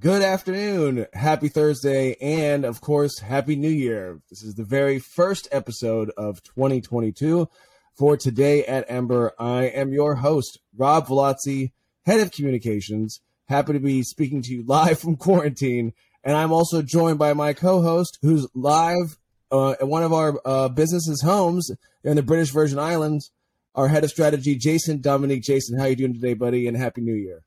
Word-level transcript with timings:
Good 0.00 0.22
afternoon, 0.22 1.06
happy 1.12 1.48
Thursday, 1.48 2.14
and 2.20 2.64
of 2.64 2.80
course, 2.80 3.18
happy 3.18 3.56
New 3.56 3.68
Year. 3.68 4.20
This 4.30 4.44
is 4.44 4.54
the 4.54 4.62
very 4.62 5.00
first 5.00 5.48
episode 5.50 6.12
of 6.16 6.40
2022. 6.44 7.48
For 7.96 8.16
today 8.16 8.64
at 8.64 8.88
Ember, 8.88 9.32
I 9.40 9.64
am 9.64 9.92
your 9.92 10.14
host, 10.14 10.60
Rob 10.76 11.08
Velazzi, 11.08 11.72
head 12.06 12.20
of 12.20 12.30
communications. 12.30 13.20
Happy 13.48 13.72
to 13.72 13.80
be 13.80 14.04
speaking 14.04 14.40
to 14.42 14.52
you 14.52 14.62
live 14.64 15.00
from 15.00 15.16
quarantine. 15.16 15.92
And 16.22 16.36
I'm 16.36 16.52
also 16.52 16.80
joined 16.80 17.18
by 17.18 17.32
my 17.32 17.52
co 17.52 17.82
host, 17.82 18.20
who's 18.22 18.46
live 18.54 19.18
uh, 19.50 19.72
at 19.72 19.88
one 19.88 20.04
of 20.04 20.12
our 20.12 20.40
uh, 20.44 20.68
businesses' 20.68 21.22
homes 21.22 21.72
in 22.04 22.14
the 22.14 22.22
British 22.22 22.50
Virgin 22.50 22.78
Islands, 22.78 23.32
our 23.74 23.88
head 23.88 24.04
of 24.04 24.10
strategy, 24.10 24.54
Jason 24.54 25.00
Dominique. 25.00 25.42
Jason, 25.42 25.76
how 25.76 25.86
are 25.86 25.88
you 25.88 25.96
doing 25.96 26.14
today, 26.14 26.34
buddy? 26.34 26.68
And 26.68 26.76
happy 26.76 27.00
New 27.00 27.16
Year. 27.16 27.42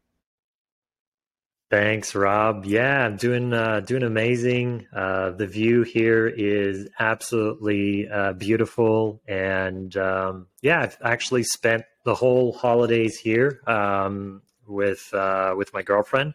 Thanks, 1.72 2.16
Rob. 2.16 2.66
Yeah, 2.66 3.06
I'm 3.06 3.16
doing 3.16 3.54
uh, 3.54 3.80
doing 3.80 4.04
amazing. 4.04 4.88
Uh, 4.94 5.30
the 5.30 5.48
view 5.48 5.84
here 5.84 6.28
is 6.28 6.90
absolutely 7.00 8.10
uh, 8.10 8.34
beautiful, 8.34 9.22
and 9.26 9.96
um, 9.96 10.48
yeah, 10.62 10.82
I've 10.82 10.98
actually 11.02 11.44
spent 11.44 11.84
the 12.04 12.14
whole 12.14 12.52
holidays 12.52 13.18
here 13.18 13.62
um, 13.68 14.42
with 14.68 15.14
uh, 15.14 15.54
with 15.56 15.74
my 15.74 15.82
girlfriend, 15.82 16.34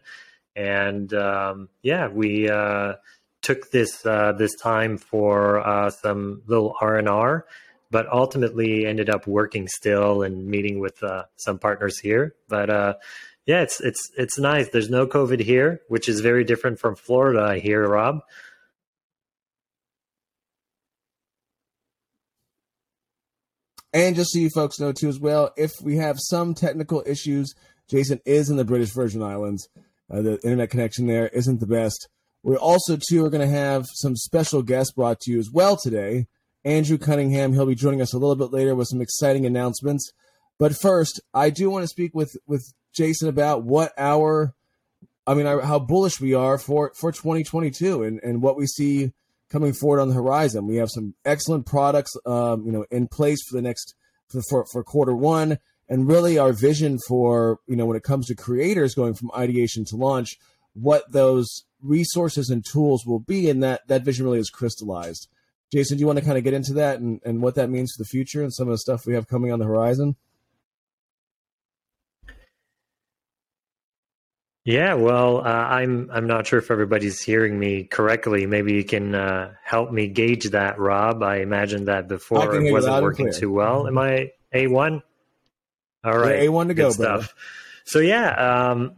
and 0.55 1.13
um, 1.13 1.69
yeah, 1.83 2.07
we 2.07 2.49
uh, 2.49 2.93
took 3.43 3.69
this 3.69 4.03
uh, 4.07 4.31
this 4.31 4.55
time 4.55 4.97
for 4.97 5.91
some 6.01 6.41
little 6.47 6.73
R 6.81 6.97
and 6.97 7.07
R, 7.07 7.45
but 7.91 8.11
ultimately 8.11 8.87
ended 8.87 9.11
up 9.11 9.27
working 9.27 9.67
still 9.67 10.23
and 10.23 10.47
meeting 10.47 10.79
with 10.79 11.03
some 11.35 11.59
partners 11.59 11.99
here, 11.99 12.33
but 12.49 12.97
yeah, 13.47 13.61
it's 13.61 13.79
it's 13.79 14.11
it's 14.17 14.37
nice. 14.37 14.69
There's 14.69 14.89
no 14.89 15.07
COVID 15.07 15.39
here, 15.39 15.79
which 15.87 16.09
is 16.09 16.19
very 16.19 16.43
different 16.43 16.79
from 16.79 16.95
Florida. 16.95 17.41
I 17.41 17.59
hear, 17.59 17.87
Rob. 17.87 18.19
And 23.93 24.17
just 24.17 24.33
so 24.33 24.39
you 24.39 24.49
folks 24.49 24.79
know 24.79 24.91
too, 24.91 25.07
as 25.07 25.17
well, 25.17 25.51
if 25.55 25.71
we 25.81 25.95
have 25.95 26.17
some 26.19 26.53
technical 26.53 27.01
issues, 27.07 27.55
Jason 27.89 28.19
is 28.25 28.49
in 28.49 28.57
the 28.57 28.65
British 28.65 28.91
Virgin 28.91 29.23
Islands. 29.23 29.69
Uh, 30.11 30.21
the 30.21 30.33
internet 30.43 30.69
connection 30.69 31.07
there 31.07 31.29
isn't 31.29 31.61
the 31.61 31.65
best. 31.65 32.09
We 32.43 32.57
also 32.57 32.97
too 32.97 33.25
are 33.25 33.29
going 33.29 33.47
to 33.47 33.55
have 33.55 33.85
some 33.93 34.15
special 34.17 34.61
guests 34.61 34.91
brought 34.91 35.21
to 35.21 35.31
you 35.31 35.39
as 35.39 35.49
well 35.51 35.77
today. 35.77 36.27
Andrew 36.65 36.97
Cunningham, 36.97 37.53
he'll 37.53 37.65
be 37.65 37.75
joining 37.75 38.01
us 38.01 38.13
a 38.13 38.17
little 38.17 38.35
bit 38.35 38.51
later 38.51 38.75
with 38.75 38.89
some 38.89 39.01
exciting 39.01 39.45
announcements. 39.45 40.11
But 40.59 40.75
first, 40.75 41.21
I 41.33 41.49
do 41.49 41.69
want 41.69 41.83
to 41.83 41.87
speak 41.87 42.15
with 42.15 42.35
with 42.47 42.73
Jason, 42.93 43.29
about 43.29 43.63
what 43.63 43.93
our, 43.97 44.55
I 45.27 45.35
mean, 45.35 45.45
our, 45.45 45.61
how 45.61 45.77
bullish 45.77 46.19
we 46.19 46.33
are 46.33 46.57
for 46.57 46.91
for 46.95 47.11
2022 47.11 48.03
and 48.03 48.19
and 48.23 48.41
what 48.41 48.57
we 48.57 48.65
see 48.65 49.11
coming 49.49 49.73
forward 49.73 50.01
on 50.01 50.09
the 50.09 50.15
horizon. 50.15 50.67
We 50.67 50.77
have 50.77 50.89
some 50.89 51.13
excellent 51.23 51.65
products, 51.65 52.11
um, 52.25 52.65
you 52.65 52.71
know, 52.71 52.85
in 52.91 53.07
place 53.07 53.39
for 53.47 53.55
the 53.55 53.61
next 53.61 53.95
for, 54.29 54.41
for 54.49 54.65
for 54.71 54.83
quarter 54.83 55.15
one, 55.15 55.59
and 55.87 56.07
really 56.07 56.37
our 56.37 56.53
vision 56.53 56.97
for 57.07 57.59
you 57.67 57.75
know 57.75 57.85
when 57.85 57.97
it 57.97 58.03
comes 58.03 58.27
to 58.27 58.35
creators 58.35 58.95
going 58.95 59.13
from 59.13 59.31
ideation 59.37 59.85
to 59.85 59.95
launch, 59.95 60.37
what 60.73 61.11
those 61.11 61.65
resources 61.81 62.49
and 62.49 62.65
tools 62.65 63.05
will 63.05 63.19
be, 63.19 63.49
and 63.49 63.61
that 63.61 63.87
that 63.87 64.03
vision 64.03 64.25
really 64.25 64.39
is 64.39 64.49
crystallized. 64.49 65.27
Jason, 65.71 65.97
do 65.97 66.01
you 66.01 66.07
want 66.07 66.17
to 66.17 66.23
kind 66.23 66.37
of 66.37 66.45
get 66.45 66.53
into 66.53 66.73
that 66.73 66.99
and, 66.99 67.19
and 67.25 67.41
what 67.41 67.55
that 67.55 67.69
means 67.69 67.91
for 67.91 68.01
the 68.01 68.07
future 68.07 68.41
and 68.41 68.53
some 68.53 68.69
of 68.69 68.71
the 68.71 68.77
stuff 68.77 69.05
we 69.05 69.13
have 69.13 69.27
coming 69.27 69.51
on 69.51 69.59
the 69.59 69.65
horizon? 69.65 70.15
Yeah, 74.67 74.95
well, 74.95 75.37
uh, 75.37 75.43
I'm 75.49 76.09
I'm 76.11 76.27
not 76.27 76.45
sure 76.45 76.59
if 76.59 76.69
everybody's 76.71 77.21
hearing 77.21 77.57
me 77.57 77.85
correctly. 77.85 78.45
Maybe 78.45 78.73
you 78.73 78.83
can 78.83 79.15
uh, 79.15 79.53
help 79.63 79.93
me 79.93 80.09
gauge 80.09 80.49
that, 80.49 80.77
Rob. 80.77 81.23
I 81.23 81.37
imagined 81.37 81.87
that 81.87 82.09
before 82.09 82.53
it 82.53 82.69
wasn't 82.69 83.01
working 83.01 83.31
too 83.31 83.49
well. 83.49 83.87
Am 83.87 83.97
I 83.97 84.33
a 84.51 84.67
one? 84.67 85.03
All 86.03 86.17
right, 86.17 86.41
a 86.41 86.49
one 86.49 86.67
to 86.67 86.73
go, 86.73 86.89
stuff. 86.89 87.33
So 87.85 87.99
yeah, 87.99 88.73
um, 88.73 88.97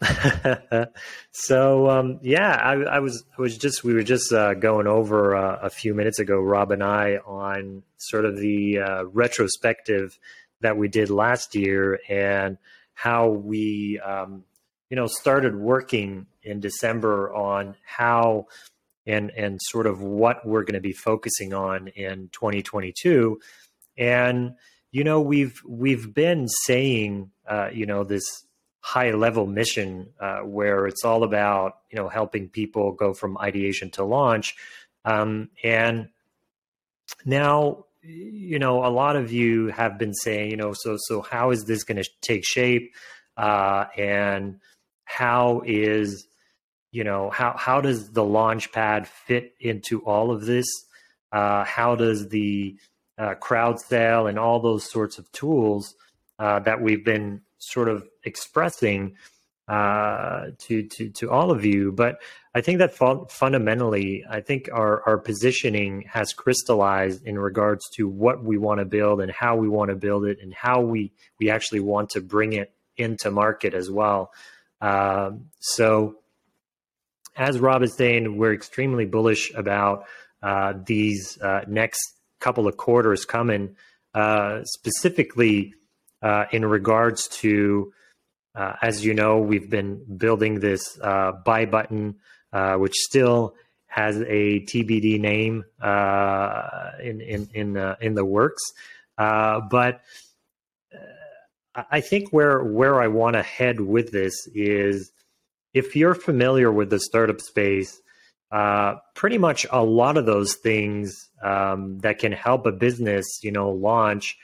so 1.32 1.90
um, 1.90 2.20
yeah, 2.22 2.54
I, 2.54 2.74
I, 2.74 2.98
was 3.00 3.24
I 3.36 3.42
was 3.42 3.58
just 3.58 3.82
we 3.82 3.94
were 3.94 4.04
just 4.04 4.32
uh, 4.32 4.54
going 4.54 4.86
over 4.86 5.34
uh, 5.34 5.58
a 5.60 5.70
few 5.70 5.92
minutes 5.92 6.20
ago, 6.20 6.36
Rob 6.38 6.70
and 6.70 6.84
I, 6.84 7.16
on 7.26 7.82
sort 7.96 8.26
of 8.26 8.36
the 8.36 8.78
uh, 8.78 9.04
retrospective 9.06 10.16
that 10.60 10.76
we 10.76 10.86
did 10.86 11.10
last 11.10 11.56
year 11.56 11.98
and 12.08 12.58
how 12.94 13.30
we. 13.30 13.98
Um, 13.98 14.44
you 14.90 14.96
know, 14.96 15.06
started 15.06 15.56
working 15.56 16.26
in 16.42 16.60
December 16.60 17.32
on 17.34 17.76
how 17.84 18.46
and 19.06 19.30
and 19.36 19.60
sort 19.62 19.86
of 19.86 20.00
what 20.00 20.46
we're 20.46 20.64
going 20.64 20.74
to 20.74 20.80
be 20.80 20.92
focusing 20.92 21.52
on 21.52 21.88
in 21.88 22.30
2022 22.32 23.38
and 23.98 24.54
you 24.90 25.04
know 25.04 25.20
we've 25.20 25.60
we've 25.66 26.14
been 26.14 26.48
saying 26.48 27.30
uh, 27.46 27.68
you 27.72 27.86
know 27.86 28.04
this 28.04 28.24
high 28.84 29.12
level 29.12 29.46
mission 29.46 30.10
uh, 30.20 30.40
where 30.40 30.86
it's 30.86 31.04
all 31.04 31.24
about 31.24 31.78
you 31.90 31.96
know 31.96 32.08
helping 32.08 32.48
people 32.48 32.92
go 32.92 33.14
from 33.14 33.38
ideation 33.38 33.90
to 33.90 34.04
launch. 34.04 34.54
Um, 35.06 35.48
and 35.62 36.10
now 37.24 37.86
you 38.02 38.58
know 38.58 38.84
a 38.84 38.90
lot 38.90 39.16
of 39.16 39.32
you 39.32 39.68
have 39.68 39.98
been 39.98 40.12
saying 40.12 40.50
you 40.50 40.56
know 40.56 40.74
so 40.74 40.96
so 40.98 41.22
how 41.22 41.50
is 41.50 41.64
this 41.64 41.84
going 41.84 42.02
to 42.02 42.08
take 42.20 42.44
shape? 42.44 42.94
Uh, 43.36 43.86
and 43.96 44.60
how 45.04 45.62
is 45.64 46.26
you 46.90 47.04
know 47.04 47.30
how 47.30 47.54
how 47.56 47.80
does 47.80 48.10
the 48.10 48.24
launch 48.24 48.72
pad 48.72 49.06
fit 49.06 49.54
into 49.60 50.00
all 50.00 50.30
of 50.30 50.44
this? 50.46 50.66
Uh, 51.32 51.64
how 51.64 51.96
does 51.96 52.28
the 52.28 52.76
uh, 53.18 53.34
crowd 53.34 53.80
sale 53.80 54.26
and 54.26 54.38
all 54.38 54.60
those 54.60 54.88
sorts 54.88 55.18
of 55.18 55.30
tools 55.32 55.94
uh, 56.38 56.60
that 56.60 56.80
we've 56.80 57.04
been 57.04 57.40
sort 57.58 57.88
of 57.88 58.06
expressing 58.24 59.16
uh, 59.68 60.46
to 60.58 60.84
to 60.84 61.10
to 61.10 61.30
all 61.30 61.50
of 61.50 61.64
you? 61.64 61.92
But 61.92 62.18
i 62.54 62.60
think 62.60 62.78
that 62.78 62.94
fu- 62.94 63.26
fundamentally 63.28 64.24
i 64.30 64.40
think 64.40 64.68
our 64.72 65.02
our 65.06 65.18
positioning 65.18 66.04
has 66.08 66.32
crystallized 66.32 67.26
in 67.26 67.38
regards 67.38 67.88
to 67.90 68.08
what 68.08 68.42
we 68.42 68.56
want 68.56 68.78
to 68.78 68.84
build 68.84 69.20
and 69.20 69.30
how 69.30 69.56
we 69.56 69.68
want 69.68 69.90
to 69.90 69.96
build 69.96 70.24
it 70.24 70.38
and 70.40 70.54
how 70.54 70.80
we 70.80 71.12
we 71.38 71.50
actually 71.50 71.80
want 71.80 72.10
to 72.10 72.20
bring 72.20 72.52
it 72.52 72.72
into 72.96 73.30
market 73.30 73.74
as 73.74 73.90
well 73.90 74.32
um, 74.80 75.46
so, 75.60 76.16
as 77.36 77.58
Rob 77.58 77.82
is 77.82 77.96
saying, 77.96 78.36
we're 78.36 78.52
extremely 78.52 79.06
bullish 79.06 79.52
about 79.54 80.04
uh, 80.42 80.74
these 80.84 81.38
uh, 81.40 81.62
next 81.66 82.00
couple 82.38 82.68
of 82.68 82.76
quarters 82.76 83.24
coming, 83.24 83.76
uh, 84.14 84.62
specifically 84.64 85.72
uh, 86.22 86.44
in 86.52 86.64
regards 86.64 87.28
to, 87.28 87.92
uh, 88.54 88.74
as 88.82 89.04
you 89.04 89.14
know, 89.14 89.38
we've 89.38 89.70
been 89.70 90.04
building 90.18 90.60
this 90.60 90.98
uh, 91.02 91.32
buy 91.44 91.64
button, 91.64 92.16
which 92.76 92.94
still 92.94 93.54
has 93.86 94.20
a 94.20 94.60
TBD 94.60 95.18
name 95.18 95.64
in 97.02 97.20
in 97.20 97.48
in, 97.54 97.96
in 98.00 98.14
the 98.14 98.24
works, 98.24 98.62
but 99.16 100.02
I 101.74 102.00
think 102.00 102.30
where 102.30 102.62
where 102.62 103.00
I 103.00 103.08
want 103.08 103.34
to 103.34 103.42
head 103.42 103.80
with 103.80 104.12
this 104.12 104.46
is 104.54 105.10
if 105.72 105.96
you're 105.96 106.14
familiar 106.14 106.70
with 106.70 106.90
the 106.90 107.00
startup 107.00 107.40
space, 107.40 108.00
uh, 108.52 108.94
pretty 109.14 109.38
much 109.38 109.66
a 109.72 109.82
lot 109.82 110.16
of 110.16 110.26
those 110.26 110.54
things 110.54 111.28
um, 111.42 111.98
that 112.00 112.20
can 112.20 112.30
help 112.30 112.66
a 112.66 112.72
business, 112.72 113.40
you 113.42 113.50
know, 113.50 113.70
launch 113.70 114.38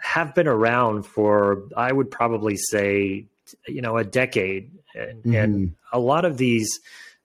have 0.00 0.34
been 0.34 0.48
around 0.48 1.04
for 1.04 1.68
I 1.76 1.92
would 1.92 2.10
probably 2.10 2.56
say, 2.56 3.26
you 3.68 3.82
know, 3.82 3.96
a 3.96 4.04
decade, 4.04 4.72
and, 4.94 5.22
mm-hmm. 5.22 5.34
and 5.34 5.74
a 5.92 5.98
lot 5.98 6.24
of 6.24 6.36
these. 6.36 6.80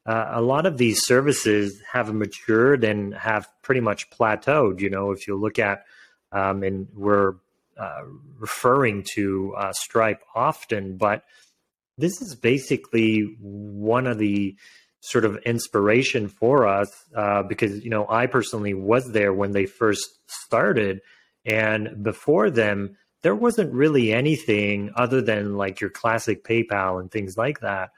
Uh, 0.08 0.34
a 0.34 0.42
lot 0.42 0.68
of 0.68 0.78
these 0.78 1.04
services 1.04 1.82
have 1.92 2.14
matured 2.14 2.84
and 2.84 3.16
have 3.16 3.50
pretty 3.64 3.82
much 3.82 4.08
plateaued. 4.12 4.80
You 4.80 4.92
know, 4.92 5.10
if 5.10 5.28
you 5.28 5.36
look 5.36 5.58
at, 5.58 5.84
um, 6.32 6.62
and 6.62 6.88
we're 6.94 7.38
uh, 7.80 8.04
referring 8.38 9.04
to 9.16 9.54
uh, 9.58 9.74
Stripe 9.74 10.22
often, 10.34 10.98
but 10.98 11.24
this 11.98 12.22
is 12.22 12.36
basically 12.36 13.36
one 13.40 14.08
of 14.08 14.18
the 14.18 14.56
sort 15.02 15.24
of 15.24 15.38
inspiration 15.46 16.28
for 16.28 16.68
us 16.68 16.90
uh, 17.16 17.44
because 17.44 17.84
you 17.84 17.90
know 17.90 18.06
I 18.10 18.26
personally 18.28 18.74
was 18.74 19.12
there 19.12 19.34
when 19.34 19.52
they 19.52 19.66
first 19.66 20.06
started, 20.28 21.02
and 21.46 22.04
before 22.04 22.50
them 22.50 22.98
there 23.22 23.36
wasn't 23.36 23.74
really 23.74 24.14
anything 24.14 24.92
other 24.96 25.20
than 25.20 25.58
like 25.58 25.82
your 25.82 25.90
classic 25.90 26.44
PayPal 26.44 27.00
and 27.00 27.10
things 27.10 27.36
like 27.36 27.62
that. 27.62 27.90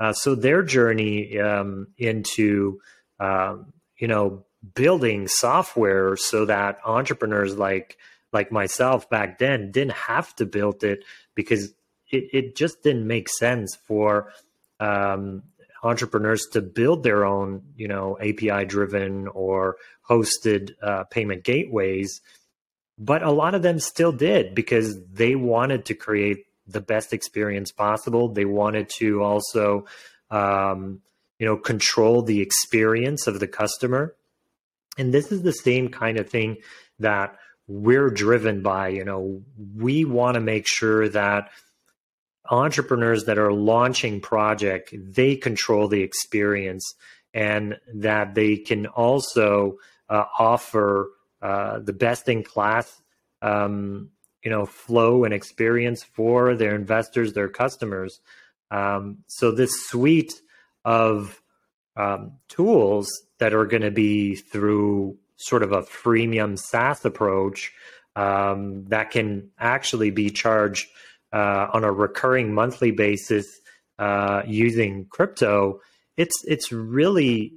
Uh, 0.00 0.12
so 0.12 0.34
their 0.34 0.64
journey 0.64 1.38
um, 1.38 1.86
into 1.98 2.80
um, 3.20 3.72
you 3.98 4.08
know 4.08 4.44
building 4.74 5.28
software 5.28 6.16
so 6.16 6.44
that 6.46 6.78
entrepreneurs 6.84 7.56
like 7.56 7.96
like 8.32 8.50
myself 8.50 9.08
back 9.10 9.38
then 9.38 9.70
didn't 9.70 9.92
have 9.92 10.34
to 10.36 10.46
build 10.46 10.84
it 10.84 11.04
because 11.34 11.74
it, 12.10 12.28
it 12.32 12.56
just 12.56 12.82
didn't 12.82 13.06
make 13.06 13.28
sense 13.28 13.76
for 13.86 14.32
um, 14.80 15.42
entrepreneurs 15.82 16.46
to 16.52 16.60
build 16.60 17.02
their 17.02 17.24
own, 17.24 17.62
you 17.76 17.88
know, 17.88 18.16
API 18.20 18.64
driven 18.64 19.28
or 19.28 19.76
hosted 20.08 20.72
uh, 20.82 21.04
payment 21.04 21.44
gateways. 21.44 22.20
But 22.98 23.22
a 23.22 23.30
lot 23.30 23.54
of 23.54 23.62
them 23.62 23.78
still 23.80 24.12
did 24.12 24.54
because 24.54 24.96
they 25.12 25.34
wanted 25.34 25.86
to 25.86 25.94
create 25.94 26.46
the 26.66 26.80
best 26.80 27.12
experience 27.12 27.72
possible. 27.72 28.28
They 28.28 28.44
wanted 28.44 28.88
to 28.98 29.22
also, 29.22 29.86
um, 30.30 31.00
you 31.38 31.46
know, 31.46 31.56
control 31.56 32.22
the 32.22 32.40
experience 32.40 33.26
of 33.26 33.40
the 33.40 33.48
customer. 33.48 34.14
And 34.98 35.12
this 35.12 35.32
is 35.32 35.42
the 35.42 35.52
same 35.52 35.88
kind 35.88 36.18
of 36.18 36.28
thing 36.28 36.58
that 37.00 37.36
we're 37.66 38.10
driven 38.10 38.62
by. 38.62 38.88
You 38.88 39.04
know, 39.04 39.42
we 39.76 40.04
want 40.04 40.34
to 40.34 40.40
make 40.40 40.66
sure 40.66 41.08
that 41.08 41.50
entrepreneurs 42.50 43.24
that 43.24 43.38
are 43.38 43.52
launching 43.52 44.20
project 44.20 44.92
they 44.92 45.36
control 45.36 45.88
the 45.88 46.02
experience 46.02 46.94
and 47.32 47.78
that 47.94 48.34
they 48.34 48.56
can 48.56 48.86
also 48.86 49.76
uh, 50.08 50.24
offer 50.38 51.10
uh, 51.40 51.78
the 51.78 51.92
best 51.92 52.28
in 52.28 52.42
class 52.42 53.00
um, 53.42 54.10
you 54.42 54.50
know 54.50 54.66
flow 54.66 55.24
and 55.24 55.32
experience 55.32 56.02
for 56.02 56.56
their 56.56 56.74
investors 56.74 57.32
their 57.32 57.48
customers 57.48 58.20
um, 58.70 59.18
so 59.28 59.52
this 59.52 59.86
suite 59.86 60.34
of 60.84 61.40
um, 61.96 62.32
tools 62.48 63.08
that 63.38 63.54
are 63.54 63.66
going 63.66 63.82
to 63.82 63.90
be 63.90 64.34
through 64.34 65.16
sort 65.46 65.62
of 65.62 65.72
a 65.72 65.82
freemium 65.82 66.58
SaaS 66.58 67.04
approach 67.04 67.72
um, 68.16 68.84
that 68.86 69.10
can 69.10 69.50
actually 69.58 70.10
be 70.10 70.30
charged 70.30 70.88
uh, 71.32 71.68
on 71.72 71.84
a 71.84 71.92
recurring 71.92 72.52
monthly 72.52 72.90
basis 72.90 73.46
uh, 73.98 74.42
using 74.46 75.06
crypto, 75.06 75.80
it's 76.16 76.34
it's 76.44 76.72
really 76.72 77.54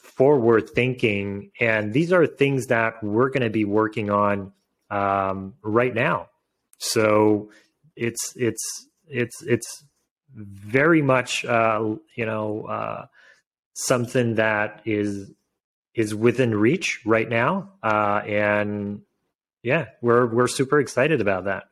forward 0.00 0.70
thinking, 0.70 1.50
and 1.60 1.92
these 1.92 2.12
are 2.12 2.26
things 2.26 2.66
that 2.66 3.02
we're 3.02 3.30
going 3.30 3.42
to 3.42 3.50
be 3.50 3.64
working 3.64 4.10
on 4.10 4.52
um, 4.90 5.54
right 5.62 5.94
now. 5.94 6.28
So 6.78 7.50
it's 7.96 8.32
it's 8.36 8.88
it's 9.08 9.42
it's 9.42 9.84
very 10.34 11.02
much 11.02 11.44
uh, 11.44 11.96
you 12.14 12.26
know 12.26 12.62
uh, 12.62 13.06
something 13.74 14.36
that 14.36 14.82
is 14.84 15.30
is 15.94 16.14
within 16.14 16.54
reach 16.54 17.00
right 17.04 17.28
now, 17.28 17.72
uh, 17.82 18.20
and 18.26 19.02
yeah, 19.62 19.86
we're 20.00 20.26
we're 20.26 20.48
super 20.48 20.80
excited 20.80 21.20
about 21.20 21.44
that. 21.44 21.64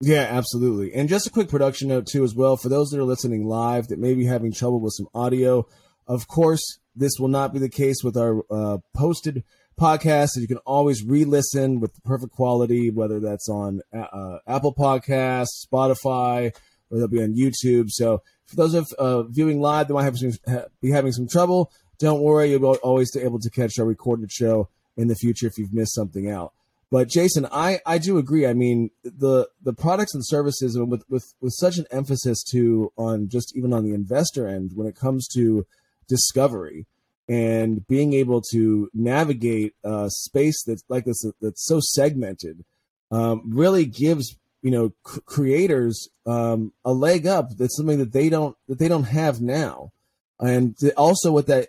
Yeah, 0.00 0.26
absolutely. 0.30 0.92
And 0.92 1.08
just 1.08 1.26
a 1.26 1.30
quick 1.30 1.48
production 1.48 1.88
note 1.88 2.06
too, 2.06 2.22
as 2.24 2.34
well, 2.34 2.56
for 2.56 2.68
those 2.68 2.90
that 2.90 3.00
are 3.00 3.04
listening 3.04 3.46
live 3.46 3.88
that 3.88 3.98
may 3.98 4.14
be 4.14 4.26
having 4.26 4.52
trouble 4.52 4.80
with 4.80 4.92
some 4.92 5.08
audio. 5.14 5.66
Of 6.06 6.28
course, 6.28 6.62
this 6.94 7.12
will 7.18 7.28
not 7.28 7.52
be 7.52 7.58
the 7.58 7.68
case 7.68 7.96
with 8.04 8.16
our 8.16 8.42
uh, 8.50 8.78
posted 8.94 9.42
podcast. 9.80 10.36
You 10.36 10.46
can 10.46 10.58
always 10.58 11.02
re-listen 11.02 11.80
with 11.80 11.94
the 11.94 12.00
perfect 12.02 12.32
quality, 12.32 12.90
whether 12.90 13.20
that's 13.20 13.48
on 13.48 13.80
uh, 13.92 14.38
Apple 14.46 14.74
Podcasts, 14.74 15.66
Spotify, 15.66 16.54
or 16.90 16.98
they'll 16.98 17.08
be 17.08 17.22
on 17.22 17.34
YouTube. 17.34 17.90
So 17.90 18.22
for 18.46 18.56
those 18.56 18.74
of 18.74 18.86
uh, 18.98 19.22
viewing 19.24 19.60
live 19.60 19.88
that 19.88 19.94
might 19.94 20.04
have 20.04 20.18
some, 20.18 20.32
be 20.80 20.90
having 20.90 21.12
some 21.12 21.26
trouble, 21.26 21.72
don't 21.98 22.20
worry. 22.20 22.50
You'll 22.50 22.72
be 22.72 22.78
always 22.78 23.10
be 23.12 23.20
able 23.20 23.40
to 23.40 23.50
catch 23.50 23.78
our 23.78 23.86
recorded 23.86 24.30
show 24.30 24.68
in 24.96 25.08
the 25.08 25.14
future 25.14 25.46
if 25.46 25.58
you've 25.58 25.74
missed 25.74 25.94
something 25.94 26.30
out. 26.30 26.52
But 26.90 27.08
Jason, 27.08 27.46
I, 27.50 27.80
I 27.84 27.98
do 27.98 28.16
agree. 28.16 28.46
I 28.46 28.54
mean, 28.54 28.90
the 29.02 29.48
the 29.62 29.72
products 29.72 30.14
and 30.14 30.24
services 30.24 30.78
with, 30.78 31.04
with 31.08 31.34
with 31.40 31.52
such 31.52 31.78
an 31.78 31.86
emphasis 31.90 32.42
to 32.52 32.92
on 32.96 33.28
just 33.28 33.56
even 33.56 33.72
on 33.72 33.84
the 33.84 33.92
investor 33.92 34.46
end 34.46 34.72
when 34.74 34.86
it 34.86 34.94
comes 34.94 35.26
to 35.34 35.66
discovery 36.08 36.86
and 37.28 37.86
being 37.88 38.12
able 38.12 38.40
to 38.52 38.88
navigate 38.94 39.74
a 39.82 40.08
space 40.08 40.62
that's 40.64 40.84
like 40.88 41.04
this 41.04 41.24
that's 41.40 41.66
so 41.66 41.80
segmented 41.80 42.64
um, 43.10 43.42
really 43.44 43.84
gives 43.84 44.36
you 44.62 44.70
know 44.70 44.92
c- 45.06 45.20
creators 45.26 46.08
um, 46.24 46.72
a 46.84 46.92
leg 46.92 47.26
up. 47.26 47.56
That's 47.56 47.76
something 47.76 47.98
that 47.98 48.12
they 48.12 48.28
don't 48.28 48.56
that 48.68 48.78
they 48.78 48.88
don't 48.88 49.04
have 49.04 49.40
now, 49.40 49.92
and 50.38 50.76
also 50.96 51.32
with 51.32 51.46
that 51.46 51.68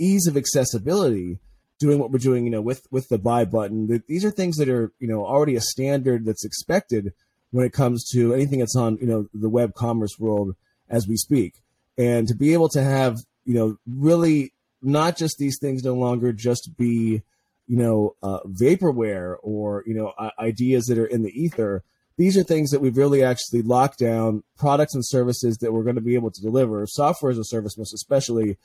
ease 0.00 0.26
of 0.26 0.36
accessibility 0.36 1.38
doing 1.78 1.98
what 1.98 2.10
we're 2.10 2.18
doing, 2.18 2.44
you 2.44 2.50
know, 2.50 2.60
with 2.60 2.86
with 2.90 3.08
the 3.08 3.18
buy 3.18 3.44
button. 3.44 4.02
These 4.06 4.24
are 4.24 4.30
things 4.30 4.56
that 4.56 4.68
are, 4.68 4.92
you 5.00 5.08
know, 5.08 5.24
already 5.24 5.56
a 5.56 5.60
standard 5.60 6.24
that's 6.24 6.44
expected 6.44 7.12
when 7.50 7.66
it 7.66 7.72
comes 7.72 8.08
to 8.12 8.32
anything 8.32 8.60
that's 8.60 8.76
on, 8.76 8.98
you 9.00 9.06
know, 9.06 9.28
the 9.34 9.48
web 9.48 9.74
commerce 9.74 10.18
world 10.18 10.54
as 10.88 11.08
we 11.08 11.16
speak. 11.16 11.54
And 11.98 12.28
to 12.28 12.34
be 12.34 12.52
able 12.52 12.68
to 12.70 12.82
have, 12.82 13.16
you 13.44 13.54
know, 13.54 13.76
really 13.86 14.52
not 14.82 15.16
just 15.16 15.36
these 15.38 15.58
things 15.60 15.82
no 15.82 15.94
longer 15.94 16.32
just 16.32 16.70
be, 16.76 17.22
you 17.66 17.76
know, 17.76 18.14
uh, 18.22 18.40
vaporware 18.46 19.36
or 19.42 19.82
you 19.86 19.94
know 19.94 20.12
ideas 20.38 20.86
that 20.86 20.98
are 20.98 21.06
in 21.06 21.22
the 21.22 21.32
ether. 21.40 21.82
These 22.16 22.36
are 22.36 22.42
things 22.42 22.70
that 22.70 22.80
we've 22.80 22.98
really 22.98 23.22
actually 23.22 23.62
locked 23.62 23.98
down 23.98 24.42
products 24.58 24.94
and 24.94 25.06
services 25.06 25.56
that 25.58 25.72
we're 25.72 25.84
going 25.84 25.94
to 25.94 26.02
be 26.02 26.16
able 26.16 26.30
to 26.30 26.42
deliver. 26.42 26.86
Software 26.86 27.32
as 27.32 27.38
a 27.38 27.44
service, 27.44 27.78
most 27.78 27.94
especially, 27.94 28.58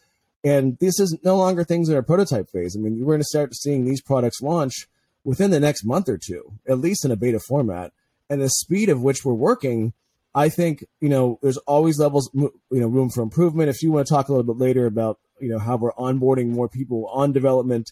and 0.46 0.78
this 0.80 1.00
is 1.00 1.18
no 1.24 1.38
longer 1.38 1.64
things 1.64 1.90
in 1.90 1.96
our 1.96 2.04
prototype 2.04 2.52
phase. 2.52 2.78
I 2.78 2.80
mean, 2.80 3.00
we're 3.00 3.14
going 3.14 3.20
to 3.20 3.26
start 3.26 3.56
seeing 3.56 3.84
these 3.84 4.02
products 4.02 4.42
launch 4.42 4.88
within 5.24 5.50
the 5.50 5.60
next 5.60 5.84
month 5.84 6.08
or 6.08 6.20
two, 6.20 6.54
at 6.68 6.78
least 6.78 7.04
in 7.04 7.10
a 7.10 7.16
beta 7.16 7.40
format. 7.40 7.92
And 8.30 8.40
the 8.40 8.50
speed 8.50 8.90
of 8.90 9.02
which 9.02 9.26
we're 9.26 9.34
working, 9.34 9.94
I 10.36 10.50
think, 10.50 10.86
you 11.02 11.10
know, 11.10 11.40
there's 11.42 11.58
always 11.58 11.98
levels, 11.98 12.30
you 12.36 12.52
know, 12.70 12.88
room 12.88 13.10
for 13.10 13.24
improvement. 13.24 13.70
If 13.70 13.82
you 13.82 13.92
want 13.92 14.06
to 14.06 14.14
talk 14.14 14.30
a 14.30 14.32
little 14.32 14.54
bit 14.54 14.62
later 14.62 14.86
about, 14.86 15.20
you 15.40 15.50
know, 15.50 15.58
how 15.58 15.78
we're 15.78 15.94
onboarding 15.94 16.50
more 16.50 16.70
people 16.70 17.08
on 17.08 17.32
development 17.32 17.92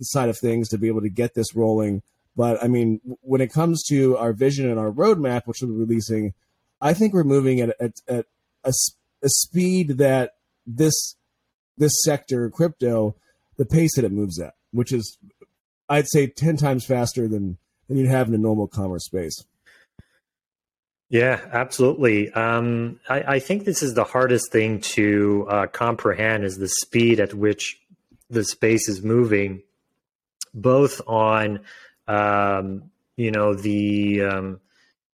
side 0.00 0.28
of 0.28 0.36
things 0.36 0.68
to 0.70 0.78
be 0.78 0.88
able 0.88 1.02
to 1.02 1.08
get 1.08 1.34
this 1.34 1.54
rolling. 1.54 2.02
But 2.34 2.62
I 2.64 2.66
mean, 2.66 3.00
when 3.20 3.40
it 3.40 3.52
comes 3.52 3.84
to 3.90 4.16
our 4.16 4.32
vision 4.32 4.68
and 4.68 4.78
our 4.78 4.90
roadmap, 4.90 5.42
which 5.46 5.58
we'll 5.62 5.70
be 5.70 5.76
releasing, 5.76 6.34
I 6.80 6.94
think 6.94 7.14
we're 7.14 7.22
moving 7.22 7.60
at, 7.60 7.76
at, 7.78 7.92
at 8.08 8.26
a, 8.64 8.72
a 9.22 9.28
speed 9.28 9.98
that 9.98 10.32
this 10.66 11.14
this 11.78 11.92
sector, 12.02 12.50
crypto, 12.50 13.14
the 13.56 13.66
pace 13.66 13.94
that 13.96 14.04
it 14.04 14.12
moves 14.12 14.40
at, 14.40 14.54
which 14.72 14.92
is, 14.92 15.18
I'd 15.88 16.08
say, 16.08 16.26
10 16.26 16.56
times 16.56 16.84
faster 16.84 17.28
than, 17.28 17.58
than 17.88 17.98
you'd 17.98 18.08
have 18.08 18.28
in 18.28 18.34
a 18.34 18.38
normal 18.38 18.66
commerce 18.66 19.04
space. 19.04 19.44
Yeah, 21.12 21.40
absolutely. 21.52 22.32
Um, 22.32 22.98
I, 23.06 23.34
I, 23.34 23.38
think 23.38 23.66
this 23.66 23.82
is 23.82 23.92
the 23.92 24.04
hardest 24.04 24.50
thing 24.50 24.80
to 24.80 25.46
uh, 25.46 25.66
comprehend 25.66 26.42
is 26.42 26.56
the 26.56 26.70
speed 26.70 27.20
at 27.20 27.34
which 27.34 27.78
the 28.30 28.42
space 28.44 28.88
is 28.88 29.02
moving, 29.02 29.62
both 30.54 31.02
on, 31.06 31.60
um, 32.08 32.90
you 33.18 33.30
know, 33.30 33.54
the 33.54 34.22
um, 34.22 34.60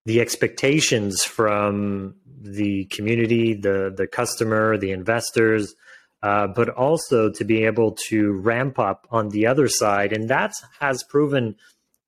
the 0.07 0.21
expectations 0.21 1.25
from 1.25 2.15
the 2.41 2.85
community, 2.85 3.55
the 3.55 3.93
the 3.95 4.07
customer, 4.07 4.79
the 4.79 4.93
investors, 4.93 5.75
uh, 6.23 6.49
but 6.49 6.69
also 6.69 7.31
to 7.31 7.45
be 7.45 7.65
able 7.65 7.97
to 8.09 8.33
ramp 8.33 8.79
up 8.79 9.07
on 9.11 9.29
the 9.29 9.47
other 9.47 9.69
side. 9.69 10.13
And 10.13 10.29
that 10.31 10.53
has 10.81 11.05
proven 11.05 11.57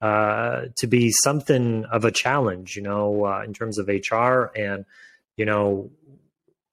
uh, 0.01 0.67
to 0.79 0.87
be 0.87 1.13
something 1.23 1.85
of 1.85 2.05
a 2.05 2.11
challenge, 2.11 2.75
you 2.77 2.83
know, 2.83 3.27
uh, 3.27 3.43
in 3.45 3.53
terms 3.53 3.79
of 3.79 3.89
HR. 3.89 4.51
And, 4.57 4.85
you 5.37 5.45
know, 5.45 5.91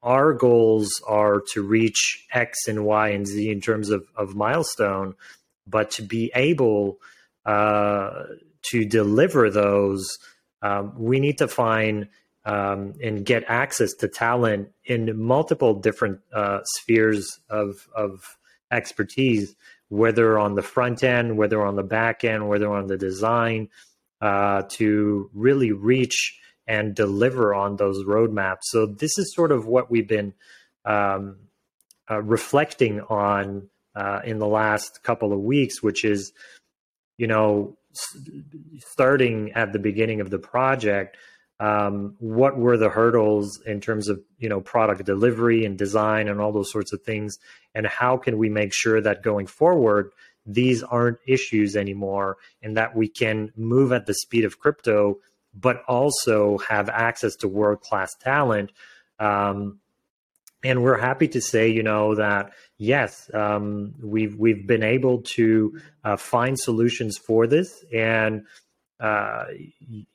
our 0.02 0.34
goals 0.34 1.02
are 1.08 1.42
to 1.54 1.62
reach 1.62 2.26
X 2.32 2.68
and 2.68 2.86
Y 2.86 3.10
and 3.10 3.28
Z 3.28 3.52
in 3.52 3.62
terms 3.62 3.90
of, 3.90 4.06
of 4.16 4.36
milestone, 4.36 5.16
but 5.68 5.92
to 5.92 6.02
be 6.02 6.32
able 6.34 6.98
uh, 7.46 8.24
to 8.72 8.86
deliver 8.86 9.50
those, 9.50 10.18
um, 10.62 10.94
we 10.98 11.20
need 11.20 11.38
to 11.40 11.48
find 11.48 12.08
um, 12.48 12.94
and 13.04 13.26
get 13.26 13.44
access 13.50 13.92
to 13.92 14.08
talent 14.08 14.70
in 14.86 15.22
multiple 15.22 15.74
different 15.74 16.22
uh, 16.34 16.60
spheres 16.64 17.42
of, 17.50 17.90
of 17.94 18.38
expertise, 18.72 19.54
whether 19.90 20.40
on 20.40 20.56
the 20.56 20.62
front 20.62 21.04
end, 21.04 21.38
whether 21.38 21.62
on 21.62 21.76
the 21.76 21.84
back 21.84 22.24
end, 22.24 22.48
whether 22.48 22.72
on 22.74 22.88
the 22.88 22.98
design, 22.98 23.68
uh, 24.22 24.64
to 24.70 25.30
really 25.34 25.74
reach 25.74 26.40
and 26.66 26.96
deliver 26.96 27.54
on 27.54 27.76
those 27.76 28.06
roadmaps. 28.06 28.64
So 28.64 28.86
this 28.86 29.18
is 29.18 29.36
sort 29.36 29.52
of 29.52 29.68
what 29.68 29.92
we've 29.92 30.08
been 30.08 30.34
um, 30.86 31.36
uh, 32.10 32.22
reflecting 32.22 33.02
on 33.02 33.70
uh, 33.94 34.22
in 34.24 34.40
the 34.40 34.48
last 34.48 35.04
couple 35.04 35.34
of 35.34 35.40
weeks, 35.42 35.84
which 35.84 36.06
is, 36.06 36.32
you 37.18 37.28
know, 37.28 37.78
starting 38.80 39.52
at 39.52 39.74
the 39.74 39.80
beginning 39.80 40.22
of 40.22 40.30
the 40.30 40.40
project 40.40 41.18
um, 41.60 42.16
what 42.20 42.58
were 42.58 42.78
the 42.78 42.90
hurdles 42.90 43.60
in 43.66 43.82
terms 43.82 44.10
of 44.10 44.22
you 44.38 44.50
know 44.50 44.62
product 44.62 45.04
delivery 45.06 45.66
and 45.66 45.78
design 45.78 46.28
and 46.28 46.40
all 46.40 46.52
those 46.52 46.72
sorts 46.72 46.94
of 46.94 47.02
things? 47.02 47.38
And 47.74 47.88
how 47.88 48.18
can 48.18 48.38
we 48.38 48.50
make 48.50 48.74
sure 48.74 49.02
that 49.02 49.24
going 49.24 49.48
forward 49.48 50.12
these 50.46 50.84
aren't 50.84 51.18
issues 51.28 51.76
anymore 51.76 52.38
and 52.62 52.78
that 52.78 52.96
we 52.96 53.08
can 53.08 53.52
move 53.56 53.92
at 53.92 54.06
the 54.06 54.14
speed 54.14 54.46
of 54.46 54.60
crypto 54.60 55.18
but 55.54 55.84
also 55.88 56.60
have 56.60 56.90
access 56.90 57.36
to 57.38 57.48
world 57.48 57.82
class 57.82 58.16
talent? 58.16 58.72
Um, 59.20 59.80
and 60.64 60.84
we're 60.84 60.98
happy 60.98 61.28
to 61.30 61.42
say, 61.42 61.70
you 61.70 61.84
know, 61.84 62.16
that 62.16 62.52
yes, 62.78 63.30
um, 63.34 63.96
we've 64.02 64.36
we've 64.36 64.66
been 64.66 64.84
able 64.84 65.22
to 65.22 65.80
uh, 66.04 66.18
find 66.18 66.60
solutions 66.60 67.18
for 67.18 67.48
this, 67.48 67.84
and 67.94 68.46
uh, 69.00 69.46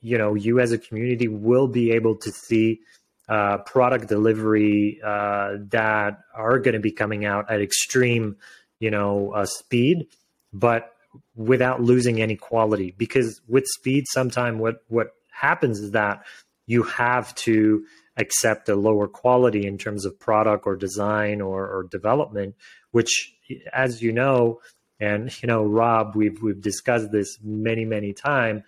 you 0.01 0.19
know, 0.19 0.35
you 0.35 0.61
as 0.61 0.73
a 0.73 0.79
community 0.79 1.29
will 1.29 1.69
be 1.69 1.93
able 1.93 2.17
to 2.17 2.31
see 2.31 2.81
uh, 3.29 3.59
product 3.59 4.09
delivery 4.09 5.01
uh, 5.05 5.57
that 5.71 6.21
are 6.35 6.59
going 6.59 6.75
to 6.75 6.81
be 6.81 6.91
coming 6.91 7.25
out 7.25 7.51
at 7.51 7.61
extreme, 7.61 8.37
you 8.81 8.91
know, 8.91 9.33
uh, 9.33 9.47
speed, 9.47 10.07
but 10.53 10.93
without 11.37 11.81
losing 11.81 12.21
any 12.21 12.37
quality. 12.37 12.95
Because 12.97 13.41
with 13.49 13.65
speed, 13.67 14.07
sometimes 14.09 14.61
what 14.61 14.83
what 14.89 15.09
happens 15.31 15.79
is 15.79 15.93
that 15.93 16.25
you 16.67 16.83
have 16.83 17.35
to 17.35 17.85
accept 18.17 18.69
a 18.69 18.77
lower 18.77 19.09
quality 19.09 19.67
in 19.67 19.79
terms 19.79 20.05
of 20.05 20.19
product 20.19 20.67
or 20.67 20.77
design 20.77 21.41
or, 21.41 21.67
or 21.67 21.85
development, 21.85 22.55
which, 22.91 23.35
as 23.73 24.03
you 24.03 24.13
know, 24.13 24.61
and 25.03 25.43
you 25.43 25.49
know, 25.49 25.65
Rob, 25.65 26.15
we've 26.15 26.41
we've 26.41 26.61
discussed 26.61 27.11
this 27.11 27.39
many 27.43 27.85
many 27.85 28.13
times. 28.13 28.63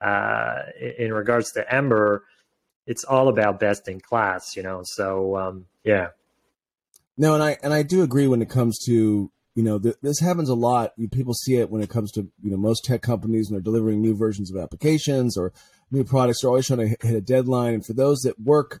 Uh, 0.00 0.62
in 0.98 1.12
regards 1.12 1.52
to 1.52 1.74
Ember, 1.74 2.24
it's 2.86 3.04
all 3.04 3.28
about 3.28 3.60
best 3.60 3.88
in 3.88 4.00
class, 4.00 4.56
you 4.56 4.62
know. 4.62 4.82
So 4.84 5.36
um, 5.36 5.66
yeah. 5.84 6.08
No, 7.18 7.34
and 7.34 7.42
I 7.42 7.58
and 7.62 7.74
I 7.74 7.82
do 7.82 8.02
agree 8.02 8.28
when 8.28 8.40
it 8.40 8.48
comes 8.48 8.78
to 8.86 9.30
you 9.56 9.62
know 9.62 9.80
th- 9.80 9.96
this 10.00 10.20
happens 10.20 10.48
a 10.48 10.54
lot. 10.54 10.92
You, 10.96 11.08
people 11.08 11.34
see 11.34 11.56
it 11.56 11.70
when 11.70 11.82
it 11.82 11.90
comes 11.90 12.12
to 12.12 12.20
you 12.40 12.50
know 12.52 12.56
most 12.56 12.84
tech 12.84 13.02
companies 13.02 13.48
when 13.48 13.56
they're 13.56 13.62
delivering 13.62 14.00
new 14.00 14.16
versions 14.16 14.50
of 14.50 14.62
applications 14.62 15.36
or 15.36 15.52
new 15.90 16.04
products. 16.04 16.40
They're 16.40 16.50
always 16.50 16.68
trying 16.68 16.96
to 16.96 17.06
hit 17.06 17.16
a 17.16 17.20
deadline, 17.20 17.74
and 17.74 17.84
for 17.84 17.94
those 17.94 18.20
that 18.20 18.40
work 18.40 18.80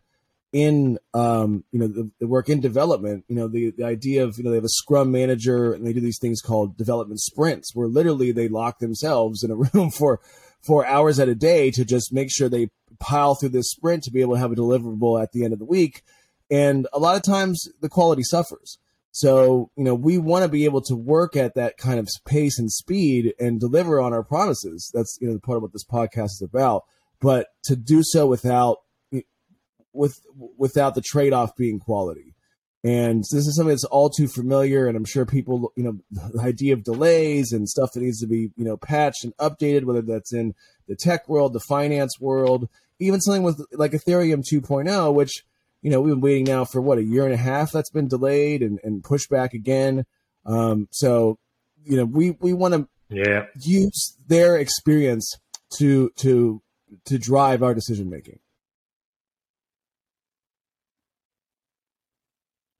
in 0.52 0.98
um, 1.14 1.64
you 1.70 1.78
know 1.78 1.86
the, 1.86 2.10
the, 2.18 2.26
work 2.26 2.48
in 2.48 2.60
development 2.60 3.24
you 3.28 3.36
know 3.36 3.46
the, 3.46 3.72
the 3.76 3.84
idea 3.84 4.24
of 4.24 4.36
you 4.36 4.42
know 4.42 4.50
they 4.50 4.56
have 4.56 4.64
a 4.64 4.68
scrum 4.68 5.12
manager 5.12 5.72
and 5.72 5.86
they 5.86 5.92
do 5.92 6.00
these 6.00 6.18
things 6.18 6.40
called 6.40 6.76
development 6.76 7.20
sprints 7.20 7.74
where 7.74 7.86
literally 7.86 8.32
they 8.32 8.48
lock 8.48 8.80
themselves 8.80 9.44
in 9.44 9.50
a 9.50 9.54
room 9.74 9.90
for 9.90 10.20
four 10.60 10.84
hours 10.86 11.18
at 11.18 11.28
a 11.28 11.34
day 11.34 11.70
to 11.70 11.84
just 11.84 12.12
make 12.12 12.28
sure 12.30 12.48
they 12.48 12.68
pile 12.98 13.34
through 13.34 13.50
this 13.50 13.70
sprint 13.70 14.02
to 14.04 14.10
be 14.10 14.20
able 14.20 14.34
to 14.34 14.40
have 14.40 14.52
a 14.52 14.56
deliverable 14.56 15.22
at 15.22 15.32
the 15.32 15.44
end 15.44 15.52
of 15.52 15.58
the 15.58 15.64
week. 15.64 16.02
And 16.50 16.86
a 16.92 16.98
lot 16.98 17.16
of 17.16 17.22
times 17.22 17.68
the 17.80 17.88
quality 17.88 18.22
suffers. 18.22 18.78
So 19.12 19.70
you 19.76 19.84
know 19.84 19.94
we 19.94 20.18
want 20.18 20.44
to 20.44 20.48
be 20.48 20.64
able 20.64 20.82
to 20.82 20.94
work 20.94 21.36
at 21.36 21.54
that 21.54 21.76
kind 21.76 21.98
of 21.98 22.08
pace 22.26 22.58
and 22.58 22.70
speed 22.70 23.34
and 23.38 23.58
deliver 23.58 24.00
on 24.00 24.12
our 24.12 24.22
promises. 24.22 24.90
That's 24.94 25.16
you 25.20 25.28
know 25.28 25.34
the 25.34 25.40
part 25.40 25.56
of 25.56 25.62
what 25.62 25.72
this 25.72 25.84
podcast 25.84 26.24
is 26.24 26.42
about. 26.42 26.84
But 27.20 27.48
to 27.64 27.76
do 27.76 28.02
so 28.02 28.26
without 28.26 28.78
with 29.92 30.20
without 30.56 30.94
the 30.94 31.02
trade 31.02 31.32
off 31.32 31.56
being 31.56 31.78
quality. 31.78 32.34
And 32.82 33.20
this 33.30 33.46
is 33.46 33.56
something 33.56 33.68
that's 33.68 33.84
all 33.84 34.08
too 34.08 34.26
familiar, 34.26 34.86
and 34.86 34.96
I'm 34.96 35.04
sure 35.04 35.26
people, 35.26 35.70
you 35.76 35.82
know, 35.82 35.98
the 36.10 36.40
idea 36.40 36.72
of 36.72 36.82
delays 36.82 37.52
and 37.52 37.68
stuff 37.68 37.90
that 37.92 38.00
needs 38.00 38.20
to 38.20 38.26
be, 38.26 38.52
you 38.56 38.64
know, 38.64 38.78
patched 38.78 39.22
and 39.22 39.36
updated, 39.36 39.84
whether 39.84 40.00
that's 40.00 40.32
in 40.32 40.54
the 40.88 40.96
tech 40.96 41.28
world, 41.28 41.52
the 41.52 41.60
finance 41.60 42.18
world, 42.18 42.70
even 42.98 43.20
something 43.20 43.42
with 43.42 43.62
like 43.72 43.92
Ethereum 43.92 44.42
2.0, 44.50 45.12
which, 45.12 45.44
you 45.82 45.90
know, 45.90 46.00
we've 46.00 46.14
been 46.14 46.22
waiting 46.22 46.44
now 46.44 46.64
for 46.64 46.80
what 46.80 46.96
a 46.96 47.04
year 47.04 47.24
and 47.24 47.34
a 47.34 47.38
half. 47.38 47.70
That's 47.70 47.90
been 47.90 48.08
delayed 48.08 48.62
and, 48.62 48.80
and 48.82 49.04
pushed 49.04 49.28
back 49.28 49.52
again. 49.52 50.06
Um, 50.46 50.88
so, 50.90 51.38
you 51.84 51.98
know, 51.98 52.06
we 52.06 52.32
we 52.40 52.54
want 52.54 52.74
to 52.74 52.88
yeah 53.10 53.44
use 53.60 54.16
their 54.26 54.56
experience 54.56 55.34
to 55.76 56.10
to 56.16 56.62
to 57.04 57.18
drive 57.18 57.62
our 57.62 57.74
decision 57.74 58.08
making. 58.08 58.38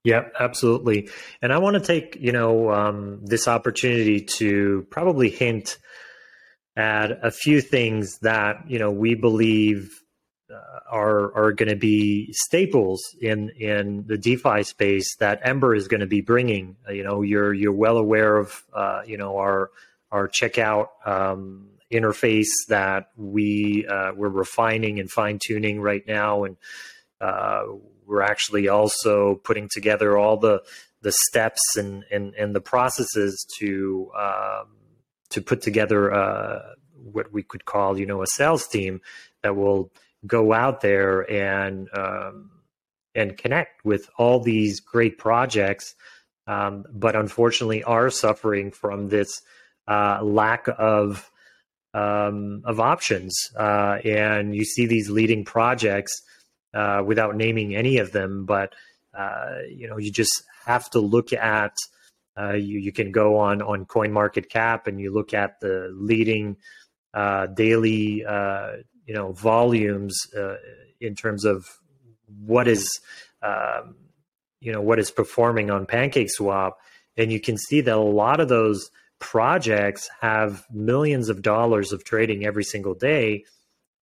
Yeah, 0.02 0.28
absolutely. 0.38 1.10
And 1.42 1.52
I 1.52 1.58
want 1.58 1.74
to 1.74 1.80
take, 1.80 2.16
you 2.18 2.32
know, 2.32 2.70
um, 2.70 3.20
this 3.24 3.46
opportunity 3.46 4.22
to 4.38 4.86
probably 4.90 5.28
hint 5.28 5.78
at 6.76 7.18
a 7.22 7.30
few 7.30 7.60
things 7.60 8.18
that, 8.20 8.64
you 8.66 8.78
know, 8.78 8.90
we 8.90 9.14
believe 9.14 10.00
uh, 10.50 10.80
are 10.90 11.32
are 11.36 11.52
going 11.52 11.68
to 11.68 11.76
be 11.76 12.32
staples 12.32 13.14
in 13.20 13.50
in 13.50 14.04
the 14.06 14.16
DeFi 14.16 14.62
space 14.62 15.16
that 15.16 15.40
Ember 15.44 15.74
is 15.74 15.86
going 15.86 16.00
to 16.00 16.06
be 16.06 16.22
bringing. 16.22 16.76
Uh, 16.88 16.92
you 16.92 17.04
know, 17.04 17.22
you're 17.22 17.52
you're 17.52 17.72
well 17.72 17.98
aware 17.98 18.36
of, 18.38 18.62
uh, 18.72 19.02
you 19.06 19.18
know, 19.18 19.36
our 19.36 19.70
our 20.10 20.28
checkout 20.28 20.88
um, 21.04 21.68
interface 21.92 22.48
that 22.68 23.10
we 23.16 23.86
uh, 23.86 24.12
we're 24.16 24.28
refining 24.28 24.98
and 24.98 25.10
fine 25.10 25.38
tuning 25.44 25.80
right 25.80 26.06
now, 26.06 26.44
and 26.44 26.56
uh, 27.20 27.64
we're 28.10 28.22
actually 28.22 28.68
also 28.68 29.36
putting 29.44 29.68
together 29.72 30.18
all 30.18 30.36
the 30.36 30.62
the 31.00 31.12
steps 31.12 31.60
and 31.76 32.04
and, 32.10 32.34
and 32.34 32.54
the 32.54 32.60
processes 32.60 33.46
to 33.58 34.10
um, 34.18 34.66
to 35.30 35.40
put 35.40 35.62
together 35.62 36.12
uh, 36.12 36.58
what 36.94 37.32
we 37.32 37.42
could 37.42 37.64
call 37.64 37.98
you 37.98 38.04
know 38.04 38.22
a 38.22 38.26
sales 38.26 38.66
team 38.66 39.00
that 39.42 39.56
will 39.56 39.92
go 40.26 40.52
out 40.52 40.80
there 40.80 41.30
and 41.30 41.88
um, 41.96 42.50
and 43.14 43.38
connect 43.38 43.84
with 43.84 44.08
all 44.18 44.40
these 44.40 44.80
great 44.80 45.18
projects, 45.18 45.94
um, 46.46 46.84
but 46.92 47.16
unfortunately 47.16 47.82
are 47.84 48.10
suffering 48.10 48.70
from 48.70 49.08
this 49.08 49.40
uh, 49.88 50.20
lack 50.22 50.66
of 50.78 51.30
um, 51.94 52.62
of 52.64 52.80
options. 52.80 53.34
Uh, 53.56 53.98
and 54.04 54.54
you 54.54 54.64
see 54.64 54.86
these 54.86 55.10
leading 55.10 55.44
projects 55.44 56.22
uh, 56.74 57.02
without 57.04 57.36
naming 57.36 57.74
any 57.74 57.98
of 57.98 58.12
them, 58.12 58.46
but 58.46 58.74
uh, 59.16 59.58
you 59.68 59.88
know, 59.88 59.98
you 59.98 60.10
just 60.10 60.42
have 60.64 60.88
to 60.90 61.00
look 61.00 61.32
at. 61.32 61.74
Uh, 62.38 62.52
you 62.52 62.78
you 62.78 62.92
can 62.92 63.10
go 63.10 63.36
on 63.38 63.60
on 63.60 63.84
Coin 63.84 64.12
Market 64.12 64.48
Cap 64.48 64.86
and 64.86 65.00
you 65.00 65.12
look 65.12 65.34
at 65.34 65.60
the 65.60 65.90
leading 65.92 66.56
uh, 67.12 67.46
daily 67.46 68.24
uh, 68.24 68.76
you 69.06 69.14
know 69.14 69.32
volumes 69.32 70.16
uh, 70.36 70.54
in 71.00 71.14
terms 71.14 71.44
of 71.44 71.66
what 72.44 72.68
is 72.68 73.00
um, 73.42 73.96
you 74.60 74.72
know 74.72 74.80
what 74.80 74.98
is 74.98 75.10
performing 75.10 75.70
on 75.70 75.86
PancakeSwap, 75.86 76.72
and 77.16 77.32
you 77.32 77.40
can 77.40 77.58
see 77.58 77.80
that 77.80 77.96
a 77.96 78.00
lot 78.00 78.38
of 78.38 78.48
those 78.48 78.90
projects 79.18 80.08
have 80.20 80.64
millions 80.72 81.28
of 81.28 81.42
dollars 81.42 81.92
of 81.92 82.04
trading 82.04 82.46
every 82.46 82.64
single 82.64 82.94
day. 82.94 83.44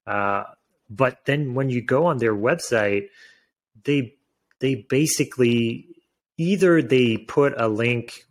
Uh, 0.07 0.45
but 0.91 1.25
then 1.25 1.55
when 1.55 1.71
you 1.71 1.83
go 1.83 2.07
on 2.07 2.19
their 2.19 2.35
website, 2.35 3.09
they 3.85 4.15
they 4.61 4.87
basically 4.89 5.89
either 6.37 6.83
they 6.83 7.17
put 7.17 7.55
a 7.57 7.69
link 7.69 8.25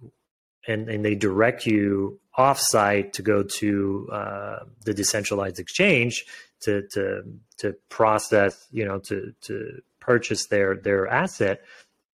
and, 0.67 0.89
and 0.89 1.03
they 1.03 1.15
direct 1.15 1.65
you 1.65 2.19
offsite 2.37 3.13
to 3.13 3.21
go 3.21 3.43
to 3.43 4.09
uh, 4.11 4.59
the 4.85 4.93
decentralized 4.93 5.59
exchange 5.59 6.25
to 6.61 6.87
to 6.93 7.23
to 7.57 7.75
process, 7.89 8.67
you 8.71 8.85
know, 8.85 8.99
to 8.99 9.33
to 9.41 9.81
purchase 9.99 10.47
their 10.47 10.75
their 10.75 11.07
asset, 11.07 11.61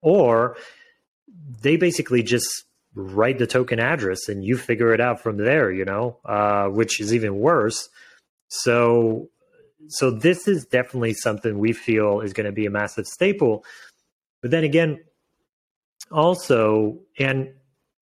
or 0.01 0.57
they 1.61 1.77
basically 1.77 2.23
just 2.23 2.65
write 2.95 3.39
the 3.39 3.47
token 3.47 3.79
address 3.79 4.29
and 4.29 4.43
you 4.43 4.55
figure 4.55 4.93
it 4.93 5.01
out 5.01 5.19
from 5.19 5.37
there, 5.37 5.71
you 5.71 5.83
know, 5.83 6.19
uh, 6.25 6.65
which 6.67 6.99
is 6.99 7.13
even 7.13 7.39
worse. 7.39 7.89
So 8.49 9.29
so 9.89 10.11
this 10.11 10.47
is 10.47 10.65
definitely 10.65 11.13
something 11.13 11.57
we 11.57 11.73
feel 11.73 12.21
is 12.21 12.33
going 12.33 12.45
to 12.45 12.51
be 12.51 12.65
a 12.65 12.71
massive 12.71 13.07
staple. 13.07 13.63
But 14.41 14.51
then 14.51 14.63
again, 14.63 15.03
also, 16.11 16.99
and 17.17 17.49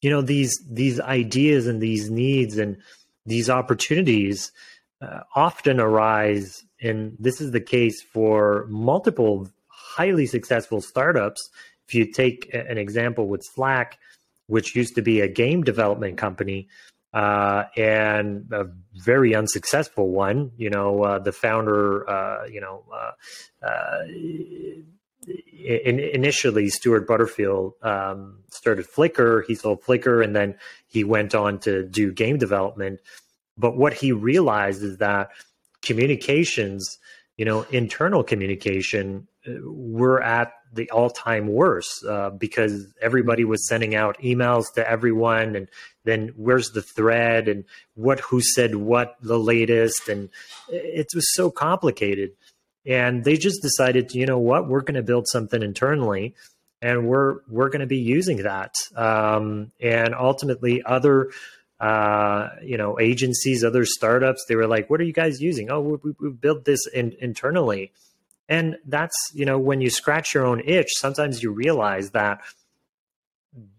you 0.02 0.10
know 0.10 0.22
these 0.22 0.60
these 0.70 1.00
ideas 1.00 1.68
and 1.68 1.82
these 1.82 2.10
needs 2.10 2.58
and 2.58 2.78
these 3.26 3.50
opportunities 3.50 4.52
uh, 5.02 5.22
often 5.36 5.80
arise, 5.80 6.64
and 6.82 7.16
this 7.20 7.40
is 7.40 7.52
the 7.52 7.62
case 7.62 8.02
for 8.02 8.66
multiple 8.70 9.50
highly 9.68 10.26
successful 10.26 10.82
startups. 10.82 11.50
If 11.88 11.96
you 11.96 12.12
take 12.12 12.50
an 12.54 12.78
example 12.78 13.28
with 13.28 13.44
Slack, 13.44 14.00
which 14.48 14.76
used 14.76 14.96
to 14.96 15.02
be 15.02 15.20
a 15.20 15.28
game 15.28 15.64
development 15.64 16.18
company, 16.18 16.68
uh, 17.14 17.64
and 17.76 18.48
a 18.52 18.68
very 18.96 19.36
unsuccessful 19.36 20.10
one. 20.10 20.52
You 20.58 20.70
know, 20.70 21.04
uh, 21.04 21.20
the 21.20 21.32
founder, 21.32 22.10
uh, 22.10 22.46
you 22.46 22.62
know, 22.62 22.84
uh, 22.94 23.66
uh, 23.66 24.04
in, 25.28 26.00
initially 26.00 26.70
Stuart 26.70 27.08
Butterfield 27.08 27.74
um, 27.82 28.40
started 28.50 28.88
Flickr. 28.88 29.44
He 29.46 29.56
sold 29.56 29.84
Flickr, 29.84 30.24
and 30.24 30.36
then 30.36 30.56
he 30.88 31.04
went 31.04 31.36
on 31.36 31.60
to 31.60 31.84
do 31.84 32.12
game 32.12 32.38
development. 32.38 33.00
But 33.58 33.78
what 33.78 33.94
he 33.94 34.12
realized 34.12 34.84
is 34.84 34.98
that 34.98 35.30
communications, 35.82 36.98
you 37.38 37.46
know, 37.46 37.64
internal 37.72 38.24
communication, 38.24 39.28
uh, 39.48 39.52
were 39.64 40.22
at 40.22 40.54
the 40.74 40.90
all-time 40.92 41.48
worst 41.48 42.06
uh, 42.06 42.30
because 42.30 42.88
everybody 43.02 43.44
was 43.44 43.68
sending 43.68 43.96
out 43.96 44.18
emails 44.20 44.66
to 44.76 44.90
everyone 44.90 45.56
and 45.56 45.68
then 46.04 46.34
where's 46.36 46.72
the 46.72 46.82
thread 46.82 47.48
and 47.48 47.66
what 47.96 48.20
who 48.22 48.42
said 48.42 48.76
what 48.76 49.16
the 49.22 49.38
latest 49.38 50.08
and 50.10 50.30
it 50.70 51.08
was 51.14 51.34
so 51.34 51.52
complicated 51.52 52.32
and 52.86 53.24
they 53.24 53.38
just 53.38 53.62
decided, 53.62 54.14
you 54.14 54.26
know 54.26 54.40
what, 54.40 54.68
we're 54.68 54.82
going 54.82 54.96
to 54.96 55.04
build 55.04 55.28
something 55.28 55.62
internally, 55.62 56.36
and 56.82 57.08
we're 57.08 57.40
we're 57.48 57.70
going 57.70 57.82
to 57.82 57.88
be 57.88 58.00
using 58.00 58.38
that. 58.44 58.74
Um, 58.96 59.72
and 59.80 60.16
ultimately, 60.16 60.82
other 60.84 61.30
uh, 61.80 62.50
you 62.64 62.78
know 62.78 63.00
agencies, 63.00 63.64
other 63.64 63.86
startups, 63.86 64.46
they 64.48 64.56
were 64.56 64.68
like, 64.68 64.90
"What 64.90 65.00
are 65.00 65.04
you 65.04 65.14
guys 65.14 65.42
using?" 65.42 65.70
Oh, 65.70 66.00
we, 66.04 66.14
we 66.20 66.30
built 66.32 66.66
this 66.66 66.88
in, 66.88 67.14
internally, 67.20 67.92
and 68.52 68.76
that's 68.86 69.32
you 69.34 69.46
know 69.46 69.58
when 69.58 69.80
you 69.80 69.90
scratch 69.90 70.34
your 70.34 70.46
own 70.46 70.62
itch, 70.66 70.90
sometimes 70.92 71.42
you 71.42 71.52
realize 71.52 72.12
that 72.12 72.42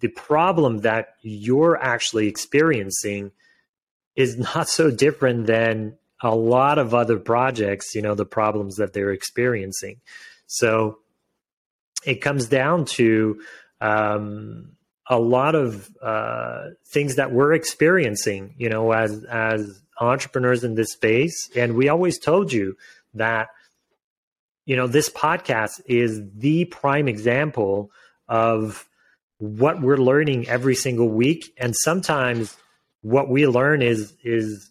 the 0.00 0.08
problem 0.08 0.78
that 0.78 1.14
you're 1.20 1.76
actually 1.76 2.26
experiencing 2.26 3.32
is 4.16 4.38
not 4.54 4.68
so 4.68 4.90
different 4.90 5.46
than 5.46 5.98
a 6.22 6.34
lot 6.34 6.78
of 6.78 6.94
other 6.94 7.18
projects, 7.18 7.94
you 7.94 8.00
know, 8.00 8.14
the 8.14 8.24
problems 8.24 8.76
that 8.76 8.94
they're 8.94 9.10
experiencing. 9.10 10.00
So 10.46 10.98
it 12.06 12.22
comes 12.22 12.46
down 12.46 12.86
to 12.96 13.42
um, 13.80 14.72
a 15.06 15.18
lot 15.18 15.54
of 15.54 15.90
uh, 16.00 16.68
things 16.86 17.16
that 17.16 17.30
we're 17.32 17.52
experiencing, 17.52 18.54
you 18.56 18.70
know, 18.70 18.92
as 18.92 19.22
as 19.24 19.82
entrepreneurs 20.00 20.64
in 20.64 20.76
this 20.76 20.92
space. 20.92 21.50
And 21.54 21.74
we 21.74 21.90
always 21.90 22.18
told 22.18 22.54
you 22.54 22.76
that, 23.14 23.48
you 24.64 24.76
know, 24.76 24.86
this 24.86 25.08
podcast 25.08 25.80
is 25.86 26.20
the 26.36 26.66
prime 26.66 27.08
example 27.08 27.90
of 28.28 28.88
what 29.38 29.82
we're 29.82 29.96
learning 29.96 30.48
every 30.48 30.74
single 30.74 31.08
week. 31.08 31.52
And 31.58 31.74
sometimes 31.74 32.56
what 33.02 33.28
we 33.28 33.46
learn 33.46 33.82
is 33.82 34.14
is 34.22 34.70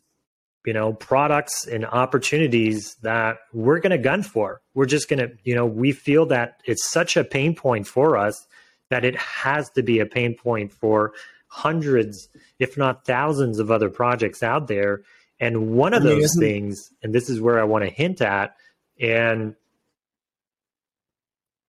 you 0.66 0.74
know 0.74 0.94
products 0.94 1.68
and 1.68 1.86
opportunities 1.86 2.96
that 3.02 3.38
we're 3.54 3.80
going 3.80 3.92
to 3.92 3.98
gun 3.98 4.24
for 4.24 4.62
we're 4.74 4.86
just 4.86 5.10
going 5.10 5.20
to 5.20 5.32
you 5.44 5.56
know 5.56 5.66
we 5.66 5.92
feel 5.92 6.26
that 6.26 6.62
it's 6.66 6.90
such 6.92 7.18
a 7.18 7.24
pain 7.24 7.56
point 7.56 7.86
for 7.86 8.18
us 8.18 8.48
that 8.90 9.04
it 9.04 9.16
has 9.16 9.70
to 9.72 9.84
be 9.84 10.00
a 10.00 10.06
pain 10.06 10.36
point 10.36 10.72
for 10.72 11.14
hundreds 11.48 12.30
if 12.60 12.78
not 12.78 13.06
thousands 13.06 13.60
of 13.60 13.70
other 13.70 13.90
projects 13.90 14.42
out 14.42 14.68
there 14.68 15.02
and 15.40 15.72
one 15.72 15.94
of 15.94 16.04
those 16.04 16.34
things 16.40 16.92
and 17.04 17.14
this 17.14 17.30
is 17.30 17.42
where 17.42 17.60
i 17.60 17.64
want 17.64 17.84
to 17.84 17.90
hint 17.90 18.22
at 18.22 18.56
and 19.00 19.56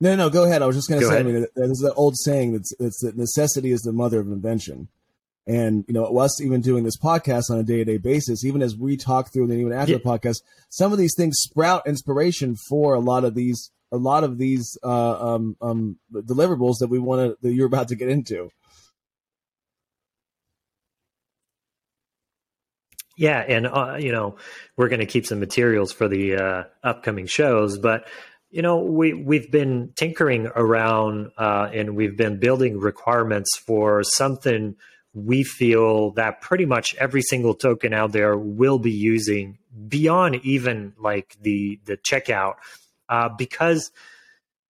no 0.03 0.17
no 0.17 0.31
go 0.31 0.45
ahead 0.45 0.63
i 0.63 0.67
was 0.67 0.77
just 0.77 0.89
going 0.89 1.01
to 1.01 1.07
say 1.07 1.15
ahead. 1.15 1.27
i 1.27 1.31
mean 1.31 1.47
there's 1.57 1.79
the 1.79 1.93
old 1.95 2.17
saying 2.17 2.53
that's, 2.53 2.73
that's 2.79 3.01
that 3.03 3.17
necessity 3.17 3.71
is 3.73 3.81
the 3.81 3.93
mother 3.93 4.21
of 4.21 4.27
invention 4.27 4.89
and 5.47 5.85
you 5.89 5.95
know, 5.95 6.05
us 6.19 6.41
even 6.41 6.61
doing 6.61 6.85
this 6.85 6.97
podcast 6.97 7.51
on 7.51 7.59
a 7.59 7.63
day 7.63 7.79
to 7.79 7.85
day 7.85 7.97
basis, 7.99 8.45
even 8.45 8.63
as 8.63 8.77
we 8.77 8.97
talk 8.97 9.33
through, 9.33 9.45
and 9.45 9.53
even 9.53 9.73
after 9.73 9.93
yeah. 9.93 9.99
the 9.99 10.05
podcast, 10.05 10.37
some 10.69 10.93
of 10.93 10.99
these 10.99 11.15
things 11.17 11.37
sprout 11.39 11.87
inspiration 11.87 12.57
for 12.69 12.95
a 12.95 13.01
lot 13.01 13.25
of 13.25 13.35
these, 13.35 13.71
a 13.91 13.97
lot 13.97 14.25
of 14.25 14.39
these 14.39 14.79
uh, 14.85 15.35
um, 15.35 15.57
um, 15.61 15.99
deliverables 16.15 16.77
that 16.81 16.89
we 16.89 16.99
want 16.99 17.23
to 17.23 17.37
that 17.43 17.55
you're 17.55 17.67
about 17.67 17.89
to 17.89 17.97
get 17.97 18.09
into. 18.09 18.51
Yeah, 23.17 23.41
and 23.41 23.67
uh, 23.67 23.97
you 23.99 24.13
know, 24.13 24.37
we're 24.77 24.89
going 24.89 25.01
to 25.01 25.07
keep 25.07 25.27
some 25.27 25.41
materials 25.41 25.93
for 25.93 26.09
the 26.09 26.37
uh, 26.37 26.63
upcoming 26.83 27.27
shows, 27.27 27.79
but 27.79 28.07
you 28.53 28.61
know, 28.61 28.79
we 28.79 29.15
we've 29.15 29.51
been 29.51 29.93
tinkering 29.97 30.47
around 30.55 31.33
uh, 31.39 31.71
and 31.73 31.97
we've 31.97 32.17
been 32.17 32.39
building 32.39 32.79
requirements 32.79 33.57
for 33.59 34.03
something 34.05 34.77
we 35.15 35.43
feel 35.43 36.13
that 36.13 36.41
pretty 36.41 36.65
much 36.65 36.95
every 36.97 37.23
single 37.23 37.55
token 37.55 37.93
out 37.93 38.13
there 38.13 38.37
will 38.37 38.79
be 38.79 38.93
using 38.93 39.59
beyond 39.89 40.37
even 40.45 40.93
like 40.99 41.37
the 41.41 41.81
the 41.87 41.97
checkout 41.97 42.55
uh, 43.09 43.29
because 43.31 43.91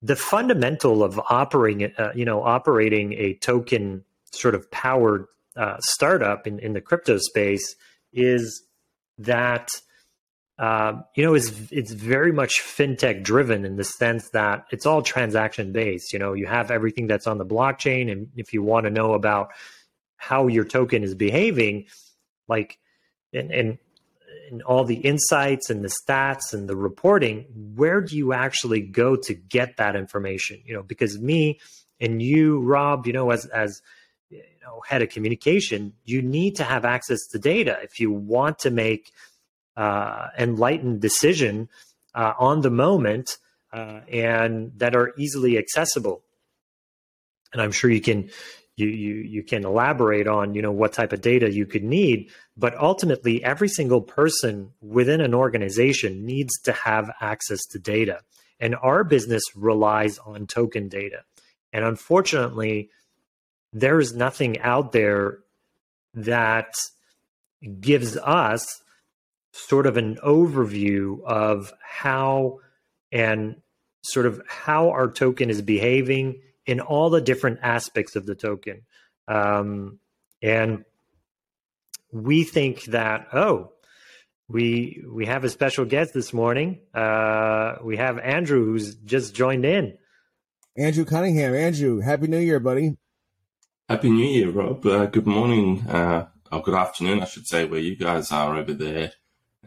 the 0.01 0.17
fundamental 0.17 1.03
of 1.03 1.21
operating 1.29 1.93
uh, 1.99 2.13
you 2.15 2.25
know 2.25 2.43
operating 2.43 3.13
a 3.15 3.35
token 3.35 4.05
sort 4.33 4.55
of 4.55 4.71
powered 4.71 5.27
uh, 5.57 5.77
startup 5.81 6.47
in, 6.47 6.59
in 6.61 6.73
the 6.73 6.81
crypto 6.81 7.19
space 7.19 7.75
is 8.13 8.63
that 9.19 9.69
uh, 10.63 11.03
you 11.15 11.25
know 11.25 11.35
is 11.35 11.71
it's 11.71 11.93
very 11.93 12.33
much 12.33 12.63
fintech 12.63 13.23
driven 13.23 13.67
in 13.67 13.77
the 13.77 13.85
sense 13.85 14.31
that 14.31 14.65
it's 14.71 14.87
all 14.87 15.03
transaction 15.03 15.73
based 15.73 16.13
you 16.13 16.19
know 16.19 16.33
you 16.33 16.47
have 16.47 16.71
everything 16.71 17.07
that's 17.07 17.27
on 17.27 17.37
the 17.37 17.45
blockchain 17.45 18.11
and 18.11 18.29
if 18.37 18.55
you 18.55 18.63
want 18.63 18.85
to 18.85 18.91
know 18.91 19.13
about 19.13 19.51
how 20.23 20.47
your 20.47 20.65
token 20.65 21.03
is 21.03 21.17
behaving, 21.17 21.87
like 22.47 22.79
and, 23.33 23.51
and 23.51 23.79
and 24.51 24.63
all 24.63 24.85
the 24.85 24.97
insights 24.97 25.69
and 25.69 25.83
the 25.83 25.93
stats 26.05 26.53
and 26.53 26.69
the 26.69 26.77
reporting, 26.77 27.45
where 27.75 28.01
do 28.01 28.17
you 28.17 28.33
actually 28.33 28.81
go 28.81 29.17
to 29.17 29.35
get 29.35 29.79
that 29.79 29.97
information? 29.97 30.61
You 30.65 30.75
know, 30.75 30.83
because 30.83 31.19
me 31.19 31.59
and 32.01 32.23
you, 32.23 32.61
Rob, 32.61 33.07
you 33.09 33.13
know, 33.13 33.31
as 33.31 33.47
as 33.47 33.83
you 34.31 34.43
know, 34.65 34.81
head 34.87 35.03
of 35.03 35.09
communication, 35.09 35.93
you 36.05 36.23
need 36.23 36.55
to 36.57 36.65
have 36.65 36.85
access 36.85 37.27
to 37.33 37.39
data 37.41 37.79
if 37.83 37.99
you 37.99 38.13
want 38.13 38.61
to 38.61 38.71
make 38.71 39.11
uh, 39.77 40.29
enlightened 40.39 41.01
decision 41.01 41.69
uh, 42.15 42.33
on 42.39 42.61
the 42.61 42.71
moment 42.71 43.39
uh, 43.73 44.01
and 44.11 44.73
that 44.77 44.95
are 44.95 45.15
easily 45.17 45.57
accessible. 45.59 46.23
And 47.53 47.63
I'm 47.63 47.73
sure 47.73 47.91
you 47.91 48.01
can 48.01 48.31
you, 48.77 48.87
you 48.89 49.15
you 49.15 49.43
can 49.43 49.65
elaborate 49.65 50.27
on 50.27 50.55
you 50.55 50.63
know 50.63 50.73
what 50.73 50.93
type 50.93 51.13
of 51.13 51.21
data 51.21 51.51
you 51.51 51.67
could 51.67 51.85
need 51.85 52.31
but 52.57 52.77
ultimately 52.79 53.45
every 53.45 53.69
single 53.69 54.01
person 54.01 54.71
within 54.81 55.21
an 55.21 55.35
organization 55.35 56.25
needs 56.25 56.59
to 56.63 56.73
have 56.73 57.11
access 57.21 57.61
to 57.67 57.79
data 57.79 58.21
and 58.61 58.75
our 58.77 59.05
business 59.05 59.43
relies 59.55 60.19
on 60.19 60.47
token 60.47 60.89
data 60.89 61.23
and 61.73 61.85
unfortunately 61.85 62.89
there 63.75 64.01
is 64.01 64.15
nothing 64.15 64.59
out 64.61 64.93
there 64.93 65.39
that 66.15 66.73
gives 67.81 68.17
us 68.17 68.82
sort 69.53 69.87
of 69.87 69.97
an 69.97 70.17
overview 70.25 71.23
of 71.25 71.73
how 71.83 72.59
and 73.11 73.57
sort 74.03 74.27
of 74.27 74.43
how 74.49 74.91
our 74.91 75.11
token 75.11 75.51
is 75.51 75.63
behaving 75.63 76.41
in 76.67 76.81
all 76.81 77.11
the 77.11 77.21
different 77.21 77.61
aspects 77.63 78.17
of 78.17 78.27
the 78.27 78.35
token. 78.35 78.83
Um, 79.29 79.99
and 80.41 80.85
we 82.11 82.45
think 82.45 82.85
that, 82.85 83.29
oh, 83.33 83.73
we 84.49 85.03
we 85.09 85.27
have 85.27 85.45
a 85.45 85.49
special 85.49 85.85
guest 85.85 86.13
this 86.13 86.33
morning. 86.33 86.81
Uh, 86.93 87.77
we 87.83 87.97
have 87.97 88.19
Andrew 88.19 88.65
who's 88.65 88.95
just 88.97 89.35
joined 89.35 89.65
in. 89.65 89.97
Andrew 90.77 91.05
Cunningham. 91.05 91.55
Andrew, 91.55 92.01
happy 92.01 92.27
New 92.27 92.39
Year, 92.39 92.61
buddy. 92.61 92.97
Happy 93.89 94.11
New 94.11 94.27
Year, 94.27 94.51
Rob. 94.51 94.85
Uh, 94.85 95.07
good 95.07 95.27
morning, 95.27 95.81
uh, 95.89 96.27
or 96.51 96.63
good 96.63 96.75
afternoon, 96.75 97.21
I 97.21 97.27
should 97.27 97.47
say, 97.47 97.67
where 97.67 97.81
you 97.81 97.97
guys 97.97 98.31
are 98.33 98.57
over 98.57 98.73
there. 98.73 99.13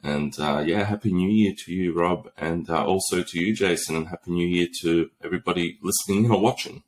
And 0.04 0.38
uh, 0.40 0.64
yeah, 0.66 0.84
happy 0.84 1.12
New 1.12 1.30
Year 1.30 1.54
to 1.66 1.74
you, 1.74 1.94
Rob, 1.94 2.30
and 2.38 2.70
uh, 2.70 2.86
also 2.86 3.24
to 3.24 3.40
you, 3.40 3.56
Jason, 3.56 3.96
and 3.96 4.08
happy 4.08 4.32
New 4.32 4.48
Year 4.48 4.68
to 4.82 5.10
everybody 5.24 5.80
listening 5.82 6.30
or 6.30 6.40
watching. 6.40 6.84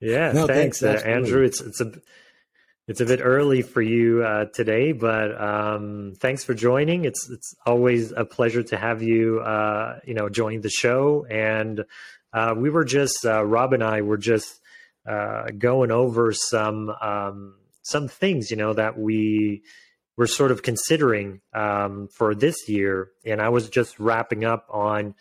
Yeah, 0.00 0.32
no, 0.32 0.46
thanks, 0.46 0.80
thanks 0.80 1.02
uh, 1.02 1.06
Andrew. 1.06 1.44
It's 1.44 1.60
it's 1.60 1.80
a 1.80 1.92
it's 2.88 3.00
a 3.00 3.06
bit 3.06 3.20
early 3.22 3.62
for 3.62 3.82
you 3.82 4.24
uh, 4.24 4.46
today, 4.46 4.92
but 4.92 5.40
um, 5.40 6.14
thanks 6.18 6.42
for 6.42 6.54
joining. 6.54 7.04
It's 7.04 7.30
it's 7.30 7.54
always 7.66 8.10
a 8.12 8.24
pleasure 8.24 8.62
to 8.64 8.76
have 8.76 9.02
you. 9.02 9.40
Uh, 9.40 10.00
you 10.04 10.14
know, 10.14 10.28
join 10.28 10.62
the 10.62 10.70
show, 10.70 11.26
and 11.30 11.84
uh, 12.32 12.54
we 12.56 12.70
were 12.70 12.84
just 12.84 13.24
uh, 13.24 13.44
Rob 13.44 13.74
and 13.74 13.84
I 13.84 14.00
were 14.00 14.16
just 14.16 14.58
uh, 15.08 15.44
going 15.56 15.90
over 15.90 16.32
some 16.32 16.90
um, 17.00 17.54
some 17.82 18.08
things, 18.08 18.50
you 18.50 18.56
know, 18.56 18.72
that 18.72 18.98
we 18.98 19.62
were 20.20 20.26
sort 20.26 20.50
of 20.50 20.62
considering 20.62 21.40
um, 21.54 22.06
for 22.14 22.34
this 22.34 22.68
year, 22.68 23.08
and 23.24 23.40
I 23.40 23.48
was 23.48 23.70
just 23.70 23.98
wrapping 23.98 24.44
up 24.44 24.66
on 24.68 25.14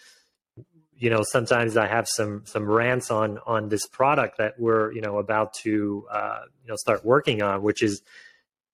you 0.94 1.10
know 1.10 1.24
sometimes 1.24 1.78
i 1.78 1.88
have 1.88 2.06
some 2.06 2.42
some 2.46 2.66
rants 2.66 3.10
on 3.10 3.40
on 3.48 3.70
this 3.70 3.88
product 3.88 4.38
that 4.38 4.56
we're 4.60 4.92
you 4.92 5.00
know 5.00 5.18
about 5.18 5.54
to 5.54 6.06
uh, 6.12 6.42
you 6.62 6.68
know 6.68 6.76
start 6.76 7.06
working 7.06 7.42
on 7.42 7.62
which 7.62 7.82
is 7.82 8.02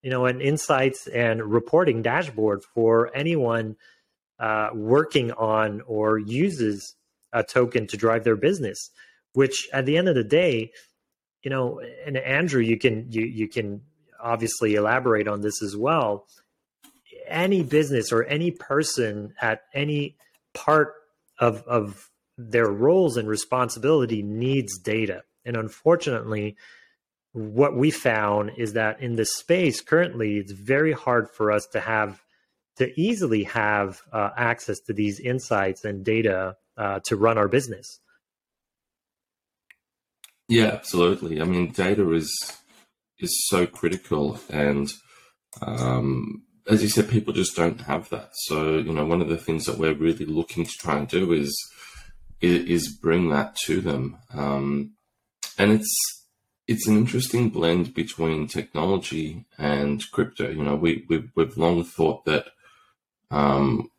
you 0.02 0.10
know 0.10 0.26
an 0.26 0.42
insights 0.42 1.06
and 1.06 1.44
reporting 1.44 2.02
dashboard 2.02 2.64
for 2.74 3.16
anyone 3.16 3.76
uh, 4.40 4.70
working 4.74 5.32
on 5.34 5.82
or 5.82 6.18
uses 6.18 6.96
a 7.34 7.44
token 7.44 7.86
to 7.86 7.98
drive 7.98 8.24
their 8.24 8.36
business 8.36 8.90
which 9.34 9.70
at 9.72 9.86
the 9.86 9.96
end 9.96 10.10
of 10.10 10.16
the 10.16 10.24
day 10.24 10.72
you 11.44 11.52
know 11.52 11.80
and 12.08 12.18
andrew 12.18 12.64
you 12.64 12.80
can 12.80 13.06
you 13.12 13.22
you 13.22 13.48
can 13.48 13.82
obviously 14.26 14.76
elaborate 14.76 15.28
on 15.28 15.42
this 15.42 15.62
as 15.64 15.78
well 15.78 16.26
any 17.28 17.64
business 17.64 18.12
or 18.12 18.24
any 18.24 18.52
person 18.52 19.34
at 19.42 19.62
any 19.74 20.16
part 20.54 20.94
of 21.40 21.64
of 21.64 22.10
their 22.38 22.68
roles 22.68 23.18
and 23.18 23.28
responsibility 23.28 24.22
needs 24.22 24.78
data. 24.80 25.24
And 25.46 25.56
unfortunately, 25.56 26.58
what 27.32 27.76
we 27.76 27.92
found 27.92 28.52
is 28.58 28.74
that 28.74 29.02
in 29.02 29.16
this 29.16 29.34
space 29.34 29.82
currently, 29.82 30.38
it's 30.38 30.52
very 30.52 30.92
hard 30.92 31.30
for 31.30 31.52
us 31.52 31.66
to 31.74 31.80
have 31.80 32.22
to 32.78 33.00
easily 33.00 33.44
have 33.44 34.02
uh, 34.12 34.32
access 34.36 34.80
to 34.82 34.94
these 34.94 35.20
insights 35.20 35.86
and 35.86 36.04
data 36.04 36.58
uh, 36.78 37.00
to 37.06 37.16
run 37.16 37.38
our 37.38 37.48
business. 37.48 38.00
Yeah, 40.50 40.66
absolutely. 40.66 41.42
I 41.42 41.46
mean, 41.46 41.72
data 41.72 42.12
is 42.12 42.32
is 43.20 43.48
so 43.48 43.66
critical, 43.66 44.40
and 44.50 44.92
um, 45.62 46.44
as 46.68 46.82
you 46.82 46.90
said, 46.90 47.10
people 47.10 47.34
just 47.34 47.56
don't 47.56 47.82
have 47.82 48.10
that. 48.10 48.30
So, 48.34 48.78
you 48.78 48.94
know, 48.94 49.06
one 49.06 49.22
of 49.22 49.30
the 49.30 49.38
things 49.38 49.66
that 49.66 49.78
we're 49.78 49.94
really 49.94 50.26
looking 50.26 50.66
to 50.66 50.72
try 50.72 50.98
and 50.98 51.08
do 51.08 51.32
is 51.32 51.56
is 52.42 52.90
bring 53.02 53.30
that 53.30 53.56
to 53.66 53.82
them, 53.82 54.18
um, 54.34 54.92
and 55.58 55.72
it's 55.72 56.26
it's 56.68 56.88
an 56.88 56.98
interesting 56.98 57.50
blend 57.50 57.94
between 57.94 58.48
technology 58.48 59.46
and 59.58 60.04
crypto. 60.12 60.50
You 60.50 60.64
know, 60.64 60.76
we 60.76 61.06
we've, 61.08 61.32
we've 61.36 61.58
long 61.58 61.84
thought 61.84 62.26
that 62.26 62.48
um, 63.32 63.90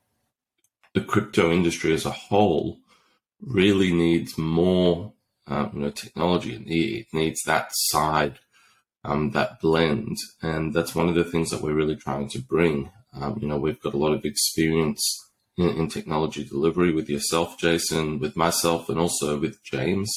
the 0.95 1.01
crypto 1.01 1.53
industry 1.53 1.93
as 1.93 2.07
a 2.07 2.11
whole 2.11 2.79
really 3.41 3.93
needs 3.93 4.37
more, 4.39 5.13
uh, 5.47 5.69
you 5.73 5.81
know, 5.81 5.91
technology. 5.91 6.55
It 6.67 7.07
needs 7.13 7.43
that 7.45 7.69
side 7.73 8.39
um, 9.07 9.31
that 9.31 9.61
blend. 9.61 10.17
And 10.43 10.75
that's 10.75 10.95
one 10.95 11.09
of 11.09 11.15
the 11.15 11.25
things 11.25 11.51
that 11.51 11.63
we're 11.63 11.75
really 11.75 11.97
trying 11.97 12.29
to 12.31 12.41
bring. 12.41 12.91
Um, 13.15 13.39
you 13.41 13.49
know, 13.49 13.57
we've 13.57 13.81
got 13.81 13.95
a 13.95 13.99
lot 13.99 14.13
of 14.13 14.25
experience 14.25 15.03
in, 15.57 15.71
in, 15.71 15.89
technology 15.89 16.45
delivery 16.45 16.93
with 16.93 17.09
yourself, 17.09 17.57
Jason, 17.59 18.19
with 18.19 18.37
myself, 18.37 18.89
and 18.89 18.99
also 18.99 19.39
with 19.39 19.63
James. 19.65 20.13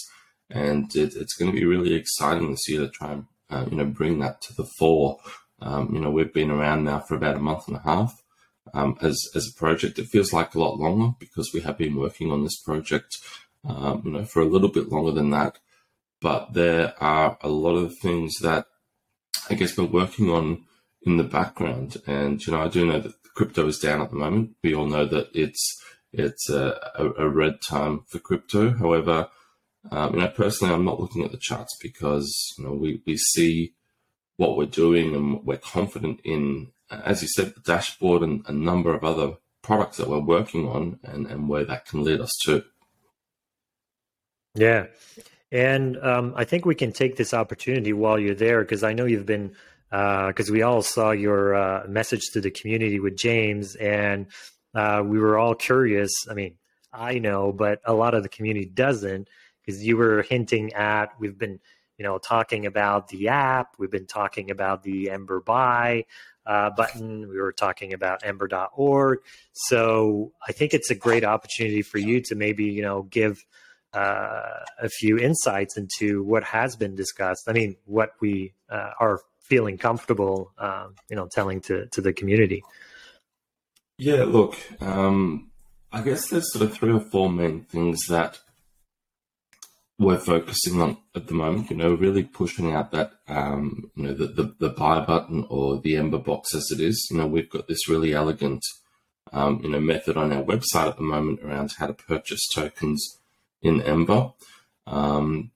And 0.50 0.94
it, 0.96 1.14
it's 1.16 1.36
going 1.36 1.52
to 1.52 1.58
be 1.58 1.66
really 1.66 1.94
exciting 1.94 2.52
this 2.52 2.68
year 2.68 2.82
to 2.82 2.90
try 2.90 3.14
and, 3.14 3.26
uh, 3.50 3.66
you 3.70 3.78
know, 3.78 3.86
bring 3.86 4.20
that 4.20 4.42
to 4.42 4.56
the 4.56 4.68
fore. 4.78 5.20
Um, 5.62 5.94
you 5.94 6.02
know, 6.02 6.10
we've 6.10 6.34
been 6.34 6.52
around 6.52 6.84
now 6.84 7.00
for 7.00 7.16
about 7.16 7.38
a 7.38 7.40
month 7.40 7.68
and 7.68 7.78
a 7.78 7.82
half. 7.82 8.22
Um, 8.74 8.98
as, 9.02 9.20
as 9.34 9.48
a 9.48 9.58
project, 9.60 9.98
it 9.98 10.08
feels 10.08 10.34
like 10.34 10.54
a 10.54 10.60
lot 10.60 10.78
longer 10.78 11.16
because 11.20 11.52
we 11.54 11.62
have 11.62 11.78
been 11.78 11.96
working 11.96 12.32
on 12.32 12.44
this 12.44 12.60
project, 12.60 13.18
um, 13.68 14.02
you 14.06 14.12
know, 14.12 14.26
for 14.26 14.42
a 14.42 14.46
little 14.46 14.70
bit 14.70 14.90
longer 14.90 15.12
than 15.12 15.30
that. 15.32 15.58
But 16.22 16.54
there 16.54 16.94
are 17.02 17.38
a 17.42 17.50
lot 17.50 17.76
of 17.76 17.98
things 17.98 18.36
that 18.42 18.66
I 19.50 19.56
guess 19.56 19.78
we're 19.78 19.86
working 19.86 20.30
on 20.30 20.66
in 21.04 21.18
the 21.18 21.24
background. 21.24 21.98
And 22.08 22.46
you 22.46 22.54
know, 22.54 22.62
I 22.62 22.68
do 22.68 22.86
know 22.86 23.00
that 23.00 23.14
crypto 23.36 23.68
is 23.68 23.80
down 23.80 24.02
at 24.02 24.10
the 24.10 24.18
moment. 24.18 24.56
We 24.64 24.76
all 24.76 24.88
know 24.88 25.06
that 25.06 25.30
it's 25.34 25.82
it's 26.12 26.50
a, 26.50 26.80
a, 26.96 27.26
a 27.26 27.30
red 27.30 27.62
time 27.62 28.02
for 28.08 28.20
crypto. 28.20 28.72
However, 28.72 29.30
um, 29.92 30.16
you 30.16 30.22
know, 30.22 30.28
personally, 30.28 30.74
I'm 30.74 30.86
not 30.86 31.00
looking 31.00 31.24
at 31.24 31.32
the 31.32 31.38
charts 31.38 31.78
because 31.82 32.54
you 32.58 32.66
know 32.66 32.74
we 32.74 33.02
we 33.06 33.18
see 33.18 33.74
what 34.38 34.56
we're 34.58 34.66
doing 34.66 35.14
and 35.16 35.44
we're 35.46 35.58
confident 35.58 36.22
in, 36.24 36.72
as 36.90 37.22
you 37.22 37.28
said, 37.28 37.54
the 37.54 37.62
dashboard 37.62 38.24
and 38.24 38.42
a 38.48 38.54
number 38.54 38.94
of 38.94 39.04
other 39.04 39.34
products 39.62 39.98
that 39.98 40.08
we're 40.10 40.20
working 40.20 40.66
on 40.66 40.98
and, 41.04 41.28
and 41.28 41.50
where 41.50 41.66
that 41.66 41.86
can 41.86 42.04
lead 42.06 42.22
us 42.22 42.32
to. 42.46 42.64
Yeah. 44.56 44.88
And 45.52 45.98
um, 45.98 46.34
I 46.36 46.46
think 46.46 46.66
we 46.66 46.76
can 46.76 46.92
take 46.92 47.16
this 47.16 47.34
opportunity 47.34 47.94
while 47.94 48.20
you're 48.20 48.36
there 48.36 48.62
because 48.62 48.84
I 48.84 48.94
know 48.94 49.06
you've 49.06 49.26
been 49.26 49.56
because 49.90 50.50
uh, 50.50 50.54
we 50.54 50.62
all 50.62 50.84
saw 50.84 51.12
your 51.12 51.56
uh, 51.56 51.88
message 51.88 52.30
to 52.34 52.42
the 52.42 52.52
community 52.52 53.00
with 53.00 53.18
James, 53.18 53.76
and 53.76 54.28
uh, 54.76 55.02
we 55.04 55.18
were 55.18 55.40
all 55.40 55.56
curious. 55.56 56.12
I 56.30 56.36
mean, 56.36 56.58
I 56.94 57.18
know, 57.18 57.52
but 57.52 57.82
a 57.86 57.94
lot 57.94 58.14
of 58.14 58.22
the 58.22 58.30
community 58.30 58.68
doesn't 58.68 59.28
because 59.66 59.84
you 59.84 59.98
were 59.98 60.22
hinting 60.22 60.74
at. 60.74 61.20
We've 61.20 61.38
been, 61.38 61.60
you 61.98 62.04
know, 62.04 62.20
talking 62.20 62.68
about 62.68 63.08
the 63.08 63.30
app. 63.30 63.76
We've 63.80 63.90
been 63.90 64.06
talking 64.06 64.52
about 64.52 64.84
the 64.84 65.10
Ember 65.10 65.42
Buy 65.42 66.06
uh, 66.46 66.70
button. 66.72 67.28
We 67.28 67.40
were 67.40 67.52
talking 67.52 67.94
about 67.94 68.24
Ember.org. 68.24 69.20
So 69.54 70.34
I 70.48 70.52
think 70.52 70.74
it's 70.74 70.90
a 70.90 70.96
great 70.96 71.24
opportunity 71.24 71.82
for 71.82 71.98
you 71.98 72.22
to 72.22 72.36
maybe, 72.36 72.66
you 72.66 72.82
know, 72.82 73.04
give 73.04 73.44
uh, 73.94 74.60
a 74.82 74.90
few 74.90 75.18
insights 75.18 75.78
into 75.78 76.24
what 76.24 76.44
has 76.44 76.76
been 76.76 76.96
discussed. 76.96 77.44
I 77.48 77.54
mean, 77.54 77.76
what 77.86 78.12
we 78.22 78.54
uh, 78.70 78.92
are 79.00 79.22
feeling 79.42 79.78
comfortable, 79.78 80.52
um, 80.58 80.96
you 81.10 81.16
know, 81.16 81.28
telling 81.32 81.62
to 81.62 81.88
to 81.88 82.02
the 82.02 82.14
community. 82.14 82.64
Yeah, 83.98 84.24
look, 84.24 84.56
um, 84.82 85.50
I 85.92 86.02
guess 86.02 86.30
there's 86.30 86.54
sort 86.54 86.70
of 86.70 86.74
three 86.74 86.94
or 86.94 87.02
four 87.02 87.30
main 87.30 87.64
things 87.64 88.06
that 88.08 88.40
we're 89.98 90.18
focusing 90.18 90.82
on 90.82 90.98
at 91.16 91.28
the 91.28 91.34
moment. 91.34 91.70
You 91.70 91.78
know, 91.78 91.94
really 91.96 92.24
pushing 92.24 92.74
out 92.74 92.92
that 92.92 93.12
um, 93.28 93.92
you 93.96 94.04
know 94.04 94.14
the, 94.14 94.28
the, 94.28 94.56
the 94.60 94.70
buy 94.70 95.04
button 95.04 95.46
or 95.50 95.80
the 95.82 95.98
Ember 95.98 96.20
box 96.20 96.54
as 96.54 96.70
it 96.72 96.80
is. 96.80 97.08
You 97.10 97.18
know, 97.18 97.28
we've 97.28 97.50
got 97.50 97.68
this 97.68 97.90
really 97.90 98.14
elegant 98.14 98.62
um, 99.34 99.62
you 99.64 99.70
know 99.70 99.80
method 99.80 100.16
on 100.16 100.32
our 100.32 100.44
website 100.44 100.88
at 100.88 100.98
the 100.98 101.04
moment 101.04 101.42
around 101.44 101.74
how 101.78 101.88
to 101.88 101.94
purchase 101.94 102.48
tokens 102.54 103.19
in 103.62 103.82
Ember. 103.82 104.32
Um, 104.88 105.52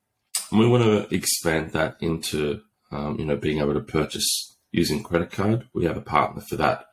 we 0.51 0.67
want 0.67 0.83
to 0.83 1.15
expand 1.15 1.71
that 1.71 1.97
into, 1.99 2.61
um, 2.91 3.17
you 3.19 3.25
know, 3.25 3.35
being 3.35 3.59
able 3.59 3.73
to 3.73 3.81
purchase 3.81 4.55
using 4.71 5.03
credit 5.03 5.31
card. 5.31 5.67
We 5.73 5.85
have 5.85 5.97
a 5.97 6.01
partner 6.01 6.41
for 6.41 6.55
that 6.57 6.85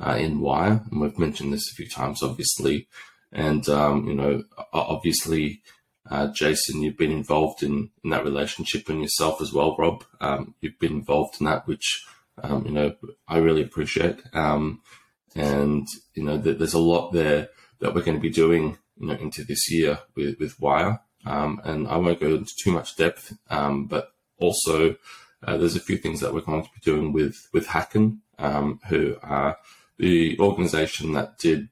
uh, 0.00 0.16
in 0.18 0.40
Wyre, 0.40 0.82
and 0.90 1.00
we've 1.00 1.18
mentioned 1.18 1.52
this 1.52 1.70
a 1.70 1.74
few 1.74 1.88
times, 1.88 2.22
obviously. 2.22 2.88
And 3.32 3.68
um, 3.68 4.08
you 4.08 4.14
know, 4.14 4.44
obviously, 4.72 5.62
uh, 6.10 6.28
Jason, 6.28 6.82
you've 6.82 6.96
been 6.96 7.12
involved 7.12 7.62
in, 7.62 7.90
in 8.02 8.10
that 8.10 8.24
relationship, 8.24 8.88
and 8.88 9.02
yourself 9.02 9.40
as 9.40 9.52
well, 9.52 9.76
Rob. 9.78 10.04
Um, 10.20 10.54
you've 10.60 10.78
been 10.78 10.92
involved 10.92 11.40
in 11.40 11.46
that, 11.46 11.66
which 11.66 12.06
um, 12.42 12.64
you 12.64 12.72
know 12.72 12.94
I 13.26 13.38
really 13.38 13.62
appreciate. 13.62 14.20
Um, 14.32 14.80
and 15.34 15.86
you 16.14 16.24
know, 16.24 16.40
th- 16.40 16.58
there's 16.58 16.74
a 16.74 16.78
lot 16.78 17.12
there 17.12 17.48
that 17.80 17.94
we're 17.94 18.02
going 18.02 18.16
to 18.16 18.22
be 18.22 18.30
doing 18.30 18.78
you 19.00 19.08
know, 19.08 19.14
into 19.14 19.44
this 19.44 19.70
year 19.70 20.00
with, 20.14 20.38
with 20.38 20.60
Wyre. 20.60 21.00
Um, 21.26 21.60
and 21.64 21.88
I 21.88 21.96
won't 21.96 22.20
go 22.20 22.34
into 22.34 22.52
too 22.62 22.72
much 22.72 22.96
depth, 22.96 23.36
um, 23.50 23.86
but 23.86 24.12
also 24.38 24.96
uh, 25.42 25.56
there's 25.56 25.76
a 25.76 25.80
few 25.80 25.96
things 25.96 26.20
that 26.20 26.32
we're 26.32 26.40
going 26.40 26.62
to 26.62 26.70
be 26.70 26.80
doing 26.82 27.12
with 27.12 27.48
with 27.52 27.66
Hacken, 27.66 28.18
um, 28.38 28.80
who 28.88 29.16
are 29.22 29.56
the 29.98 30.38
organization 30.38 31.12
that 31.12 31.38
did, 31.38 31.68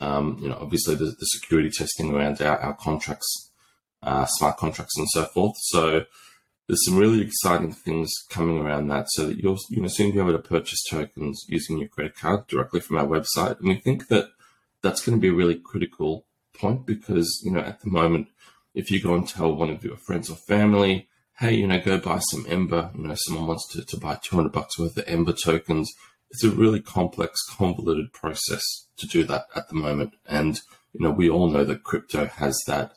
um, 0.00 0.38
you 0.40 0.48
know, 0.48 0.58
obviously 0.60 0.94
the, 0.94 1.06
the, 1.06 1.26
security 1.26 1.70
testing 1.70 2.14
around 2.14 2.40
our, 2.42 2.58
our 2.58 2.74
contracts, 2.74 3.50
uh, 4.02 4.26
smart 4.26 4.58
contracts, 4.58 4.96
and 4.98 5.08
so 5.08 5.24
forth. 5.24 5.56
So 5.58 6.04
there's 6.66 6.84
some 6.84 6.98
really 6.98 7.22
exciting 7.22 7.72
things 7.72 8.12
coming 8.28 8.58
around 8.58 8.88
that, 8.88 9.06
so 9.10 9.26
that 9.26 9.38
you'll 9.38 9.58
you 9.70 9.80
know 9.80 9.88
soon 9.88 10.12
be 10.12 10.18
able 10.18 10.32
to 10.32 10.38
purchase 10.38 10.82
tokens 10.88 11.44
using 11.48 11.78
your 11.78 11.88
credit 11.88 12.16
card 12.16 12.46
directly 12.46 12.80
from 12.80 12.98
our 12.98 13.06
website. 13.06 13.58
And 13.58 13.68
we 13.68 13.76
think 13.76 14.08
that 14.08 14.30
that's 14.82 15.04
going 15.04 15.16
to 15.16 15.22
be 15.22 15.30
really 15.30 15.56
critical 15.56 16.25
point 16.58 16.86
because, 16.86 17.42
you 17.44 17.50
know, 17.50 17.60
at 17.60 17.80
the 17.80 17.90
moment, 17.90 18.28
if 18.74 18.90
you 18.90 19.00
go 19.00 19.14
and 19.14 19.28
tell 19.28 19.54
one 19.54 19.70
of 19.70 19.84
your 19.84 19.96
friends 19.96 20.30
or 20.30 20.36
family, 20.36 21.08
hey, 21.38 21.54
you 21.54 21.66
know, 21.66 21.80
go 21.80 21.98
buy 21.98 22.18
some 22.18 22.46
Ember, 22.48 22.90
you 22.94 23.06
know, 23.06 23.14
someone 23.16 23.46
wants 23.46 23.68
to, 23.72 23.84
to 23.84 23.96
buy 23.98 24.18
200 24.22 24.52
bucks 24.52 24.78
worth 24.78 24.96
of 24.96 25.04
Ember 25.06 25.32
tokens, 25.32 25.92
it's 26.30 26.44
a 26.44 26.50
really 26.50 26.80
complex, 26.80 27.38
convoluted 27.48 28.12
process 28.12 28.62
to 28.96 29.06
do 29.06 29.24
that 29.24 29.44
at 29.54 29.68
the 29.68 29.74
moment. 29.74 30.14
And, 30.26 30.60
you 30.92 31.00
know, 31.00 31.10
we 31.10 31.28
all 31.28 31.48
know 31.48 31.64
that 31.64 31.84
crypto 31.84 32.26
has 32.26 32.58
that, 32.66 32.92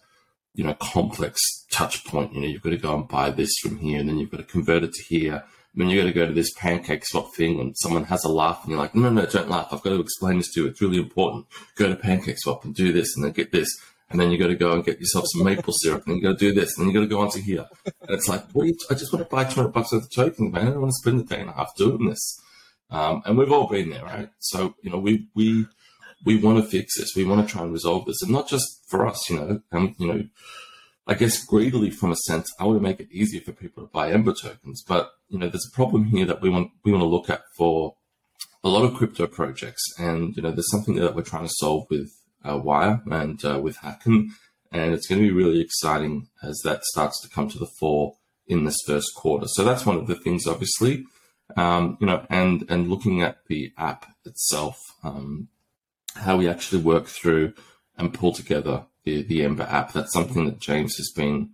you 0.53 0.63
know, 0.63 0.73
complex 0.73 1.39
touch 1.71 2.05
point. 2.05 2.33
You 2.33 2.41
know, 2.41 2.47
you've 2.47 2.61
got 2.61 2.71
to 2.71 2.77
go 2.77 2.95
and 2.95 3.07
buy 3.07 3.29
this 3.29 3.57
from 3.61 3.77
here, 3.77 3.99
and 3.99 4.09
then 4.09 4.17
you've 4.17 4.31
got 4.31 4.37
to 4.37 4.43
convert 4.43 4.83
it 4.83 4.93
to 4.93 5.03
here. 5.03 5.43
And 5.73 5.81
then 5.81 5.89
you 5.89 6.01
got 6.01 6.07
to 6.07 6.13
go 6.13 6.25
to 6.25 6.33
this 6.33 6.53
PancakeSwap 6.55 7.33
thing, 7.33 7.59
and 7.59 7.75
someone 7.77 8.05
has 8.05 8.23
a 8.23 8.29
laugh, 8.29 8.61
and 8.63 8.71
you're 8.71 8.79
like, 8.79 8.95
no, 8.95 9.09
no, 9.09 9.25
don't 9.25 9.49
laugh. 9.49 9.67
I've 9.71 9.83
got 9.83 9.91
to 9.91 9.99
explain 9.99 10.37
this 10.37 10.51
to 10.53 10.63
you. 10.63 10.67
It's 10.67 10.81
really 10.81 10.97
important. 10.97 11.45
Go 11.75 11.87
to 11.87 11.95
PancakeSwap 11.95 12.63
and 12.63 12.73
do 12.73 12.91
this, 12.91 13.15
and 13.15 13.23
then 13.23 13.31
get 13.31 13.51
this. 13.51 13.69
And 14.09 14.19
then 14.19 14.31
you 14.31 14.39
got 14.39 14.47
to 14.47 14.55
go 14.55 14.73
and 14.73 14.83
get 14.83 14.99
yourself 14.99 15.25
some 15.27 15.43
maple 15.43 15.73
syrup, 15.73 16.07
and 16.07 16.15
you 16.15 16.23
got 16.23 16.39
to 16.39 16.45
do 16.49 16.53
this, 16.53 16.75
and 16.77 16.87
then 16.87 16.93
you 16.93 16.99
got 16.99 17.07
to 17.07 17.15
go 17.15 17.21
on 17.21 17.29
to 17.31 17.41
here. 17.41 17.67
And 17.85 18.11
it's 18.11 18.27
like, 18.27 18.43
what 18.53 18.67
I 18.89 18.95
just 18.95 19.13
want 19.13 19.29
to 19.29 19.35
buy 19.35 19.43
200 19.43 19.69
bucks 19.69 19.93
worth 19.93 20.05
of 20.05 20.11
tokens, 20.11 20.51
man. 20.51 20.67
I 20.67 20.71
don't 20.71 20.81
want 20.81 20.91
to 20.91 20.97
spend 20.97 21.21
a 21.21 21.23
day 21.23 21.41
and 21.41 21.49
a 21.49 21.53
half 21.53 21.75
doing 21.75 22.07
this. 22.07 22.41
Um, 22.89 23.21
and 23.25 23.37
we've 23.37 23.51
all 23.51 23.67
been 23.67 23.91
there, 23.91 24.03
right? 24.03 24.29
So, 24.39 24.73
you 24.81 24.89
know, 24.89 24.97
we, 24.97 25.27
we, 25.35 25.67
we 26.25 26.37
want 26.37 26.63
to 26.63 26.69
fix 26.69 26.97
this. 26.97 27.15
We 27.15 27.25
want 27.25 27.47
to 27.47 27.51
try 27.51 27.61
and 27.61 27.71
resolve 27.71 28.05
this. 28.05 28.21
And 28.23 28.31
not 28.31 28.47
just 28.47 28.67
for 28.87 29.05
us, 29.05 29.29
you 29.29 29.35
know, 29.37 29.61
um, 29.71 29.95
you 29.99 30.07
know, 30.07 30.23
I 31.09 31.15
guess 31.15 31.43
greedily 31.43 31.89
from 31.89 32.11
a 32.11 32.15
sense, 32.27 32.53
I 32.59 32.65
want 32.65 32.77
to 32.77 32.83
make 32.83 32.99
it 32.99 33.11
easier 33.11 33.41
for 33.41 33.51
people 33.51 33.81
to 33.81 33.89
buy 33.91 34.11
Ember 34.11 34.31
tokens. 34.31 34.83
But 34.87 35.09
you 35.27 35.39
know, 35.39 35.49
there's 35.49 35.67
a 35.67 35.75
problem 35.75 36.05
here 36.05 36.27
that 36.27 36.39
we 36.39 36.51
want 36.51 36.69
we 36.85 36.91
want 36.91 37.01
to 37.01 37.07
look 37.07 37.31
at 37.31 37.41
for 37.57 37.95
a 38.63 38.69
lot 38.69 38.85
of 38.85 38.93
crypto 38.93 39.25
projects, 39.25 39.81
and 39.97 40.35
you 40.35 40.43
know, 40.43 40.51
there's 40.51 40.69
something 40.69 40.95
that 40.97 41.15
we're 41.15 41.23
trying 41.23 41.47
to 41.47 41.53
solve 41.55 41.87
with 41.89 42.11
uh, 42.45 42.59
Wyre 42.59 43.01
and 43.09 43.43
uh, 43.43 43.59
with 43.59 43.77
Hacken, 43.77 44.27
and 44.71 44.93
it's 44.93 45.07
going 45.07 45.19
to 45.19 45.27
be 45.27 45.33
really 45.33 45.61
exciting 45.61 46.27
as 46.43 46.61
that 46.63 46.83
starts 46.83 47.19
to 47.23 47.29
come 47.29 47.49
to 47.49 47.57
the 47.57 47.71
fore 47.79 48.17
in 48.45 48.65
this 48.65 48.77
first 48.85 49.15
quarter. 49.15 49.47
So 49.47 49.63
that's 49.63 49.87
one 49.87 49.97
of 49.97 50.05
the 50.05 50.15
things, 50.15 50.45
obviously, 50.45 51.05
um, 51.57 51.97
you 51.99 52.05
know, 52.05 52.23
and 52.29 52.65
and 52.69 52.87
looking 52.87 53.23
at 53.23 53.37
the 53.47 53.73
app 53.79 54.05
itself, 54.25 54.77
um, 55.03 55.47
how 56.17 56.37
we 56.37 56.47
actually 56.47 56.83
work 56.83 57.07
through 57.07 57.53
and 57.97 58.13
pull 58.13 58.31
together 58.31 58.85
the, 59.09 59.23
the 59.23 59.43
Ember 59.43 59.63
app. 59.63 59.93
That's 59.93 60.13
something 60.13 60.45
that 60.45 60.59
James 60.59 60.95
has 60.97 61.11
been 61.11 61.51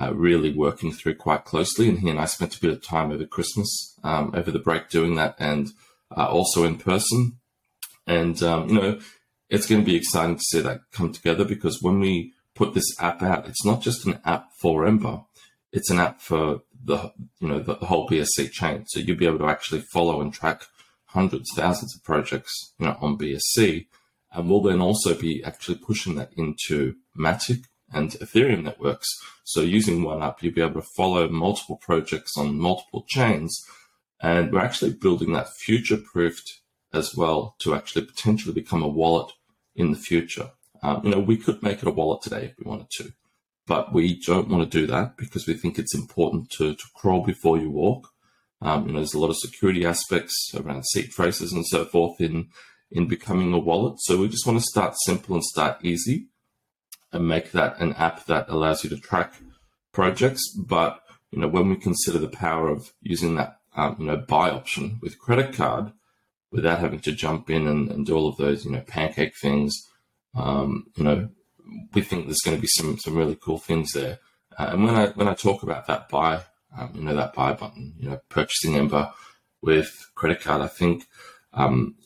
uh, 0.00 0.14
really 0.14 0.52
working 0.52 0.92
through 0.92 1.16
quite 1.16 1.44
closely. 1.44 1.88
And 1.88 1.98
he 1.98 2.10
and 2.10 2.20
I 2.20 2.26
spent 2.26 2.56
a 2.56 2.60
bit 2.60 2.72
of 2.72 2.82
time 2.82 3.10
over 3.10 3.26
Christmas, 3.26 3.94
um, 4.02 4.32
over 4.34 4.50
the 4.50 4.58
break 4.58 4.88
doing 4.88 5.14
that, 5.16 5.36
and 5.38 5.68
uh, 6.16 6.26
also 6.26 6.64
in 6.64 6.76
person. 6.76 7.38
And, 8.06 8.42
um, 8.42 8.68
you 8.68 8.74
know, 8.74 9.00
it's 9.48 9.66
going 9.66 9.80
to 9.80 9.86
be 9.86 9.96
exciting 9.96 10.36
to 10.36 10.42
see 10.42 10.60
that 10.60 10.80
come 10.92 11.12
together 11.12 11.44
because 11.44 11.82
when 11.82 12.00
we 12.00 12.32
put 12.54 12.74
this 12.74 13.00
app 13.00 13.22
out, 13.22 13.46
it's 13.46 13.64
not 13.64 13.82
just 13.82 14.06
an 14.06 14.20
app 14.24 14.48
for 14.60 14.86
Ember, 14.86 15.22
it's 15.72 15.90
an 15.90 16.00
app 16.00 16.20
for 16.20 16.62
the, 16.84 17.12
you 17.40 17.48
know, 17.48 17.60
the, 17.60 17.74
whole 17.74 18.08
BSC 18.08 18.50
chain. 18.50 18.84
So 18.86 19.00
you'll 19.00 19.16
be 19.16 19.26
able 19.26 19.38
to 19.38 19.48
actually 19.48 19.80
follow 19.92 20.20
and 20.20 20.32
track 20.32 20.64
hundreds, 21.06 21.50
thousands 21.54 21.94
of 21.96 22.04
projects, 22.04 22.74
you 22.78 22.86
know, 22.86 22.96
on 23.00 23.18
BSC. 23.18 23.86
And 24.36 24.50
we'll 24.50 24.60
then 24.60 24.82
also 24.82 25.14
be 25.14 25.42
actually 25.42 25.78
pushing 25.78 26.16
that 26.16 26.30
into 26.36 26.96
Matic 27.18 27.64
and 27.90 28.10
Ethereum 28.10 28.64
networks. 28.64 29.08
So 29.44 29.62
using 29.62 30.02
one 30.02 30.22
app, 30.22 30.42
you'll 30.42 30.52
be 30.52 30.60
able 30.60 30.82
to 30.82 30.88
follow 30.94 31.26
multiple 31.26 31.76
projects 31.78 32.36
on 32.36 32.60
multiple 32.60 33.06
chains. 33.08 33.58
And 34.20 34.52
we're 34.52 34.60
actually 34.60 34.92
building 34.92 35.32
that 35.32 35.54
future 35.54 35.96
proofed 35.96 36.60
as 36.92 37.16
well 37.16 37.56
to 37.60 37.74
actually 37.74 38.04
potentially 38.04 38.52
become 38.52 38.82
a 38.82 38.88
wallet 38.88 39.32
in 39.74 39.90
the 39.90 39.98
future. 39.98 40.50
Um, 40.82 41.00
you 41.04 41.10
know, 41.10 41.20
we 41.20 41.38
could 41.38 41.62
make 41.62 41.78
it 41.78 41.88
a 41.88 41.90
wallet 41.90 42.20
today 42.20 42.44
if 42.44 42.58
we 42.58 42.68
wanted 42.68 42.90
to, 42.98 43.12
but 43.66 43.94
we 43.94 44.20
don't 44.20 44.48
want 44.48 44.70
to 44.70 44.80
do 44.80 44.86
that 44.88 45.16
because 45.16 45.46
we 45.46 45.54
think 45.54 45.78
it's 45.78 45.94
important 45.94 46.50
to, 46.58 46.74
to 46.74 46.84
crawl 46.94 47.24
before 47.24 47.56
you 47.56 47.70
walk. 47.70 48.10
Um, 48.60 48.86
you 48.86 48.92
know, 48.92 48.98
there's 48.98 49.14
a 49.14 49.18
lot 49.18 49.30
of 49.30 49.38
security 49.38 49.86
aspects 49.86 50.52
around 50.54 50.86
seed 50.86 51.14
phrases 51.14 51.52
and 51.54 51.66
so 51.66 51.86
forth 51.86 52.20
in 52.20 52.48
in 52.90 53.08
becoming 53.08 53.52
a 53.52 53.58
wallet. 53.58 54.00
So 54.00 54.18
we 54.18 54.28
just 54.28 54.46
want 54.46 54.58
to 54.58 54.64
start 54.64 54.94
simple 55.04 55.34
and 55.34 55.44
start 55.44 55.84
easy 55.84 56.28
and 57.12 57.28
make 57.28 57.52
that 57.52 57.78
an 57.80 57.92
app 57.94 58.26
that 58.26 58.48
allows 58.48 58.84
you 58.84 58.90
to 58.90 58.96
track 58.98 59.34
projects. 59.92 60.42
But 60.56 61.00
you 61.30 61.40
know, 61.40 61.48
when 61.48 61.68
we 61.68 61.76
consider 61.76 62.18
the 62.18 62.28
power 62.28 62.68
of 62.68 62.92
using 63.00 63.36
that 63.36 63.58
um, 63.76 63.96
you 63.98 64.06
know 64.06 64.16
buy 64.16 64.50
option 64.50 64.98
with 65.02 65.18
credit 65.18 65.54
card 65.54 65.92
without 66.52 66.78
having 66.78 67.00
to 67.00 67.12
jump 67.12 67.50
in 67.50 67.66
and, 67.66 67.90
and 67.90 68.06
do 68.06 68.16
all 68.16 68.28
of 68.28 68.36
those 68.36 68.64
you 68.64 68.70
know 68.70 68.80
pancake 68.80 69.34
things, 69.36 69.74
um, 70.34 70.86
you 70.96 71.04
know, 71.04 71.28
we 71.94 72.02
think 72.02 72.26
there's 72.26 72.42
going 72.44 72.56
to 72.56 72.60
be 72.60 72.68
some 72.68 72.98
some 72.98 73.16
really 73.16 73.36
cool 73.36 73.58
things 73.58 73.92
there. 73.92 74.18
Uh, 74.58 74.70
and 74.72 74.84
when 74.84 74.94
I 74.94 75.08
when 75.08 75.28
I 75.28 75.34
talk 75.34 75.62
about 75.62 75.86
that 75.86 76.08
buy, 76.08 76.42
um, 76.76 76.92
you 76.94 77.02
know, 77.02 77.16
that 77.16 77.34
buy 77.34 77.52
button, 77.52 77.94
you 77.98 78.10
know, 78.10 78.20
purchasing 78.28 78.76
Ember 78.76 79.12
with 79.62 79.92
credit 80.14 80.40
card, 80.40 80.62
I 80.62 80.68
think 80.68 81.04
um, 81.52 81.96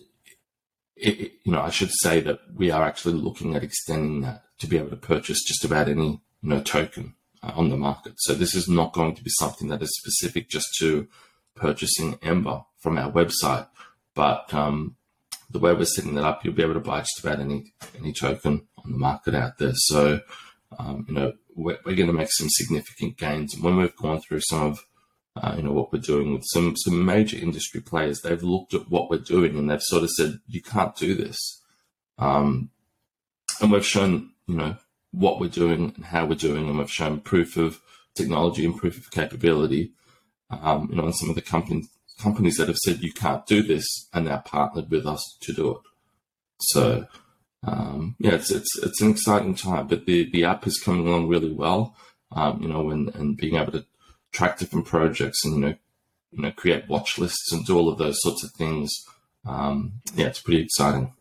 it, 1.00 1.32
you 1.44 1.52
know, 1.52 1.60
I 1.60 1.70
should 1.70 1.90
say 1.92 2.20
that 2.20 2.40
we 2.54 2.70
are 2.70 2.82
actually 2.82 3.14
looking 3.14 3.56
at 3.56 3.64
extending 3.64 4.20
that 4.22 4.44
to 4.58 4.66
be 4.66 4.78
able 4.78 4.90
to 4.90 4.96
purchase 4.96 5.42
just 5.42 5.64
about 5.64 5.88
any, 5.88 6.20
you 6.42 6.48
know, 6.48 6.60
token 6.60 7.14
uh, 7.42 7.52
on 7.54 7.70
the 7.70 7.76
market. 7.76 8.14
So 8.18 8.34
this 8.34 8.54
is 8.54 8.68
not 8.68 8.92
going 8.92 9.14
to 9.14 9.24
be 9.24 9.30
something 9.38 9.68
that 9.68 9.82
is 9.82 9.96
specific 9.98 10.48
just 10.48 10.68
to 10.80 11.08
purchasing 11.54 12.18
Ember 12.22 12.64
from 12.78 12.98
our 12.98 13.10
website, 13.10 13.68
but 14.14 14.52
um, 14.54 14.96
the 15.50 15.58
way 15.58 15.72
we're 15.72 15.84
setting 15.84 16.14
that 16.14 16.24
up, 16.24 16.44
you'll 16.44 16.54
be 16.54 16.62
able 16.62 16.74
to 16.74 16.80
buy 16.80 17.00
just 17.00 17.20
about 17.22 17.40
any 17.40 17.72
any 17.98 18.12
token 18.12 18.66
on 18.84 18.92
the 18.92 18.98
market 18.98 19.34
out 19.34 19.58
there. 19.58 19.72
So, 19.74 20.20
um, 20.78 21.04
you 21.08 21.14
know, 21.14 21.32
we're, 21.54 21.78
we're 21.84 21.96
going 21.96 22.06
to 22.06 22.12
make 22.12 22.32
some 22.32 22.48
significant 22.50 23.16
gains. 23.16 23.54
And 23.54 23.62
when 23.62 23.76
we've 23.76 23.96
gone 23.96 24.20
through 24.20 24.40
some 24.40 24.62
of 24.62 24.84
you 25.56 25.62
know 25.62 25.72
what 25.72 25.92
we're 25.92 26.00
doing 26.00 26.32
with 26.32 26.44
some 26.46 26.76
some 26.76 27.04
major 27.04 27.36
industry 27.36 27.80
players. 27.80 28.20
They've 28.20 28.42
looked 28.42 28.74
at 28.74 28.90
what 28.90 29.10
we're 29.10 29.18
doing 29.18 29.56
and 29.56 29.70
they've 29.70 29.82
sort 29.82 30.02
of 30.02 30.10
said 30.10 30.40
you 30.48 30.62
can't 30.62 30.94
do 30.96 31.14
this, 31.14 31.62
um, 32.18 32.70
and 33.60 33.72
we've 33.72 33.86
shown 33.86 34.30
you 34.46 34.56
know 34.56 34.76
what 35.12 35.40
we're 35.40 35.48
doing 35.48 35.92
and 35.96 36.04
how 36.04 36.26
we're 36.26 36.34
doing, 36.34 36.68
and 36.68 36.78
we've 36.78 36.90
shown 36.90 37.20
proof 37.20 37.56
of 37.56 37.80
technology 38.14 38.64
and 38.64 38.76
proof 38.76 38.98
of 38.98 39.10
capability. 39.10 39.92
Um, 40.50 40.88
you 40.90 40.96
know, 40.96 41.04
and 41.04 41.16
some 41.16 41.30
of 41.30 41.36
the 41.36 41.42
companies 41.42 41.88
companies 42.18 42.56
that 42.56 42.68
have 42.68 42.76
said 42.76 43.02
you 43.02 43.12
can't 43.12 43.46
do 43.46 43.62
this 43.62 44.08
and 44.12 44.26
now 44.26 44.38
partnered 44.38 44.90
with 44.90 45.06
us 45.06 45.36
to 45.40 45.52
do 45.52 45.70
it. 45.70 45.78
So 46.60 47.06
um, 47.66 48.16
yeah, 48.18 48.32
it's 48.32 48.50
it's 48.50 48.78
it's 48.82 49.00
an 49.00 49.10
exciting 49.10 49.54
time. 49.54 49.86
But 49.86 50.06
the 50.06 50.30
the 50.30 50.44
app 50.44 50.66
is 50.66 50.80
coming 50.80 51.06
along 51.06 51.28
really 51.28 51.52
well. 51.52 51.96
Um, 52.32 52.62
you 52.62 52.68
know, 52.68 52.90
and 52.90 53.14
and 53.14 53.36
being 53.36 53.56
able 53.56 53.72
to 53.72 53.84
track 54.32 54.58
different 54.58 54.86
projects 54.86 55.44
and 55.44 55.54
you 55.54 55.60
know 55.60 55.74
you 56.32 56.42
know 56.42 56.52
create 56.52 56.88
watch 56.88 57.18
lists 57.18 57.52
and 57.52 57.64
do 57.66 57.76
all 57.76 57.88
of 57.88 57.98
those 57.98 58.20
sorts 58.20 58.44
of 58.44 58.52
things. 58.52 58.90
Um, 59.46 59.94
yeah, 60.14 60.26
it's 60.26 60.40
pretty 60.40 60.62
exciting. 60.62 61.14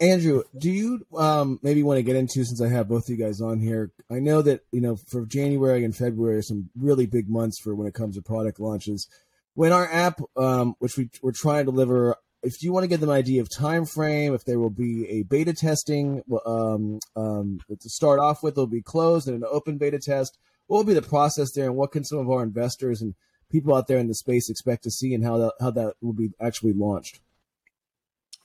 Andrew, 0.00 0.42
do 0.58 0.68
you 0.68 1.06
um, 1.16 1.60
maybe 1.62 1.84
want 1.84 1.98
to 1.98 2.02
get 2.02 2.16
into 2.16 2.44
since 2.44 2.60
I 2.60 2.68
have 2.68 2.88
both 2.88 3.04
of 3.04 3.10
you 3.10 3.24
guys 3.24 3.40
on 3.40 3.60
here? 3.60 3.92
I 4.10 4.18
know 4.18 4.42
that 4.42 4.62
you 4.72 4.80
know 4.80 4.96
for 4.96 5.24
January 5.26 5.84
and 5.84 5.94
February 5.94 6.38
are 6.38 6.42
some 6.42 6.70
really 6.76 7.06
big 7.06 7.28
months 7.28 7.60
for 7.62 7.74
when 7.74 7.86
it 7.86 7.94
comes 7.94 8.16
to 8.16 8.22
product 8.22 8.58
launches. 8.58 9.08
When 9.54 9.72
our 9.72 9.90
app, 9.90 10.20
um, 10.36 10.74
which 10.78 10.96
we, 10.96 11.10
we're 11.22 11.32
trying 11.32 11.66
to 11.66 11.70
deliver, 11.70 12.16
if 12.42 12.62
you 12.62 12.72
want 12.72 12.84
to 12.84 12.88
get 12.88 13.00
them 13.00 13.10
an 13.10 13.14
idea 13.14 13.42
of 13.42 13.48
time 13.54 13.84
frame, 13.84 14.34
if 14.34 14.44
there 14.44 14.58
will 14.58 14.70
be 14.70 15.08
a 15.08 15.22
beta 15.22 15.52
testing 15.52 16.22
um, 16.46 16.98
um, 17.14 17.60
to 17.68 17.88
start 17.88 18.18
off 18.18 18.42
with, 18.42 18.54
it'll 18.54 18.66
be 18.66 18.82
closed 18.82 19.28
and 19.28 19.36
an 19.36 19.48
open 19.48 19.78
beta 19.78 19.98
test 19.98 20.38
what 20.66 20.78
will 20.78 20.84
be 20.84 20.94
the 20.94 21.02
process 21.02 21.52
there, 21.52 21.66
and 21.66 21.76
what 21.76 21.92
can 21.92 22.04
some 22.04 22.18
of 22.18 22.30
our 22.30 22.42
investors 22.42 23.02
and 23.02 23.14
people 23.50 23.74
out 23.74 23.86
there 23.86 23.98
in 23.98 24.08
the 24.08 24.14
space 24.14 24.48
expect 24.48 24.84
to 24.84 24.90
see, 24.90 25.14
and 25.14 25.24
how 25.24 25.38
that 25.38 25.52
how 25.60 25.70
that 25.70 25.94
will 26.00 26.12
be 26.12 26.30
actually 26.40 26.72
launched? 26.72 27.20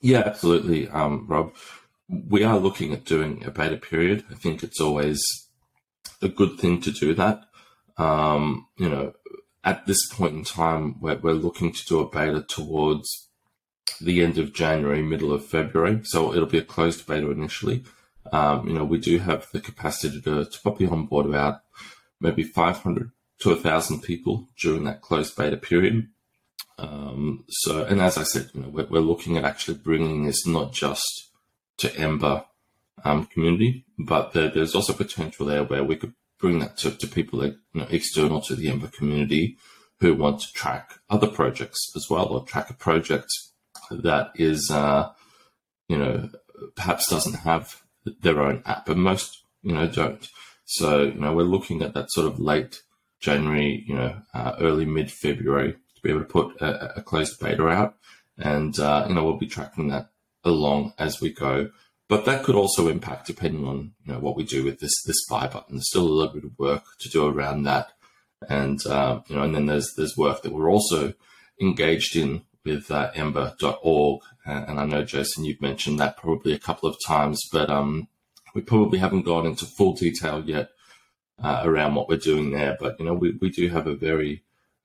Yeah, 0.01 0.23
absolutely, 0.25 0.87
um, 0.89 1.25
Rob. 1.27 1.53
We 2.09 2.43
are 2.43 2.57
looking 2.57 2.93
at 2.93 3.03
doing 3.03 3.43
a 3.45 3.51
beta 3.51 3.75
period. 3.77 4.23
I 4.31 4.35
think 4.35 4.63
it's 4.63 4.79
always 4.79 5.19
a 6.21 6.29
good 6.29 6.57
thing 6.57 6.79
to 6.81 6.91
do 6.91 7.13
that. 7.15 7.41
Um, 7.97 8.67
you 8.77 8.87
know, 8.87 9.13
at 9.63 9.85
this 9.85 10.07
point 10.13 10.35
in 10.35 10.43
time, 10.43 10.99
we're, 11.01 11.17
we're 11.17 11.33
looking 11.33 11.73
to 11.73 11.85
do 11.85 11.99
a 11.99 12.09
beta 12.09 12.45
towards 12.47 13.29
the 13.99 14.23
end 14.23 14.37
of 14.37 14.53
January, 14.53 15.01
middle 15.01 15.33
of 15.33 15.45
February. 15.45 16.01
So 16.03 16.33
it'll 16.33 16.45
be 16.45 16.59
a 16.59 16.63
closed 16.63 17.05
beta 17.05 17.29
initially. 17.29 17.83
Um, 18.31 18.67
you 18.67 18.73
know, 18.73 18.85
we 18.85 18.99
do 18.99 19.19
have 19.19 19.47
the 19.51 19.59
capacity 19.59 20.21
to, 20.21 20.45
to 20.45 20.59
probably 20.61 20.87
onboard 20.87 21.25
about 21.25 21.61
maybe 22.19 22.43
500 22.43 23.11
to 23.39 23.49
1,000 23.49 24.01
people 24.01 24.49
during 24.59 24.83
that 24.85 25.01
closed 25.01 25.35
beta 25.35 25.57
period. 25.57 26.07
Um, 26.79 27.45
so, 27.49 27.83
and 27.85 28.01
as 28.01 28.17
I 28.17 28.23
said, 28.23 28.49
you 28.53 28.61
know, 28.61 28.69
we're, 28.69 28.85
we're, 28.85 28.99
looking 28.99 29.37
at 29.37 29.43
actually 29.43 29.77
bringing 29.77 30.25
this 30.25 30.45
not 30.45 30.73
just 30.73 31.29
to 31.77 31.95
Ember 31.95 32.45
um, 33.03 33.25
community, 33.25 33.85
but 33.97 34.33
there, 34.33 34.49
there's 34.49 34.75
also 34.75 34.93
potential 34.93 35.45
there 35.45 35.63
where 35.63 35.83
we 35.83 35.95
could 35.95 36.13
bring 36.39 36.59
that 36.59 36.77
to, 36.77 36.91
to 36.91 37.07
people 37.07 37.39
that, 37.39 37.57
you 37.73 37.81
know, 37.81 37.87
external 37.89 38.41
to 38.41 38.55
the 38.55 38.69
Ember 38.69 38.87
community 38.87 39.57
who 39.99 40.13
want 40.13 40.41
to 40.41 40.53
track 40.53 40.99
other 41.09 41.27
projects 41.27 41.91
as 41.95 42.07
well, 42.09 42.27
or 42.27 42.43
track 42.45 42.69
a 42.69 42.73
project 42.73 43.27
that 43.89 44.31
is, 44.35 44.69
uh, 44.71 45.11
you 45.87 45.97
know, 45.97 46.29
perhaps 46.75 47.09
doesn't 47.09 47.39
have 47.39 47.81
their 48.21 48.41
own 48.41 48.61
app, 48.65 48.89
and 48.89 49.01
most, 49.01 49.43
you 49.63 49.73
know, 49.73 49.87
don't. 49.87 50.27
So, 50.69 51.03
you 51.03 51.13
know, 51.13 51.33
we're 51.33 51.43
looking 51.43 51.81
at 51.81 51.93
that 51.93 52.11
sort 52.11 52.27
of 52.27 52.41
late 52.41 52.81
January, 53.21 53.85
you 53.87 53.95
know, 53.95 54.21
uh, 54.33 54.57
early 54.59 54.85
mid 54.85 55.09
February 55.09 55.71
to 55.71 56.01
be 56.03 56.09
able 56.09 56.19
to 56.19 56.25
put 56.25 56.61
a, 56.61 56.99
a 56.99 57.01
closed 57.01 57.39
beta 57.39 57.65
out. 57.67 57.95
And, 58.37 58.77
uh, 58.77 59.05
you 59.07 59.15
know, 59.15 59.23
we'll 59.23 59.37
be 59.37 59.47
tracking 59.47 59.87
that 59.87 60.09
along 60.43 60.93
as 60.99 61.21
we 61.21 61.31
go. 61.31 61.69
But 62.09 62.25
that 62.25 62.43
could 62.43 62.55
also 62.55 62.89
impact 62.89 63.27
depending 63.27 63.65
on, 63.65 63.93
you 64.05 64.11
know, 64.11 64.19
what 64.19 64.35
we 64.35 64.43
do 64.43 64.65
with 64.65 64.79
this, 64.81 64.91
this 65.05 65.25
buy 65.29 65.47
button. 65.47 65.75
There's 65.75 65.89
still 65.89 66.05
a 66.05 66.09
little 66.09 66.33
bit 66.33 66.43
of 66.43 66.59
work 66.59 66.83
to 66.99 67.09
do 67.09 67.25
around 67.25 67.63
that. 67.63 67.93
And, 68.49 68.85
uh, 68.85 69.21
you 69.27 69.37
know, 69.37 69.43
and 69.43 69.55
then 69.55 69.67
there's, 69.67 69.93
there's 69.95 70.17
work 70.17 70.41
that 70.41 70.51
we're 70.51 70.69
also 70.69 71.13
engaged 71.61 72.17
in 72.17 72.43
with 72.65 72.91
uh, 72.91 73.11
ember.org. 73.15 74.21
And 74.45 74.79
I 74.81 74.85
know, 74.85 75.05
Jason, 75.05 75.45
you've 75.45 75.61
mentioned 75.61 75.99
that 75.99 76.17
probably 76.17 76.51
a 76.51 76.59
couple 76.59 76.89
of 76.89 76.97
times, 77.05 77.41
but, 77.53 77.69
um, 77.69 78.09
we 78.53 78.61
probably 78.61 78.99
haven't 78.99 79.23
gone 79.23 79.45
into 79.45 79.65
full 79.65 79.93
detail 79.93 80.43
yet 80.45 80.69
uh, 81.43 81.61
around 81.63 81.95
what 81.95 82.09
we're 82.09 82.17
doing 82.17 82.51
there, 82.51 82.77
but 82.79 82.99
you 82.99 83.05
know 83.05 83.13
we, 83.13 83.37
we 83.41 83.49
do 83.49 83.69
have 83.69 83.87
a 83.87 83.95
very, 83.95 84.43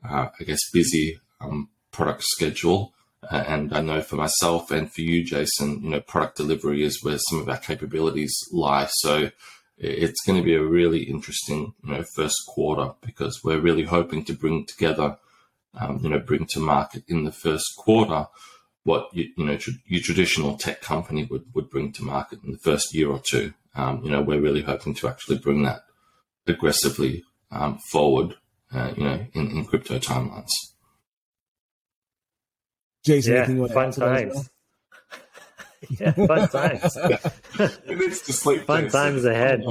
uh, 0.09 0.29
I 0.39 0.45
guess, 0.45 0.71
busy 0.73 1.19
um, 1.41 1.71
product 1.91 2.23
schedule. 2.25 2.93
Uh, 3.31 3.45
and 3.47 3.73
I 3.73 3.81
know 3.81 4.03
for 4.03 4.17
myself 4.17 4.73
and 4.73 4.93
for 4.93 5.01
you, 5.01 5.25
Jason, 5.25 5.81
you 5.83 5.91
know, 5.91 6.01
product 6.01 6.37
delivery 6.37 6.83
is 6.83 7.05
where 7.05 7.19
some 7.19 7.39
of 7.39 7.49
our 7.49 7.59
capabilities 7.59 8.35
lie. 8.51 8.89
So 8.91 9.31
it's 9.79 10.21
going 10.27 10.39
to 10.39 10.45
be 10.45 10.55
a 10.55 10.63
really 10.63 11.05
interesting, 11.05 11.75
you 11.85 11.93
know, 11.93 12.05
first 12.15 12.37
quarter 12.49 12.93
because 13.01 13.43
we're 13.45 13.61
really 13.61 13.85
hoping 13.85 14.25
to 14.25 14.33
bring 14.33 14.67
together, 14.67 15.19
um, 15.81 16.01
you 16.03 16.09
know, 16.09 16.19
bring 16.19 16.47
to 16.51 16.61
market 16.61 17.05
in 17.09 17.25
the 17.25 17.33
first 17.33 17.77
quarter 17.77 18.27
what 18.85 19.09
you, 19.13 19.29
you 19.37 19.45
know 19.45 19.57
tr- 19.57 19.71
your 19.87 20.03
traditional 20.03 20.57
tech 20.57 20.81
company 20.81 21.25
would, 21.31 21.45
would 21.55 21.71
bring 21.71 21.93
to 21.93 22.03
market 22.03 22.41
in 22.45 22.53
the 22.53 22.59
first 22.59 22.95
year 22.95 23.09
or 23.09 23.21
two. 23.21 23.53
Um, 23.75 24.03
you 24.05 24.11
know, 24.11 24.21
we're 24.21 24.41
really 24.41 24.63
hoping 24.63 24.95
to 24.95 25.09
actually 25.09 25.39
bring 25.39 25.63
that 25.63 25.81
aggressively 26.47 27.25
um, 27.51 27.79
forward. 27.91 28.35
Uh, 28.75 28.93
you 28.97 29.05
know, 29.05 29.27
in, 29.35 29.51
in 29.51 29.65
crypto 29.67 29.99
timelines. 29.99 30.49
Jason, 33.05 33.59
yeah, 33.59 33.67
fun 33.67 33.93
times. 33.93 34.49
yeah, 36.01 36.13
fun 36.13 36.49
times. 36.49 36.97
fun 38.65 38.89
times 38.89 39.25
ahead. 39.27 39.63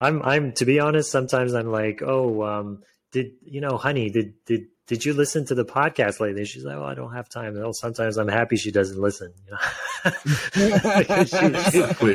I'm, 0.00 0.22
I'm 0.22 0.52
to 0.52 0.64
be 0.64 0.78
honest. 0.78 1.10
Sometimes 1.10 1.54
I'm 1.54 1.72
like, 1.72 2.02
oh, 2.04 2.44
um, 2.44 2.82
did 3.10 3.32
you 3.44 3.60
know, 3.60 3.76
honey, 3.76 4.10
did 4.10 4.34
did 4.46 4.66
did 4.86 5.04
you 5.04 5.12
listen 5.12 5.44
to 5.46 5.54
the 5.54 5.64
podcast 5.64 6.18
lately? 6.20 6.44
She's 6.44 6.64
like, 6.64 6.76
oh, 6.76 6.84
I 6.84 6.94
don't 6.94 7.14
have 7.14 7.28
time. 7.28 7.54
Well, 7.54 7.72
sometimes 7.72 8.16
I'm 8.16 8.28
happy 8.28 8.56
she 8.56 8.72
doesn't 8.72 9.00
listen. 9.00 9.32
You 9.46 9.52
know? 9.52 9.58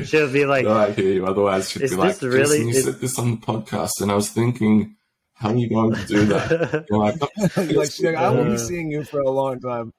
she, 0.03 0.17
will 0.17 0.31
be 0.31 0.45
like, 0.45 0.65
no, 0.65 0.73
I 0.73 0.91
hear 0.91 1.13
you. 1.13 1.25
Otherwise, 1.25 1.69
she'd 1.71 1.81
be 1.81 1.95
like, 1.95 2.21
really? 2.21 2.59
you 2.63 2.69
is... 2.69 2.83
said 2.83 2.99
this 2.99 3.17
on 3.17 3.31
the 3.31 3.37
podcast, 3.37 4.01
and 4.01 4.11
I 4.11 4.15
was 4.15 4.29
thinking, 4.29 4.95
how 5.33 5.49
are 5.49 5.55
you 5.55 5.69
going 5.69 5.93
to 5.93 6.05
do 6.05 6.25
that? 6.25 6.85
like, 6.89 7.21
like, 7.55 7.99
like, 8.01 8.15
I 8.15 8.29
won't 8.29 8.49
be 8.49 8.57
seeing 8.57 8.91
you 8.91 9.03
for 9.03 9.21
a 9.21 9.29
long 9.29 9.59
time. 9.59 9.93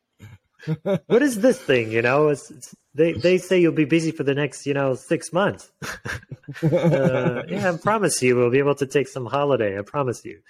what 1.07 1.23
is 1.23 1.41
this 1.41 1.59
thing? 1.59 1.93
You 1.93 2.03
know, 2.03 2.29
it's, 2.29 2.51
it's, 2.51 2.75
they 2.95 3.13
they 3.13 3.39
say 3.39 3.61
you'll 3.61 3.73
be 3.73 3.85
busy 3.85 4.11
for 4.11 4.25
the 4.25 4.35
next 4.35 4.67
you 4.67 4.75
know 4.75 4.97
six 4.97 5.33
months. 5.33 5.71
uh, 6.63 7.43
yeah, 7.49 7.73
I 7.73 7.77
promise 7.81 8.21
you, 8.23 8.37
we'll 8.37 8.51
be 8.51 8.59
able 8.59 8.75
to 8.75 8.87
take 8.87 9.09
some 9.09 9.27
holiday. 9.27 9.79
I 9.79 9.83
promise 9.83 10.25
you. 10.25 10.41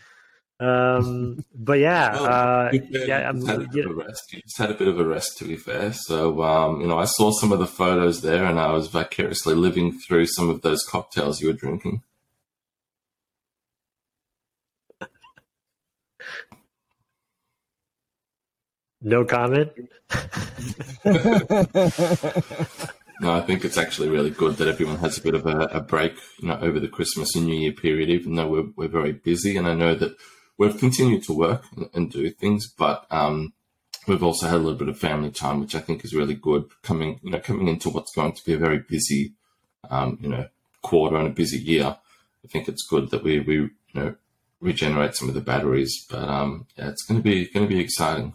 Um, 0.61 1.45
but 1.55 1.79
yeah, 1.79 2.13
well, 2.21 2.67
uh, 2.67 2.71
yeah, 2.91 3.29
I'm, 3.29 3.47
had 3.47 3.63
a 3.63 3.69
bit 3.69 3.85
of 3.87 3.93
a 3.93 3.95
rest. 3.95 4.33
You 4.33 4.43
just 4.43 4.59
had 4.59 4.71
a 4.71 4.75
bit 4.75 4.89
of 4.89 4.99
a 4.99 5.05
rest, 5.05 5.39
to 5.39 5.45
be 5.45 5.57
fair. 5.57 5.93
So, 5.93 6.43
um, 6.43 6.81
you 6.81 6.89
know, 6.89 6.99
I 6.99 7.05
saw 7.05 7.31
some 7.31 7.53
of 7.53 7.59
the 7.59 7.67
photos 7.67 8.23
there, 8.23 8.45
and 8.45 8.59
I 8.59 8.73
was 8.73 8.89
vicariously 8.89 9.55
living 9.55 9.99
through 10.01 10.27
some 10.27 10.51
of 10.51 10.63
those 10.63 10.83
cocktails 10.85 11.41
you 11.41 11.49
were 11.49 11.53
drinking. 11.53 12.03
No 19.01 19.25
comment. 19.25 19.71
no, 23.21 23.33
I 23.33 23.41
think 23.43 23.65
it's 23.65 23.79
actually 23.79 24.09
really 24.09 24.31
good 24.31 24.57
that 24.57 24.67
everyone 24.67 24.97
has 24.97 25.19
a 25.19 25.23
bit 25.23 25.37
of 25.37 25.47
a, 25.47 25.67
a, 25.67 25.81
break, 25.81 26.15
you 26.41 26.49
know, 26.49 26.59
over 26.61 26.81
the 26.81 26.89
Christmas 26.89 27.37
and 27.37 27.47
New 27.47 27.57
Year 27.57 27.71
period, 27.71 28.11
even 28.11 28.35
though 28.35 28.49
we're, 28.49 28.67
we're 28.75 28.89
very 28.89 29.13
busy. 29.13 29.57
And 29.57 29.69
I 29.69 29.75
know 29.75 29.95
that 29.95 30.17
we've 30.59 30.79
continued 30.79 31.23
to 31.25 31.33
work 31.33 31.65
and 31.95 32.11
do 32.11 32.29
things, 32.31 32.69
but 32.69 33.07
um, 33.11 33.55
we've 34.07 34.23
also 34.23 34.47
had 34.47 34.57
a 34.57 34.59
little 34.59 34.79
bit 34.79 34.89
of 34.89 34.99
family 34.99 35.31
time, 35.31 35.61
which 35.61 35.75
I 35.75 35.81
think 35.81 36.05
is 36.05 36.15
really 36.15 36.35
good. 36.35 36.69
Coming, 36.83 37.21
you 37.23 37.31
know, 37.31 37.39
coming 37.39 37.69
into 37.69 37.89
what's 37.89 38.15
going 38.15 38.33
to 38.33 38.45
be 38.45 38.55
a 38.55 38.59
very 38.59 38.81
busy, 38.81 39.35
um, 39.89 40.19
you 40.21 40.29
know, 40.29 40.49
quarter 40.83 41.17
and 41.17 41.29
a 41.29 41.31
busy 41.31 41.59
year. 41.59 41.97
I 42.45 42.49
think 42.49 42.69
it's 42.69 42.87
good 42.89 43.11
that 43.11 43.23
we 43.23 43.41
we 43.41 43.55
you 43.55 43.71
know 43.95 44.15
regenerate 44.61 45.15
some 45.15 45.29
of 45.29 45.35
the 45.35 45.41
batteries, 45.41 46.07
but 46.11 46.29
um, 46.29 46.67
yeah, 46.77 46.89
it's 46.89 47.05
going 47.05 47.21
to 47.21 47.25
be 47.25 47.49
going 47.51 47.69
to 47.69 47.75
be 47.75 47.81
exciting. 47.81 48.35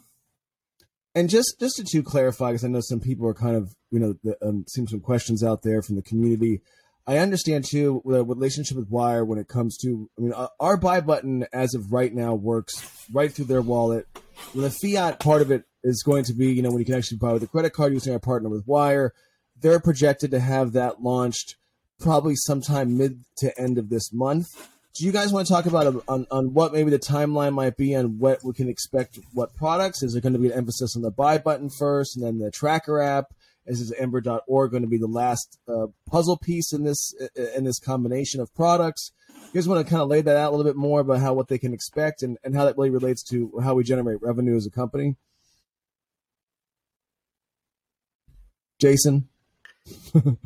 And 1.16 1.30
just 1.30 1.60
just 1.60 1.78
to, 1.86 2.04
clarify, 2.04 2.52
because 2.52 2.66
I 2.66 2.70
know 2.70 2.82
some 2.82 3.00
people 3.00 3.28
are 3.28 3.36
kind 3.36 3.56
of 3.56 3.76
you 3.92 4.00
know 4.00 4.16
the, 4.24 4.38
um, 4.46 4.66
seeing 4.68 4.88
some 4.88 5.00
questions 5.00 5.44
out 5.44 5.62
there 5.62 5.82
from 5.82 5.96
the 5.96 6.02
community. 6.02 6.62
I 7.06 7.18
understand 7.18 7.66
too 7.66 8.02
the 8.06 8.24
relationship 8.24 8.78
with 8.78 8.90
Wyre 8.90 9.26
when 9.26 9.38
it 9.38 9.48
comes 9.48 9.78
to. 9.80 10.10
I 10.18 10.22
mean, 10.22 10.34
our 10.60 10.78
buy 10.78 11.02
button 11.02 11.46
as 11.52 11.74
of 11.74 11.92
right 11.92 12.14
now 12.14 12.34
works 12.34 13.08
right 13.12 13.32
through 13.32 13.46
their 13.46 13.62
wallet. 13.62 14.08
The 14.56 14.70
fiat 14.70 15.20
part 15.20 15.42
of 15.42 15.52
it 15.52 15.66
is 15.84 16.02
going 16.04 16.24
to 16.26 16.34
be, 16.34 16.54
you 16.54 16.62
know, 16.62 16.70
when 16.70 16.80
you 16.80 16.86
can 16.86 16.96
actually 16.96 17.18
buy 17.18 17.34
with 17.34 17.44
a 17.44 17.48
credit 17.48 17.72
card 17.72 17.94
using 17.94 18.14
our 18.14 18.20
partner 18.20 18.50
with 18.50 18.66
Wyre. 18.66 19.14
They're 19.60 19.80
projected 19.80 20.32
to 20.32 20.40
have 20.40 20.74
that 20.74 21.02
launched 21.02 21.56
probably 22.00 22.36
sometime 22.36 22.98
mid 22.98 23.24
to 23.38 23.58
end 23.60 23.78
of 23.78 23.90
this 23.90 24.12
month. 24.14 24.48
Do 24.96 25.06
you 25.06 25.12
guys 25.12 25.34
want 25.34 25.48
to 25.48 25.54
talk 25.54 25.66
about 25.66 25.88
uh, 25.88 26.00
on, 26.08 26.28
on 26.30 26.54
what 26.54 26.72
maybe 26.72 26.92
the 26.92 27.00
timeline 27.00 27.54
might 27.54 27.78
be 27.78 27.94
and 27.94 28.20
what 28.20 28.44
we 28.44 28.54
can 28.54 28.70
expect? 28.70 29.20
What 29.34 29.56
products 29.56 30.04
is 30.04 30.14
there 30.14 30.22
going 30.22 30.34
to 30.34 30.40
be 30.40 30.48
an 30.48 30.58
emphasis 30.58 30.96
on 30.96 31.02
the 31.02 31.12
buy 31.12 31.38
button 31.38 31.70
first, 31.70 32.16
and 32.16 32.26
then 32.26 32.40
the 32.40 32.52
tracker 32.52 33.02
app? 33.02 33.34
Is 33.66 33.80
this 33.80 33.98
Ember.org 34.00 34.72
going 34.72 34.84
to 34.84 34.90
be 34.90 34.98
the 34.98 35.08
last 35.08 35.58
uh, 35.68 35.88
puzzle 36.10 36.38
piece 36.38 36.74
in 36.74 36.84
this 36.84 37.14
in 37.56 37.64
this 37.64 37.80
combination 37.80 38.42
of 38.42 38.54
products? 38.54 39.12
You 39.54 39.60
guys 39.60 39.68
want 39.68 39.86
to 39.86 39.90
kind 39.90 40.02
of 40.02 40.10
lay 40.10 40.22
that 40.22 40.36
out 40.36 40.50
a 40.50 40.56
little 40.56 40.70
bit 40.70 40.76
more 40.76 41.00
about 41.00 41.20
how 41.20 41.34
what 41.34 41.48
they 41.48 41.58
can 41.58 41.74
expect 41.74 42.24
and, 42.24 42.38
and 42.44 42.56
how 42.56 42.66
that 42.66 42.78
really 42.78 42.90
relates 42.90 43.24
to 43.30 43.52
how 43.64 43.76
we 43.76 43.84
generate 43.84 44.22
revenue 44.22 44.56
as 44.56 44.66
a 44.66 44.72
company? 44.72 45.16
Jason? 48.80 49.30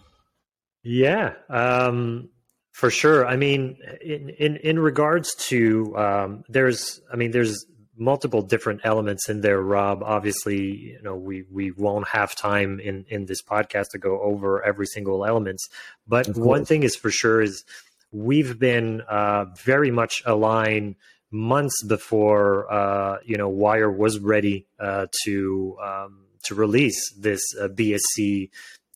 yeah, 0.83 1.33
um, 1.49 2.29
for 2.71 2.91
sure. 2.91 3.25
I 3.25 3.35
mean, 3.35 3.77
in, 4.01 4.29
in, 4.29 4.57
in 4.57 4.77
regards 4.77 5.33
to, 5.47 5.97
um, 5.97 6.43
there's, 6.49 7.01
I 7.11 7.15
mean, 7.15 7.31
there's 7.31 7.65
multiple 7.97 8.41
different 8.41 8.81
elements 8.83 9.29
in 9.29 9.41
there, 9.41 9.61
Rob. 9.61 10.03
Obviously, 10.03 10.61
you 10.61 11.01
know, 11.01 11.15
we 11.15 11.43
we 11.51 11.71
won't 11.71 12.07
have 12.09 12.35
time 12.35 12.79
in 12.79 13.05
in 13.09 13.25
this 13.25 13.41
podcast 13.41 13.89
to 13.91 13.97
go 13.97 14.21
over 14.21 14.63
every 14.63 14.85
single 14.85 15.25
elements. 15.25 15.67
But 16.07 16.35
one 16.37 16.65
thing 16.65 16.83
is 16.83 16.95
for 16.95 17.09
sure 17.09 17.41
is 17.41 17.63
we've 18.11 18.57
been 18.59 19.01
uh, 19.01 19.45
very 19.63 19.91
much 19.91 20.21
aligned 20.25 20.95
months 21.31 21.83
before 21.83 22.71
uh, 22.71 23.17
you 23.25 23.37
know 23.37 23.49
Wyre 23.49 23.91
was 23.91 24.19
ready 24.19 24.67
uh, 24.79 25.07
to 25.25 25.77
um, 25.83 26.19
to 26.43 26.55
release 26.55 27.13
this 27.13 27.41
uh, 27.59 27.67
BSC. 27.67 28.49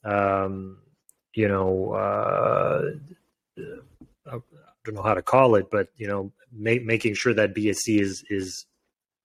Um, 0.03 0.77
you 1.33 1.47
know, 1.47 1.93
uh, 1.93 2.91
I 4.27 4.39
don't 4.83 4.95
know 4.95 5.03
how 5.03 5.13
to 5.13 5.21
call 5.21 5.55
it, 5.55 5.69
but 5.71 5.87
you 5.97 6.07
know, 6.07 6.31
ma- 6.51 6.83
making 6.83 7.15
sure 7.15 7.33
that 7.33 7.55
BSC 7.55 7.99
is 7.99 8.23
is 8.29 8.65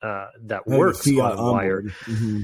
uh, 0.02 0.28
that 0.42 0.66
works 0.66 1.06
on 1.06 1.36
Wyre. 1.36 1.82
Mm-hmm. 1.82 2.42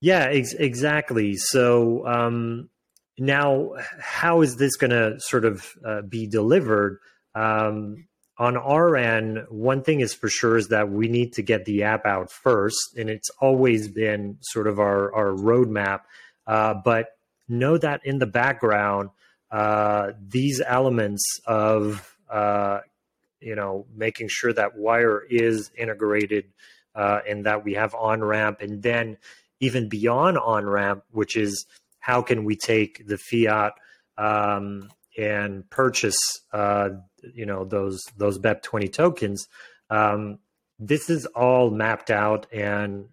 Yeah, 0.00 0.26
ex- 0.30 0.54
exactly. 0.54 1.34
So 1.36 2.06
um, 2.06 2.70
now, 3.18 3.72
how 4.00 4.42
is 4.42 4.56
this 4.56 4.76
going 4.76 4.90
to 4.90 5.18
sort 5.20 5.44
of 5.44 5.66
uh, 5.84 6.02
be 6.02 6.26
delivered? 6.26 6.98
Um, 7.34 8.06
on 8.38 8.56
our 8.56 8.96
end, 8.96 9.44
one 9.48 9.82
thing 9.82 10.00
is 10.00 10.14
for 10.14 10.28
sure 10.28 10.56
is 10.56 10.68
that 10.68 10.90
we 10.90 11.08
need 11.08 11.32
to 11.34 11.42
get 11.42 11.64
the 11.64 11.82
app 11.82 12.06
out 12.06 12.30
first, 12.30 12.96
and 12.96 13.10
it's 13.10 13.30
always 13.40 13.88
been 13.88 14.38
sort 14.40 14.68
of 14.68 14.78
our 14.78 15.12
our 15.14 15.32
roadmap. 15.32 16.02
Uh, 16.46 16.74
but 16.84 17.08
know 17.48 17.76
that 17.76 18.00
in 18.04 18.18
the 18.18 18.26
background, 18.26 19.10
uh, 19.50 20.12
these 20.20 20.62
elements 20.64 21.24
of 21.46 22.16
uh, 22.30 22.80
you 23.40 23.54
know, 23.54 23.86
making 23.94 24.28
sure 24.28 24.52
that 24.52 24.76
Wyre 24.76 25.22
is 25.28 25.70
integrated 25.76 26.44
uh, 26.94 27.20
and 27.28 27.46
that 27.46 27.64
we 27.64 27.74
have 27.74 27.94
on 27.94 28.22
ramp, 28.22 28.60
and 28.60 28.82
then 28.82 29.18
even 29.60 29.88
beyond 29.88 30.38
on 30.38 30.66
ramp, 30.66 31.04
which 31.10 31.36
is 31.36 31.66
how 32.00 32.22
can 32.22 32.44
we 32.44 32.56
take 32.56 33.06
the 33.06 33.18
fiat 33.18 33.72
um, 34.16 34.88
and 35.16 35.68
purchase, 35.70 36.18
uh, 36.52 36.90
you 37.34 37.46
know, 37.46 37.64
those 37.64 38.00
those 38.16 38.38
BEP 38.38 38.62
twenty 38.62 38.88
tokens. 38.88 39.46
Um, 39.90 40.38
this 40.78 41.10
is 41.10 41.26
all 41.26 41.70
mapped 41.70 42.10
out, 42.10 42.46
and 42.52 43.06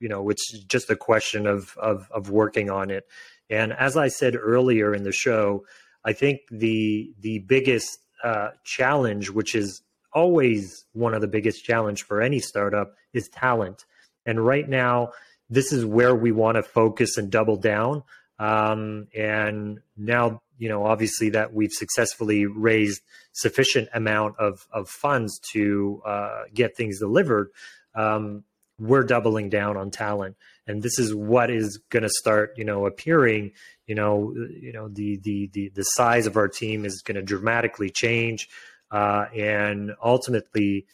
you 0.00 0.08
know, 0.08 0.30
it's 0.30 0.58
just 0.64 0.90
a 0.90 0.96
question 0.96 1.46
of 1.46 1.76
of, 1.76 2.08
of 2.12 2.30
working 2.30 2.70
on 2.70 2.90
it. 2.90 3.06
And 3.50 3.72
as 3.72 3.96
I 3.96 4.08
said 4.08 4.36
earlier 4.36 4.94
in 4.94 5.02
the 5.02 5.12
show, 5.12 5.64
I 6.04 6.12
think 6.12 6.40
the 6.50 7.12
the 7.20 7.40
biggest 7.40 7.98
uh, 8.22 8.50
challenge, 8.64 9.30
which 9.30 9.54
is 9.54 9.82
always 10.12 10.84
one 10.92 11.14
of 11.14 11.20
the 11.20 11.28
biggest 11.28 11.64
challenge 11.64 12.02
for 12.02 12.20
any 12.20 12.40
startup, 12.40 12.94
is 13.12 13.28
talent. 13.28 13.84
And 14.26 14.44
right 14.44 14.68
now, 14.68 15.12
this 15.50 15.72
is 15.72 15.84
where 15.84 16.14
we 16.14 16.32
want 16.32 16.56
to 16.56 16.62
focus 16.62 17.16
and 17.16 17.30
double 17.30 17.56
down. 17.56 18.02
Um, 18.38 19.08
and 19.16 19.80
now, 19.96 20.42
you 20.58 20.68
know, 20.68 20.84
obviously 20.84 21.30
that 21.30 21.52
we've 21.52 21.72
successfully 21.72 22.46
raised 22.46 23.02
sufficient 23.32 23.88
amount 23.94 24.36
of, 24.38 24.66
of 24.72 24.88
funds 24.88 25.38
to 25.52 26.02
uh, 26.04 26.42
get 26.52 26.76
things 26.76 26.98
delivered. 26.98 27.50
Um, 27.94 28.44
we're 28.78 29.02
doubling 29.02 29.48
down 29.48 29.76
on 29.76 29.90
talent 29.90 30.36
and 30.68 30.82
this 30.82 30.98
is 30.98 31.14
what 31.14 31.50
is 31.50 31.78
going 31.90 32.02
to 32.04 32.10
start 32.10 32.52
you 32.56 32.64
know 32.64 32.86
appearing 32.86 33.50
you 33.86 33.94
know 33.94 34.34
you 34.60 34.72
know 34.72 34.88
the 34.88 35.18
the 35.24 35.50
the, 35.52 35.72
the 35.74 35.82
size 35.82 36.26
of 36.26 36.36
our 36.36 36.48
team 36.48 36.84
is 36.84 37.02
going 37.02 37.16
to 37.16 37.22
dramatically 37.22 37.90
change 37.90 38.48
uh, 38.90 39.26
and 39.34 39.92
ultimately 40.04 40.86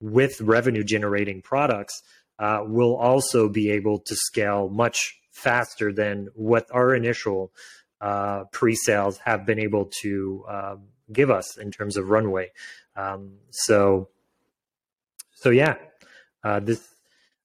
with 0.00 0.40
revenue 0.40 0.84
generating 0.84 1.42
products 1.42 2.02
uh, 2.38 2.62
we'll 2.64 2.96
also 2.96 3.48
be 3.48 3.70
able 3.70 3.98
to 3.98 4.14
scale 4.14 4.68
much 4.68 5.18
faster 5.32 5.92
than 5.92 6.28
what 6.34 6.66
our 6.72 6.94
initial 6.94 7.52
uh, 8.00 8.44
pre-sales 8.52 9.18
have 9.18 9.46
been 9.46 9.58
able 9.58 9.88
to 10.02 10.44
um, 10.48 10.82
give 11.12 11.30
us 11.30 11.56
in 11.56 11.70
terms 11.70 11.96
of 11.96 12.08
runway. 12.10 12.50
Um, 12.96 13.34
so 13.50 14.08
so 15.34 15.50
yeah 15.50 15.76
uh, 16.44 16.60
this 16.60 16.86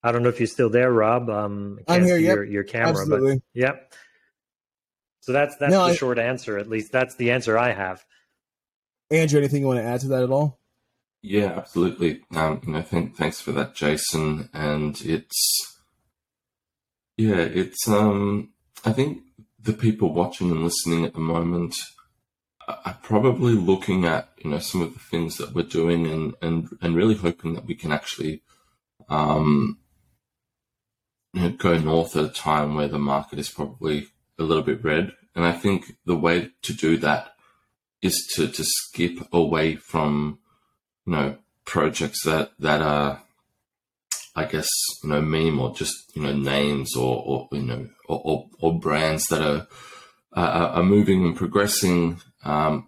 I 0.03 0.11
don't 0.11 0.23
know 0.23 0.29
if 0.29 0.39
you're 0.39 0.47
still 0.47 0.69
there, 0.69 0.91
Rob. 0.91 1.29
Um, 1.29 1.79
I'm 1.87 2.03
here. 2.03 2.17
Your, 2.17 2.43
yep. 2.43 2.53
your 2.53 2.63
camera, 2.63 3.01
Absolutely. 3.01 3.35
but 3.35 3.43
yep. 3.53 3.93
So 5.21 5.33
that's 5.33 5.57
that's 5.57 5.71
no, 5.71 5.85
the 5.85 5.91
I, 5.91 5.95
short 5.95 6.19
answer. 6.19 6.57
At 6.57 6.69
least 6.69 6.91
that's 6.91 7.15
the 7.15 7.31
answer 7.31 7.57
I 7.57 7.73
have. 7.73 8.05
Andrew, 9.11 9.39
anything 9.39 9.61
you 9.61 9.67
want 9.67 9.79
to 9.79 9.85
add 9.85 10.01
to 10.01 10.07
that 10.09 10.23
at 10.23 10.29
all? 10.29 10.59
Yeah, 11.21 11.53
absolutely. 11.57 12.21
Um, 12.33 12.61
you 12.65 12.73
know, 12.73 12.81
think, 12.81 13.17
thanks 13.17 13.41
for 13.41 13.51
that, 13.53 13.73
Jason. 13.73 14.49
And 14.53 14.99
it's 15.01 15.77
yeah, 17.17 17.37
it's 17.39 17.87
um, 17.87 18.53
I 18.85 18.93
think 18.93 19.23
the 19.59 19.73
people 19.73 20.13
watching 20.13 20.51
and 20.51 20.63
listening 20.63 21.03
at 21.03 21.13
the 21.13 21.19
moment 21.19 21.75
I'm 22.67 22.97
probably 23.01 23.53
looking 23.53 24.05
at 24.05 24.29
you 24.43 24.51
know 24.51 24.59
some 24.59 24.81
of 24.81 24.93
the 24.93 24.99
things 24.99 25.37
that 25.37 25.53
we're 25.53 25.63
doing 25.63 26.05
and 26.07 26.35
and 26.41 26.69
and 26.81 26.95
really 26.95 27.15
hoping 27.15 27.53
that 27.53 27.65
we 27.65 27.75
can 27.75 27.91
actually 27.91 28.43
um, 29.09 29.77
you 29.77 29.77
know, 29.77 29.86
go 31.57 31.77
north 31.77 32.15
at 32.15 32.25
a 32.25 32.29
time 32.29 32.75
where 32.75 32.87
the 32.87 32.99
market 32.99 33.39
is 33.39 33.49
probably 33.49 34.07
a 34.39 34.43
little 34.43 34.63
bit 34.63 34.83
red. 34.83 35.13
And 35.35 35.45
I 35.45 35.51
think 35.51 35.97
the 36.05 36.17
way 36.17 36.51
to 36.63 36.73
do 36.73 36.97
that 36.97 37.33
is 38.01 38.27
to 38.35 38.47
to 38.47 38.63
skip 38.63 39.19
away 39.33 39.75
from 39.75 40.39
you 41.05 41.13
know 41.13 41.37
projects 41.65 42.23
that 42.23 42.51
that 42.59 42.81
are 42.81 43.21
I 44.35 44.45
guess 44.45 44.69
you 45.03 45.09
know 45.09 45.21
meme 45.21 45.59
or 45.59 45.73
just 45.73 45.95
you 46.15 46.21
know 46.21 46.33
names 46.33 46.95
or, 46.95 47.23
or 47.25 47.49
you 47.51 47.63
know 47.63 47.89
or, 48.07 48.21
or, 48.23 48.49
or 48.59 48.79
brands 48.79 49.25
that 49.27 49.41
are, 49.41 49.67
are, 50.33 50.69
are 50.69 50.83
moving 50.83 51.25
and 51.25 51.35
progressing 51.35 52.21
um, 52.43 52.87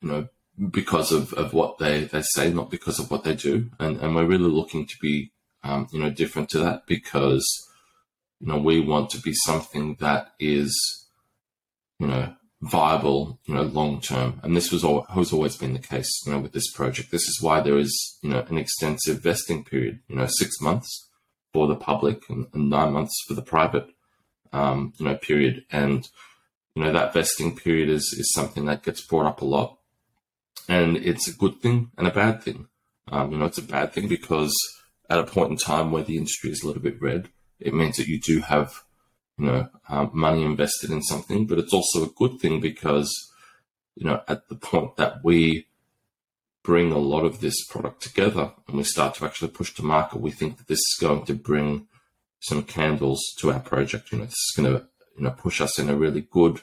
you 0.00 0.08
know 0.08 0.28
because 0.70 1.12
of, 1.12 1.34
of 1.34 1.52
what 1.52 1.76
they, 1.76 2.04
they 2.04 2.22
say 2.22 2.50
not 2.50 2.70
because 2.70 2.98
of 2.98 3.10
what 3.10 3.24
they 3.24 3.34
do 3.34 3.70
and, 3.78 4.00
and 4.00 4.14
we're 4.14 4.24
really 4.24 4.50
looking 4.50 4.86
to 4.86 4.96
be 5.02 5.30
um, 5.62 5.86
you 5.92 6.00
know 6.00 6.08
different 6.08 6.48
to 6.48 6.58
that 6.58 6.86
because 6.86 7.44
you 8.40 8.48
know 8.48 8.58
we 8.58 8.80
want 8.80 9.10
to 9.10 9.20
be 9.20 9.32
something 9.32 9.96
that 10.00 10.32
is 10.38 10.74
you 11.98 12.06
know 12.06 12.34
viable, 12.62 13.38
you 13.44 13.54
know, 13.54 13.62
long 13.62 14.00
term. 14.00 14.40
And 14.42 14.56
this 14.56 14.72
was 14.72 14.84
all, 14.84 15.02
has 15.10 15.32
always 15.32 15.56
been 15.56 15.74
the 15.74 15.78
case, 15.78 16.10
you 16.24 16.32
know, 16.32 16.38
with 16.38 16.52
this 16.52 16.70
project. 16.72 17.10
This 17.10 17.28
is 17.28 17.40
why 17.40 17.60
there 17.60 17.78
is, 17.78 18.18
you 18.22 18.30
know, 18.30 18.44
an 18.48 18.58
extensive 18.58 19.22
vesting 19.22 19.64
period, 19.64 20.00
you 20.08 20.16
know, 20.16 20.26
six 20.26 20.60
months 20.60 21.08
for 21.52 21.66
the 21.66 21.76
public 21.76 22.28
and, 22.28 22.46
and 22.52 22.70
nine 22.70 22.92
months 22.92 23.14
for 23.26 23.34
the 23.34 23.42
private, 23.42 23.88
um, 24.52 24.92
you 24.98 25.06
know, 25.06 25.16
period. 25.16 25.64
And, 25.70 26.08
you 26.74 26.82
know, 26.82 26.92
that 26.92 27.12
vesting 27.12 27.56
period 27.56 27.88
is, 27.88 28.14
is 28.18 28.32
something 28.32 28.64
that 28.66 28.82
gets 28.82 29.00
brought 29.00 29.26
up 29.26 29.42
a 29.42 29.46
lot. 29.46 29.78
And 30.68 30.96
it's 30.96 31.28
a 31.28 31.36
good 31.36 31.60
thing 31.60 31.90
and 31.96 32.08
a 32.08 32.12
bad 32.12 32.42
thing. 32.42 32.68
Um, 33.08 33.32
you 33.32 33.38
know, 33.38 33.44
it's 33.44 33.58
a 33.58 33.62
bad 33.62 33.92
thing 33.92 34.08
because 34.08 34.54
at 35.08 35.18
a 35.18 35.24
point 35.24 35.50
in 35.52 35.56
time 35.56 35.92
where 35.92 36.02
the 36.02 36.16
industry 36.16 36.50
is 36.50 36.62
a 36.62 36.66
little 36.66 36.82
bit 36.82 37.00
red, 37.00 37.28
it 37.58 37.74
means 37.74 37.96
that 37.96 38.08
you 38.08 38.20
do 38.20 38.40
have 38.40 38.82
you 39.38 39.46
know, 39.46 39.68
um, 39.88 40.10
money 40.14 40.44
invested 40.44 40.90
in 40.90 41.02
something, 41.02 41.46
but 41.46 41.58
it's 41.58 41.72
also 41.72 42.04
a 42.04 42.12
good 42.16 42.38
thing 42.40 42.60
because, 42.60 43.12
you 43.94 44.06
know, 44.06 44.22
at 44.28 44.48
the 44.48 44.54
point 44.54 44.96
that 44.96 45.22
we 45.22 45.66
bring 46.64 46.90
a 46.90 46.98
lot 46.98 47.24
of 47.24 47.40
this 47.40 47.64
product 47.66 48.02
together 48.02 48.52
and 48.66 48.76
we 48.76 48.82
start 48.82 49.14
to 49.14 49.24
actually 49.24 49.48
push 49.48 49.74
to 49.74 49.84
market, 49.84 50.20
we 50.20 50.30
think 50.30 50.56
that 50.56 50.68
this 50.68 50.78
is 50.78 50.96
going 51.00 51.24
to 51.24 51.34
bring 51.34 51.86
some 52.40 52.62
candles 52.62 53.22
to 53.38 53.52
our 53.52 53.60
project. 53.60 54.10
You 54.10 54.18
know, 54.18 54.24
this 54.24 54.32
is 54.32 54.54
going 54.56 54.74
to, 54.74 54.86
you 55.16 55.24
know, 55.24 55.30
push 55.30 55.60
us 55.60 55.78
in 55.78 55.90
a 55.90 55.96
really 55.96 56.22
good, 56.22 56.62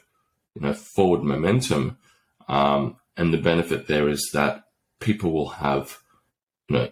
you 0.56 0.62
know, 0.62 0.74
forward 0.74 1.24
momentum. 1.24 1.98
Um, 2.48 2.98
and 3.16 3.34
the 3.34 3.38
benefit 3.38 3.88
there 3.88 4.10
is 4.10 4.32
that 4.34 4.64
people 5.00 5.32
will 5.32 5.50
have, 5.50 6.00
you 6.68 6.78
know, 6.78 6.90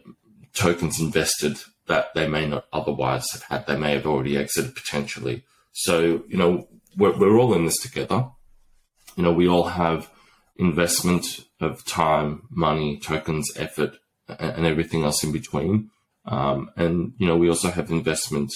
tokens 0.53 0.99
invested 0.99 1.57
that 1.87 2.13
they 2.13 2.27
may 2.27 2.47
not 2.47 2.65
otherwise 2.71 3.25
have 3.31 3.43
had. 3.43 3.67
They 3.67 3.77
may 3.77 3.93
have 3.93 4.05
already 4.05 4.37
exited 4.37 4.75
potentially. 4.75 5.43
So, 5.73 6.23
you 6.27 6.37
know, 6.37 6.67
we're, 6.97 7.17
we're 7.17 7.37
all 7.37 7.53
in 7.53 7.65
this 7.65 7.79
together. 7.79 8.29
You 9.15 9.23
know, 9.23 9.33
we 9.33 9.47
all 9.47 9.69
have 9.69 10.09
investment 10.57 11.25
of 11.59 11.85
time, 11.85 12.43
money, 12.49 12.99
tokens, 12.99 13.49
effort, 13.55 13.97
and, 14.27 14.57
and 14.57 14.65
everything 14.65 15.03
else 15.03 15.23
in 15.23 15.31
between. 15.31 15.89
Um, 16.25 16.69
and, 16.75 17.13
you 17.17 17.27
know, 17.27 17.37
we 17.37 17.49
also 17.49 17.71
have 17.71 17.89
investment 17.89 18.51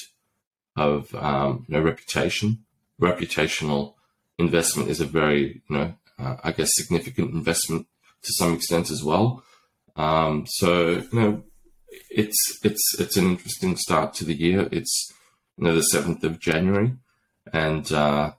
of, 0.75 1.13
um, 1.15 1.65
you 1.67 1.75
know, 1.75 1.81
reputation. 1.81 2.65
Reputational 3.01 3.95
investment 4.37 4.89
is 4.89 5.01
a 5.01 5.05
very, 5.05 5.61
you 5.69 5.75
know, 5.75 5.93
uh, 6.19 6.37
I 6.43 6.51
guess 6.51 6.69
significant 6.73 7.33
investment 7.33 7.87
to 8.23 8.33
some 8.33 8.53
extent 8.53 8.91
as 8.91 9.03
well. 9.03 9.43
Um, 9.95 10.45
so, 10.47 11.03
you 11.11 11.19
know, 11.19 11.43
it's, 12.09 12.59
it's, 12.63 12.99
it's 12.99 13.17
an 13.17 13.25
interesting 13.25 13.75
start 13.75 14.13
to 14.15 14.25
the 14.25 14.35
year. 14.35 14.67
It's, 14.71 15.11
you 15.57 15.65
know, 15.65 15.75
the 15.75 15.87
7th 15.93 16.23
of 16.23 16.39
January. 16.39 16.93
And, 17.51 17.91
uh, 17.91 18.33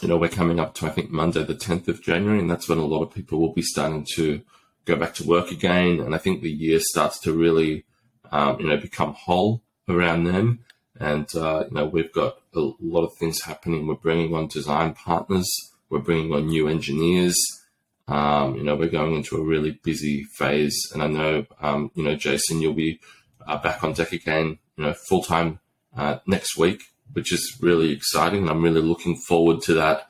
you 0.00 0.08
know, 0.08 0.16
we're 0.16 0.28
coming 0.28 0.60
up 0.60 0.74
to, 0.74 0.86
I 0.86 0.90
think, 0.90 1.10
Monday, 1.10 1.44
the 1.44 1.54
10th 1.54 1.88
of 1.88 2.02
January, 2.02 2.38
and 2.38 2.50
that's 2.50 2.68
when 2.68 2.78
a 2.78 2.86
lot 2.86 3.02
of 3.02 3.14
people 3.14 3.38
will 3.38 3.52
be 3.52 3.62
starting 3.62 4.06
to 4.14 4.40
go 4.84 4.96
back 4.96 5.14
to 5.14 5.26
work 5.26 5.50
again. 5.50 6.00
And 6.00 6.14
I 6.14 6.18
think 6.18 6.42
the 6.42 6.50
year 6.50 6.80
starts 6.80 7.20
to 7.20 7.32
really, 7.32 7.84
um, 8.32 8.60
you 8.60 8.68
know, 8.68 8.76
become 8.76 9.14
whole 9.14 9.62
around 9.88 10.24
them. 10.24 10.60
And, 10.98 11.26
uh, 11.34 11.64
you 11.68 11.74
know, 11.74 11.86
we've 11.86 12.12
got 12.12 12.38
a 12.54 12.60
lot 12.80 13.04
of 13.04 13.16
things 13.18 13.42
happening. 13.42 13.86
We're 13.86 13.94
bringing 13.94 14.34
on 14.34 14.48
design 14.48 14.94
partners, 14.94 15.48
we're 15.88 16.00
bringing 16.00 16.32
on 16.32 16.46
new 16.46 16.68
engineers. 16.68 17.36
Um, 18.10 18.56
you 18.56 18.62
know, 18.64 18.76
we're 18.76 18.88
going 18.88 19.14
into 19.14 19.36
a 19.36 19.42
really 19.42 19.80
busy 19.82 20.24
phase. 20.24 20.76
And 20.92 21.02
I 21.02 21.06
know, 21.06 21.46
um, 21.60 21.90
you 21.94 22.02
know, 22.02 22.16
Jason, 22.16 22.60
you'll 22.60 22.74
be 22.74 23.00
uh, 23.46 23.56
back 23.56 23.82
on 23.82 23.94
deck 23.94 24.12
again, 24.12 24.58
you 24.76 24.84
know, 24.84 24.92
full 24.92 25.22
time 25.22 25.60
uh, 25.96 26.18
next 26.26 26.58
week 26.58 26.82
which 27.12 27.32
is 27.32 27.58
really 27.60 27.92
exciting. 27.92 28.42
And 28.42 28.50
I'm 28.50 28.62
really 28.62 28.80
looking 28.80 29.16
forward 29.16 29.62
to 29.62 29.74
that 29.74 30.08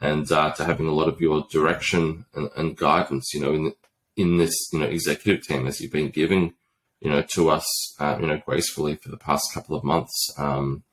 and 0.00 0.30
uh, 0.30 0.52
to 0.52 0.64
having 0.64 0.86
a 0.86 0.92
lot 0.92 1.08
of 1.08 1.20
your 1.20 1.46
direction 1.50 2.24
and, 2.34 2.50
and, 2.56 2.76
guidance, 2.76 3.32
you 3.34 3.40
know, 3.40 3.52
in 3.52 3.74
in 4.16 4.38
this, 4.38 4.54
you 4.72 4.78
know, 4.78 4.86
executive 4.86 5.46
team 5.46 5.66
as 5.66 5.80
you've 5.80 5.92
been 5.92 6.10
giving, 6.10 6.54
you 7.00 7.10
know, 7.10 7.22
to 7.22 7.50
us, 7.50 7.66
uh, 7.98 8.16
you 8.20 8.26
know, 8.26 8.40
gracefully 8.46 8.94
for 8.96 9.08
the 9.08 9.16
past 9.16 9.52
couple 9.52 9.76
of 9.76 9.84
months. 9.84 10.32
Um, 10.38 10.84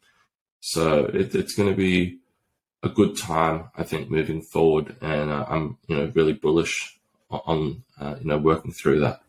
so 0.60 1.06
it, 1.06 1.34
it's 1.36 1.54
going 1.54 1.70
to 1.70 1.76
be 1.76 2.18
a 2.84 2.90
good 2.90 3.18
time, 3.18 3.66
I 3.78 3.84
think, 3.84 4.10
moving 4.10 4.42
forward, 4.42 4.96
and 5.02 5.30
uh, 5.30 5.46
I'm, 5.48 5.78
you 5.88 5.98
know, 5.98 6.12
really 6.16 6.34
bullish 6.34 7.00
on, 7.30 7.84
uh, 8.00 8.16
you 8.20 8.28
know, 8.28 8.38
working 8.38 8.72
through 8.72 9.02
that. 9.02 9.22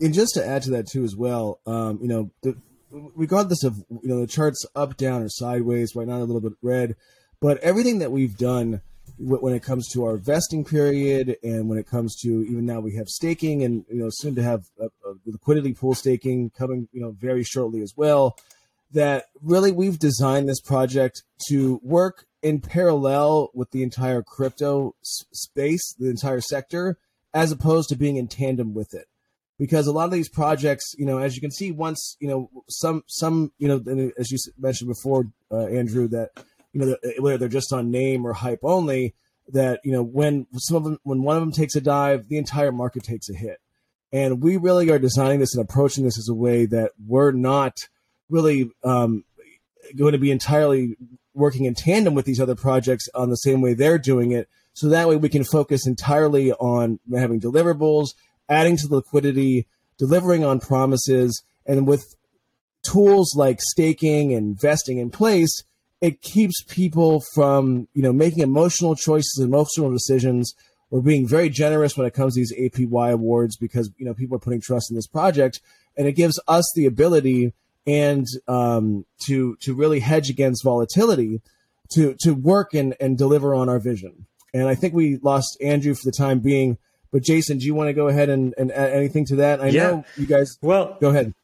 And 0.00 0.14
just 0.14 0.34
to 0.34 0.46
add 0.46 0.62
to 0.62 0.70
that 0.70 0.88
too, 0.88 1.04
as 1.04 1.16
well, 1.16 1.60
um, 1.66 1.98
you 2.00 2.08
know, 2.08 2.30
the, 2.42 2.56
regardless 2.90 3.64
of 3.64 3.76
you 3.90 4.08
know 4.08 4.20
the 4.20 4.26
charts 4.26 4.64
up, 4.74 4.96
down, 4.96 5.22
or 5.22 5.28
sideways, 5.28 5.94
right 5.94 6.06
now 6.06 6.18
a 6.18 6.20
little 6.20 6.40
bit 6.40 6.54
red, 6.62 6.96
but 7.40 7.58
everything 7.58 7.98
that 7.98 8.12
we've 8.12 8.36
done 8.36 8.80
when 9.18 9.54
it 9.54 9.62
comes 9.62 9.88
to 9.88 10.04
our 10.04 10.16
vesting 10.16 10.64
period 10.64 11.36
and 11.42 11.68
when 11.68 11.78
it 11.78 11.86
comes 11.86 12.16
to 12.16 12.44
even 12.44 12.64
now 12.64 12.80
we 12.80 12.94
have 12.96 13.08
staking 13.08 13.62
and 13.62 13.84
you 13.88 14.02
know 14.02 14.08
soon 14.10 14.34
to 14.34 14.42
have 14.42 14.64
a, 14.80 14.86
a 14.86 15.14
liquidity 15.26 15.72
pool 15.74 15.94
staking 15.94 16.50
coming 16.50 16.88
you 16.92 17.00
know 17.00 17.10
very 17.10 17.44
shortly 17.44 17.82
as 17.82 17.92
well 17.96 18.36
that 18.92 19.26
really 19.40 19.70
we've 19.70 19.98
designed 19.98 20.48
this 20.48 20.60
project 20.60 21.22
to 21.48 21.78
work 21.82 22.26
in 22.42 22.60
parallel 22.60 23.50
with 23.54 23.70
the 23.70 23.82
entire 23.82 24.22
crypto 24.22 24.94
space 25.02 25.94
the 25.94 26.10
entire 26.10 26.40
sector 26.40 26.98
as 27.34 27.52
opposed 27.52 27.88
to 27.88 27.96
being 27.96 28.16
in 28.16 28.28
tandem 28.28 28.74
with 28.74 28.94
it. 28.94 29.06
Because 29.58 29.86
a 29.86 29.92
lot 29.92 30.06
of 30.06 30.10
these 30.10 30.28
projects, 30.28 30.94
you 30.98 31.06
know, 31.06 31.18
as 31.18 31.36
you 31.36 31.40
can 31.40 31.52
see, 31.52 31.70
once 31.70 32.16
you 32.20 32.28
know 32.28 32.50
some 32.68 33.04
some 33.06 33.52
you 33.58 33.68
know, 33.68 34.10
as 34.18 34.30
you 34.30 34.38
mentioned 34.58 34.88
before, 34.88 35.26
uh, 35.52 35.66
Andrew, 35.66 36.08
that 36.08 36.30
you 36.72 36.80
know 36.80 36.96
whether 37.20 37.38
they're 37.38 37.48
just 37.48 37.72
on 37.72 37.90
name 37.90 38.26
or 38.26 38.32
hype 38.32 38.60
only, 38.62 39.14
that 39.48 39.80
you 39.84 39.92
know 39.92 40.02
when 40.02 40.46
some 40.56 40.76
of 40.76 40.84
them 40.84 40.98
when 41.04 41.22
one 41.22 41.36
of 41.36 41.42
them 41.42 41.52
takes 41.52 41.76
a 41.76 41.80
dive, 41.80 42.28
the 42.28 42.38
entire 42.38 42.72
market 42.72 43.04
takes 43.04 43.28
a 43.30 43.34
hit, 43.34 43.60
and 44.12 44.42
we 44.42 44.56
really 44.56 44.90
are 44.90 44.98
designing 44.98 45.38
this 45.38 45.54
and 45.54 45.64
approaching 45.64 46.04
this 46.04 46.18
as 46.18 46.28
a 46.28 46.34
way 46.34 46.66
that 46.66 46.90
we're 47.06 47.30
not 47.30 47.76
really 48.28 48.70
um, 48.82 49.22
going 49.96 50.12
to 50.12 50.18
be 50.18 50.32
entirely 50.32 50.96
working 51.34 51.64
in 51.64 51.74
tandem 51.74 52.14
with 52.14 52.26
these 52.26 52.40
other 52.40 52.54
projects 52.54 53.08
on 53.14 53.30
the 53.30 53.36
same 53.36 53.60
way 53.60 53.74
they're 53.74 53.98
doing 53.98 54.32
it. 54.32 54.48
So 54.74 54.88
that 54.88 55.08
way 55.08 55.16
we 55.16 55.28
can 55.28 55.44
focus 55.44 55.86
entirely 55.86 56.52
on 56.52 56.98
having 57.12 57.40
deliverables 57.40 58.10
adding 58.48 58.76
to 58.76 58.86
the 58.86 58.96
liquidity, 58.96 59.66
delivering 59.98 60.44
on 60.44 60.60
promises, 60.60 61.42
and 61.66 61.86
with 61.86 62.14
tools 62.82 63.34
like 63.36 63.60
staking 63.60 64.34
and 64.34 64.60
vesting 64.60 64.98
in 64.98 65.10
place, 65.10 65.62
it 66.00 66.20
keeps 66.20 66.62
people 66.64 67.22
from 67.34 67.88
you 67.94 68.02
know 68.02 68.12
making 68.12 68.42
emotional 68.42 68.94
choices, 68.94 69.40
emotional 69.42 69.90
decisions. 69.90 70.54
We're 70.90 71.00
being 71.00 71.26
very 71.26 71.48
generous 71.48 71.96
when 71.96 72.06
it 72.06 72.12
comes 72.12 72.34
to 72.34 72.40
these 72.40 72.52
APY 72.54 73.12
awards 73.12 73.56
because 73.56 73.90
you 73.96 74.04
know 74.04 74.14
people 74.14 74.36
are 74.36 74.40
putting 74.40 74.60
trust 74.60 74.90
in 74.90 74.96
this 74.96 75.06
project, 75.06 75.60
and 75.96 76.06
it 76.06 76.12
gives 76.12 76.38
us 76.48 76.70
the 76.74 76.86
ability 76.86 77.52
and 77.86 78.26
um, 78.48 79.04
to 79.26 79.56
to 79.62 79.74
really 79.74 80.00
hedge 80.00 80.30
against 80.30 80.64
volatility, 80.64 81.40
to 81.92 82.14
to 82.20 82.32
work 82.32 82.74
and 82.74 82.94
and 83.00 83.18
deliver 83.18 83.54
on 83.54 83.68
our 83.68 83.78
vision. 83.78 84.26
And 84.54 84.68
I 84.68 84.74
think 84.74 84.94
we 84.94 85.18
lost 85.18 85.56
Andrew 85.62 85.94
for 85.94 86.04
the 86.04 86.12
time 86.12 86.40
being. 86.40 86.78
But 87.10 87.22
Jason, 87.22 87.58
do 87.58 87.66
you 87.66 87.74
want 87.74 87.88
to 87.88 87.92
go 87.92 88.08
ahead 88.08 88.30
and, 88.30 88.54
and 88.56 88.72
add 88.72 88.92
anything 88.92 89.26
to 89.26 89.36
that? 89.36 89.60
I 89.60 89.68
yeah. 89.68 89.82
know 89.82 90.04
you 90.16 90.26
guys. 90.26 90.56
Well, 90.62 90.96
go 91.00 91.10
ahead. 91.10 91.34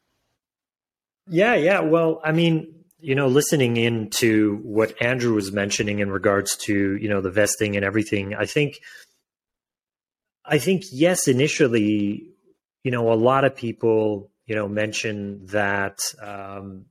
Yeah, 1.29 1.55
yeah. 1.57 1.81
Well, 1.81 2.23
I 2.25 2.33
mean, 2.33 2.75
you 3.01 3.15
know, 3.15 3.29
listening 3.29 3.77
into 3.77 4.57
what 4.63 5.01
Andrew 5.03 5.35
was 5.35 5.53
mentioning 5.53 5.99
in 5.99 6.11
regards 6.11 6.57
to 6.65 6.97
you 6.97 7.09
know 7.09 7.21
the 7.21 7.31
vesting 7.31 7.77
and 7.77 7.85
everything, 7.85 8.35
I 8.35 8.47
think, 8.47 8.81
I 10.45 10.59
think 10.59 10.85
yes, 10.91 11.29
initially, 11.29 12.29
you 12.83 12.91
know, 12.91 13.13
a 13.13 13.15
lot 13.15 13.45
of 13.45 13.55
people 13.55 14.28
you 14.49 14.57
know 14.57 14.67
mention 14.67 15.47
that 15.47 15.99
um, 16.21 16.87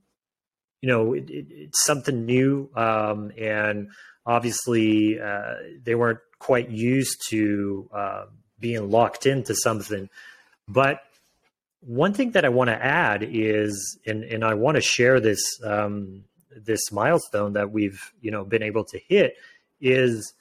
you 0.80 0.88
know 0.88 1.12
it, 1.12 1.28
it, 1.28 1.46
it's 1.50 1.84
something 1.84 2.24
new 2.24 2.70
um, 2.74 3.30
and 3.36 3.90
obviously 4.24 5.20
uh, 5.20 5.54
they 5.82 5.94
weren't 5.94 6.20
quite 6.38 6.70
used 6.70 7.20
to 7.28 7.90
uh, 7.92 8.24
being 8.60 8.90
locked 8.90 9.26
into 9.26 9.54
something. 9.54 10.08
But 10.68 11.00
one 11.80 12.12
thing 12.12 12.32
that 12.32 12.44
I 12.44 12.48
want 12.48 12.68
to 12.68 12.84
add 12.84 13.26
is, 13.28 13.98
and, 14.06 14.24
and 14.24 14.44
I 14.44 14.54
want 14.54 14.76
to 14.76 14.80
share 14.80 15.20
this 15.20 15.40
um, 15.64 16.24
this 16.54 16.90
milestone 16.90 17.52
that 17.54 17.70
we've 17.70 18.00
you 18.20 18.30
know 18.30 18.44
been 18.44 18.62
able 18.62 18.84
to 18.84 19.00
hit 19.08 19.34
is, 19.80 20.32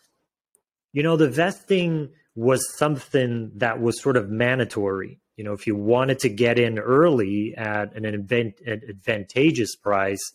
you 0.93 1.03
know, 1.03 1.15
the 1.15 1.29
vesting 1.29 2.09
was 2.35 2.77
something 2.77 3.51
that 3.55 3.81
was 3.81 4.01
sort 4.01 4.17
of 4.17 4.29
mandatory. 4.29 5.19
You 5.37 5.43
know, 5.43 5.53
if 5.53 5.65
you 5.67 5.75
wanted 5.75 6.19
to 6.19 6.29
get 6.29 6.59
in 6.59 6.79
early 6.79 7.55
at 7.55 7.95
an, 7.95 8.05
event, 8.05 8.59
an 8.65 8.81
advantageous 8.89 9.75
price, 9.75 10.33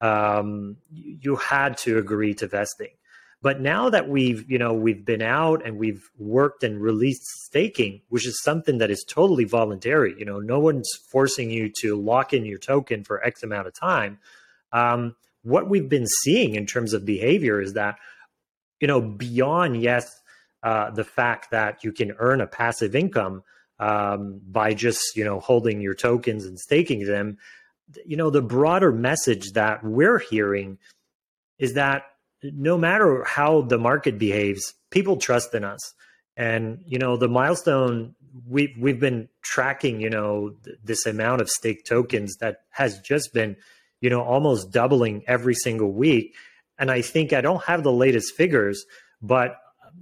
um, 0.00 0.76
you 0.90 1.36
had 1.36 1.76
to 1.78 1.98
agree 1.98 2.34
to 2.34 2.46
vesting. 2.46 2.94
But 3.42 3.60
now 3.60 3.90
that 3.90 4.08
we've, 4.08 4.50
you 4.50 4.56
know, 4.58 4.72
we've 4.72 5.04
been 5.04 5.20
out 5.20 5.66
and 5.66 5.76
we've 5.76 6.02
worked 6.16 6.64
and 6.64 6.80
released 6.80 7.26
staking, 7.44 8.00
which 8.08 8.26
is 8.26 8.42
something 8.42 8.78
that 8.78 8.90
is 8.90 9.04
totally 9.06 9.44
voluntary. 9.44 10.14
You 10.18 10.24
know, 10.24 10.40
no 10.40 10.60
one's 10.60 10.90
forcing 11.10 11.50
you 11.50 11.70
to 11.82 11.94
lock 11.94 12.32
in 12.32 12.46
your 12.46 12.58
token 12.58 13.04
for 13.04 13.22
X 13.22 13.42
amount 13.42 13.66
of 13.66 13.74
time. 13.74 14.18
Um, 14.72 15.14
what 15.42 15.68
we've 15.68 15.90
been 15.90 16.06
seeing 16.22 16.54
in 16.54 16.64
terms 16.64 16.94
of 16.94 17.04
behavior 17.04 17.60
is 17.60 17.74
that, 17.74 17.96
you 18.80 18.88
know, 18.88 19.02
beyond 19.02 19.82
yes, 19.82 20.10
uh, 20.62 20.90
the 20.90 21.04
fact 21.04 21.50
that 21.50 21.84
you 21.84 21.92
can 21.92 22.12
earn 22.18 22.40
a 22.40 22.46
passive 22.46 22.94
income 22.94 23.42
um, 23.84 24.40
by 24.50 24.72
just 24.72 25.14
you 25.14 25.24
know 25.24 25.40
holding 25.40 25.82
your 25.82 25.94
tokens 25.94 26.46
and 26.46 26.58
staking 26.58 27.04
them, 27.04 27.36
you 28.06 28.16
know, 28.16 28.30
the 28.30 28.40
broader 28.40 28.90
message 28.90 29.52
that 29.52 29.84
we're 29.84 30.18
hearing 30.18 30.78
is 31.58 31.74
that 31.74 32.04
no 32.42 32.78
matter 32.78 33.24
how 33.24 33.60
the 33.60 33.76
market 33.78 34.18
behaves, 34.18 34.72
people 34.90 35.18
trust 35.18 35.54
in 35.54 35.64
us. 35.64 35.94
And 36.34 36.82
you 36.86 36.98
know, 36.98 37.18
the 37.18 37.28
milestone 37.28 38.14
we've 38.48 38.74
we've 38.78 38.98
been 38.98 39.28
tracking, 39.42 40.00
you 40.00 40.10
know, 40.10 40.54
th- 40.64 40.78
this 40.82 41.04
amount 41.04 41.42
of 41.42 41.50
stake 41.50 41.84
tokens 41.84 42.36
that 42.40 42.62
has 42.70 42.98
just 43.00 43.34
been, 43.34 43.54
you 44.00 44.08
know, 44.08 44.22
almost 44.22 44.72
doubling 44.72 45.24
every 45.26 45.54
single 45.54 45.92
week. 45.92 46.34
And 46.78 46.90
I 46.90 47.02
think 47.02 47.34
I 47.34 47.42
don't 47.42 47.62
have 47.64 47.82
the 47.82 47.92
latest 47.92 48.34
figures, 48.34 48.86
but 49.20 49.56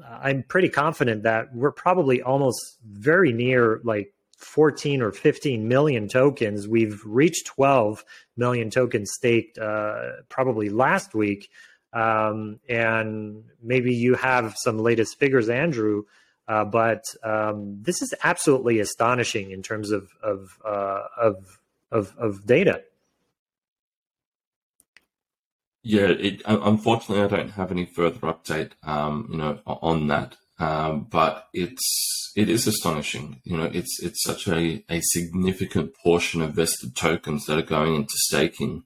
I'm 0.07 0.43
pretty 0.43 0.69
confident 0.69 1.25
that 1.25 1.55
we're 1.55 1.73
probably 1.73 2.23
almost 2.23 2.79
very 2.85 3.33
near 3.33 3.81
like 3.85 4.13
14 4.39 5.03
or 5.03 5.13
15 5.13 5.69
million 5.69 6.09
tokens. 6.09 6.67
We've 6.67 7.01
reached 7.05 7.47
12 7.47 8.05
million 8.37 8.71
tokens 8.71 9.13
staked 9.13 9.59
uh, 9.59 10.23
probably 10.29 10.69
last 10.69 11.15
week. 11.15 11.49
Um, 11.93 12.59
and 12.69 13.45
maybe 13.63 13.95
you 13.95 14.15
have 14.15 14.57
some 14.57 14.79
latest 14.79 15.19
figures, 15.19 15.49
Andrew. 15.49 16.05
Uh, 16.49 16.65
but 16.65 17.05
um, 17.23 17.79
this 17.83 18.03
is 18.03 18.15
absolutely 18.25 18.81
astonishing 18.81 19.53
in 19.53 19.63
terms 19.63 19.91
of 19.91 20.11
of, 20.23 20.59
uh, 20.65 21.05
of 21.17 21.61
of 21.93 22.15
of, 22.19 22.47
data. 22.47 22.83
Yeah, 25.83 26.07
it, 26.07 26.43
unfortunately, 26.47 27.25
I 27.25 27.29
don't 27.29 27.51
have 27.51 27.73
any 27.73 27.87
further 27.87 28.21
update, 28.21 28.73
um, 28.85 29.29
you 29.31 29.39
know, 29.39 29.61
on 29.67 30.07
that. 30.09 30.37
Um, 30.59 31.09
but 31.11 31.49
it's 31.53 32.33
it 32.37 32.49
is 32.49 32.69
astonishing. 32.69 33.41
You 33.43 33.57
know, 33.57 33.71
it's 33.73 34.01
it's 34.01 34.23
such 34.23 34.47
a, 34.47 34.85
a 34.89 35.01
significant 35.01 35.95
portion 35.97 36.41
of 36.41 36.55
vested 36.55 36.95
tokens 36.95 37.47
that 37.47 37.59
are 37.59 37.63
going 37.63 37.97
into 37.97 38.15
staking. 38.15 38.85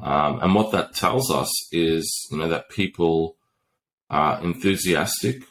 Um, 0.00 0.40
and 0.42 0.54
what 0.54 0.72
that 0.72 0.94
tells 0.94 1.30
us 1.30 1.50
is, 1.70 2.26
you 2.30 2.38
know, 2.38 2.48
that 2.48 2.70
people 2.70 3.36
are 4.10 4.42
enthusiastic 4.42 5.44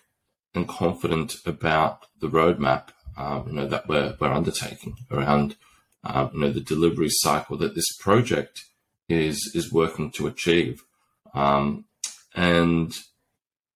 and 0.53 0.67
confident 0.67 1.35
about 1.45 2.05
the 2.19 2.27
roadmap, 2.27 2.89
um, 3.17 3.47
you 3.47 3.53
know, 3.53 3.67
that 3.67 3.87
we're, 3.87 4.15
we're 4.19 4.33
undertaking 4.33 4.97
around, 5.09 5.55
um, 6.03 6.31
you 6.33 6.39
know, 6.39 6.51
the 6.51 6.59
delivery 6.59 7.09
cycle 7.09 7.55
that 7.57 7.75
this 7.75 7.95
project 7.99 8.63
is, 9.11 9.51
is 9.53 9.71
working 9.71 10.11
to 10.11 10.27
achieve. 10.27 10.81
Um, 11.33 11.85
and 12.35 12.93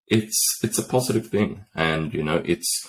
it's, 0.08 0.40
it's 0.64 0.80
a 0.80 0.84
positive 0.84 1.28
thing. 1.28 1.66
And, 1.76 2.14
you 2.14 2.24
know, 2.24 2.42
it's, 2.46 2.88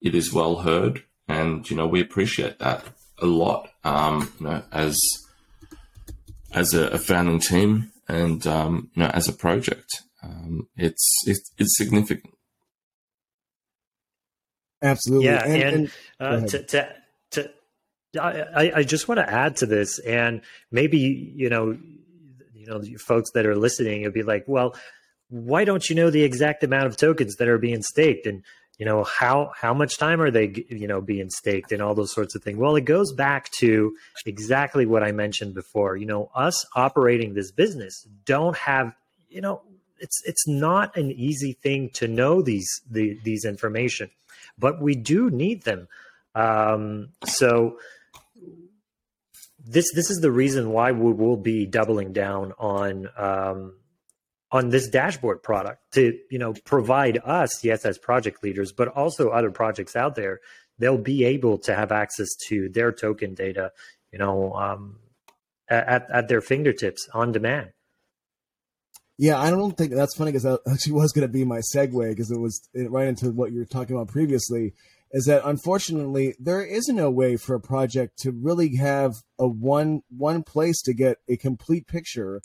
it 0.00 0.14
is 0.14 0.32
well 0.32 0.56
heard. 0.56 1.02
And, 1.28 1.68
you 1.70 1.76
know, 1.76 1.86
we 1.86 2.00
appreciate 2.00 2.58
that 2.58 2.84
a 3.20 3.26
lot, 3.26 3.68
um, 3.84 4.32
you 4.38 4.46
know, 4.46 4.62
as, 4.72 4.98
as 6.52 6.74
a, 6.74 6.88
a 6.88 6.98
founding 6.98 7.40
team 7.40 7.92
and 8.08 8.46
um, 8.46 8.90
you 8.94 9.02
know 9.02 9.10
as 9.10 9.28
a 9.28 9.32
project. 9.32 10.02
Um, 10.22 10.68
it's, 10.76 11.06
it's 11.26 11.52
it's 11.58 11.76
significant. 11.76 12.34
Absolutely. 14.82 15.26
Yeah, 15.26 15.44
and, 15.44 15.62
and, 15.62 15.90
and 16.20 16.44
uh, 16.44 16.46
to, 16.48 16.62
to 16.62 16.62
to 16.62 16.94
I, 18.18 18.72
I 18.76 18.82
just 18.82 19.08
want 19.08 19.18
to 19.18 19.30
add 19.30 19.56
to 19.56 19.66
this, 19.66 19.98
and 20.00 20.40
maybe 20.70 20.98
you 20.98 21.48
know, 21.48 21.76
you 22.54 22.66
know, 22.66 22.82
folks 22.98 23.30
that 23.34 23.46
are 23.46 23.56
listening, 23.56 24.02
would 24.02 24.14
be 24.14 24.22
like, 24.22 24.44
well, 24.46 24.74
why 25.28 25.64
don't 25.64 25.88
you 25.88 25.96
know 25.96 26.10
the 26.10 26.22
exact 26.22 26.62
amount 26.64 26.86
of 26.86 26.96
tokens 26.96 27.36
that 27.36 27.48
are 27.48 27.58
being 27.58 27.82
staked? 27.82 28.26
And 28.26 28.42
you 28.78 28.84
know 28.84 29.04
how 29.04 29.52
how 29.56 29.72
much 29.72 29.96
time 29.98 30.20
are 30.20 30.30
they 30.30 30.66
you 30.68 30.86
know 30.86 31.00
being 31.00 31.30
staked? 31.30 31.72
And 31.72 31.80
all 31.80 31.94
those 31.94 32.12
sorts 32.12 32.34
of 32.34 32.42
things. 32.42 32.58
Well 32.58 32.76
it 32.76 32.84
goes 32.84 33.12
back 33.12 33.50
to 33.60 33.94
exactly 34.26 34.84
what 34.86 35.02
i 35.02 35.12
mentioned 35.12 35.54
before. 35.54 35.96
You 35.96 36.06
know 36.06 36.30
us 36.34 36.64
operating 36.74 37.34
this 37.34 37.50
business 37.50 38.06
don't 38.24 38.56
have 38.56 38.94
you 39.30 39.40
know 39.40 39.62
it's 39.98 40.20
it's 40.26 40.46
not 40.46 40.94
an 40.96 41.10
easy 41.10 41.54
thing 41.54 41.88
to 41.94 42.06
know 42.06 42.42
these 42.42 42.68
the, 42.90 43.18
these 43.24 43.46
information 43.46 44.10
but 44.58 44.80
we 44.80 44.94
do 44.94 45.30
need 45.30 45.64
them. 45.64 45.88
Um, 46.34 47.08
so 47.24 47.78
this 49.66 49.92
this 49.94 50.10
is 50.10 50.18
the 50.18 50.30
reason 50.30 50.70
why 50.70 50.92
we 50.92 51.12
will 51.12 51.36
be 51.36 51.66
doubling 51.66 52.12
down 52.12 52.52
on 52.58 53.08
um, 53.16 53.74
on 54.52 54.68
this 54.68 54.88
dashboard 54.88 55.42
product 55.42 55.80
to 55.92 56.16
you 56.30 56.38
know 56.38 56.54
provide 56.64 57.18
us 57.24 57.64
yes 57.64 57.84
as 57.84 57.98
project 57.98 58.42
leaders 58.44 58.72
but 58.72 58.88
also 58.88 59.30
other 59.30 59.50
projects 59.50 59.96
out 59.96 60.14
there. 60.14 60.40
They'll 60.78 60.98
be 60.98 61.24
able 61.24 61.58
to 61.60 61.74
have 61.74 61.90
access 61.90 62.28
to 62.48 62.68
their 62.68 62.92
token 62.92 63.34
data 63.34 63.72
you 64.12 64.18
know 64.18 64.52
um, 64.54 65.00
at, 65.68 66.06
at 66.12 66.28
their 66.28 66.40
fingertips 66.40 67.08
on 67.12 67.32
demand. 67.32 67.70
Yeah 69.18 69.40
i 69.40 69.50
don't 69.50 69.76
think 69.76 69.92
that's 69.92 70.14
funny 70.14 70.30
because 70.30 70.44
that 70.44 70.60
actually 70.70 70.92
was 70.92 71.12
going 71.12 71.26
to 71.26 71.32
be 71.32 71.44
my 71.44 71.60
segue 71.74 72.10
because 72.10 72.30
it 72.30 72.38
was 72.38 72.68
right 72.74 73.08
into 73.08 73.30
what 73.30 73.50
you 73.50 73.58
were 73.58 73.64
talking 73.64 73.96
about 73.96 74.08
previously 74.08 74.74
is 75.12 75.26
that 75.26 75.42
unfortunately 75.44 76.34
there 76.38 76.64
isn't 76.64 76.98
a 76.98 77.10
way 77.10 77.36
for 77.36 77.54
a 77.54 77.60
project 77.60 78.18
to 78.18 78.32
really 78.32 78.76
have 78.76 79.14
a 79.38 79.46
one 79.46 80.02
one 80.08 80.42
place 80.42 80.80
to 80.82 80.94
get 80.94 81.18
a 81.28 81.36
complete 81.36 81.86
picture 81.86 82.40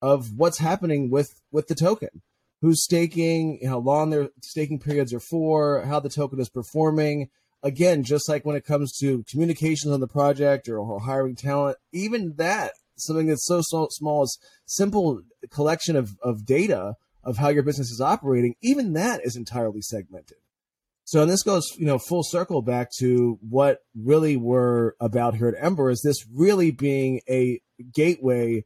of 0.00 0.32
what's 0.36 0.58
happening 0.58 1.10
with 1.10 1.40
with 1.50 1.68
the 1.68 1.74
token. 1.74 2.22
Who's 2.60 2.84
staking 2.84 3.60
how 3.66 3.78
long 3.78 4.10
their 4.10 4.28
staking 4.40 4.78
periods 4.78 5.12
are 5.12 5.20
for 5.20 5.82
how 5.82 5.98
the 6.00 6.08
token 6.08 6.38
is 6.38 6.48
performing. 6.48 7.28
Again 7.62 8.02
just 8.02 8.28
like 8.28 8.44
when 8.44 8.56
it 8.56 8.66
comes 8.66 8.96
to 8.98 9.24
communications 9.30 9.92
on 9.92 10.00
the 10.00 10.08
project 10.08 10.68
or, 10.68 10.78
or 10.78 11.00
hiring 11.00 11.36
talent 11.36 11.78
even 11.92 12.34
that 12.36 12.72
something 12.96 13.26
that's 13.26 13.46
so, 13.46 13.60
so 13.62 13.88
small 13.90 14.22
as 14.22 14.36
simple 14.66 15.22
collection 15.50 15.96
of, 15.96 16.16
of 16.22 16.44
data 16.44 16.94
of 17.24 17.38
how 17.38 17.48
your 17.48 17.62
business 17.62 17.90
is 17.90 18.00
operating 18.00 18.54
even 18.62 18.92
that 18.94 19.20
is 19.24 19.36
entirely 19.36 19.80
segmented 19.80 20.38
so 21.04 21.22
and 21.22 21.30
this 21.30 21.42
goes 21.42 21.66
you 21.78 21.86
know 21.86 21.98
full 21.98 22.22
circle 22.22 22.62
back 22.62 22.88
to 22.98 23.38
what 23.48 23.78
really 23.94 24.36
we're 24.36 24.92
about 25.00 25.34
here 25.34 25.48
at 25.48 25.64
ember 25.64 25.90
is 25.90 26.02
this 26.02 26.24
really 26.32 26.70
being 26.70 27.20
a 27.28 27.60
gateway 27.92 28.64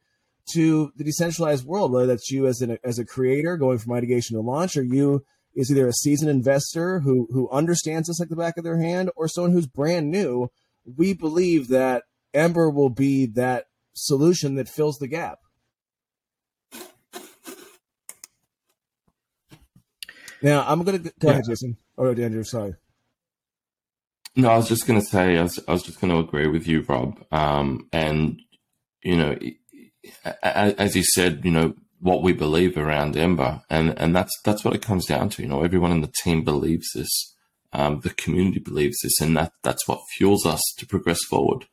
to 0.52 0.92
the 0.96 1.04
decentralized 1.04 1.64
world, 1.64 1.92
whether 1.92 2.06
that's 2.06 2.30
you 2.30 2.46
as 2.46 2.60
an 2.60 2.78
as 2.84 2.98
a 2.98 3.04
creator 3.04 3.56
going 3.56 3.78
from 3.78 3.92
ideation 3.92 4.36
to 4.36 4.40
launch, 4.40 4.76
or 4.76 4.82
you 4.82 5.24
is 5.54 5.70
either 5.70 5.88
a 5.88 5.92
seasoned 5.92 6.30
investor 6.30 7.00
who 7.00 7.28
who 7.30 7.50
understands 7.50 8.08
this 8.08 8.20
like 8.20 8.28
the 8.28 8.36
back 8.36 8.56
of 8.56 8.64
their 8.64 8.80
hand, 8.80 9.10
or 9.16 9.28
someone 9.28 9.52
who's 9.52 9.66
brand 9.66 10.10
new. 10.10 10.48
We 10.84 11.14
believe 11.14 11.68
that 11.68 12.04
Ember 12.32 12.70
will 12.70 12.90
be 12.90 13.26
that 13.26 13.66
solution 13.94 14.54
that 14.54 14.68
fills 14.68 14.98
the 14.98 15.08
gap. 15.08 15.38
Now 20.42 20.64
I'm 20.68 20.84
gonna 20.84 20.98
go 20.98 21.10
yeah. 21.22 21.30
ahead, 21.30 21.44
Jason. 21.48 21.76
Or 21.96 22.08
oh, 22.08 22.14
Andrew, 22.14 22.44
sorry. 22.44 22.74
No, 24.34 24.50
I 24.50 24.56
was 24.56 24.68
just 24.68 24.86
going 24.86 25.00
to 25.00 25.06
say, 25.06 25.38
I 25.38 25.42
was, 25.42 25.58
I 25.66 25.72
was 25.72 25.82
just 25.82 26.00
going 26.00 26.12
to 26.12 26.18
agree 26.18 26.46
with 26.46 26.68
you, 26.68 26.82
Rob. 26.82 27.24
Um, 27.32 27.88
and, 27.92 28.38
you 29.02 29.16
know, 29.16 29.38
as 30.42 30.94
you 30.94 31.02
said, 31.02 31.42
you 31.44 31.50
know, 31.50 31.74
what 32.00 32.22
we 32.22 32.32
believe 32.32 32.76
around 32.76 33.16
Ember, 33.16 33.62
and 33.70 33.98
and 33.98 34.14
that's 34.14 34.32
that's 34.44 34.64
what 34.64 34.74
it 34.74 34.82
comes 34.82 35.06
down 35.06 35.28
to. 35.30 35.42
You 35.42 35.48
know, 35.48 35.62
everyone 35.62 35.92
in 35.92 36.02
the 36.02 36.12
team 36.22 36.44
believes 36.44 36.88
this, 36.94 37.34
um, 37.72 38.00
the 38.00 38.10
community 38.10 38.60
believes 38.60 38.98
this, 39.02 39.20
and 39.20 39.36
that 39.36 39.52
that's 39.62 39.88
what 39.88 40.00
fuels 40.16 40.46
us 40.46 40.60
to 40.78 40.86
progress 40.86 41.22
forward. 41.28 41.66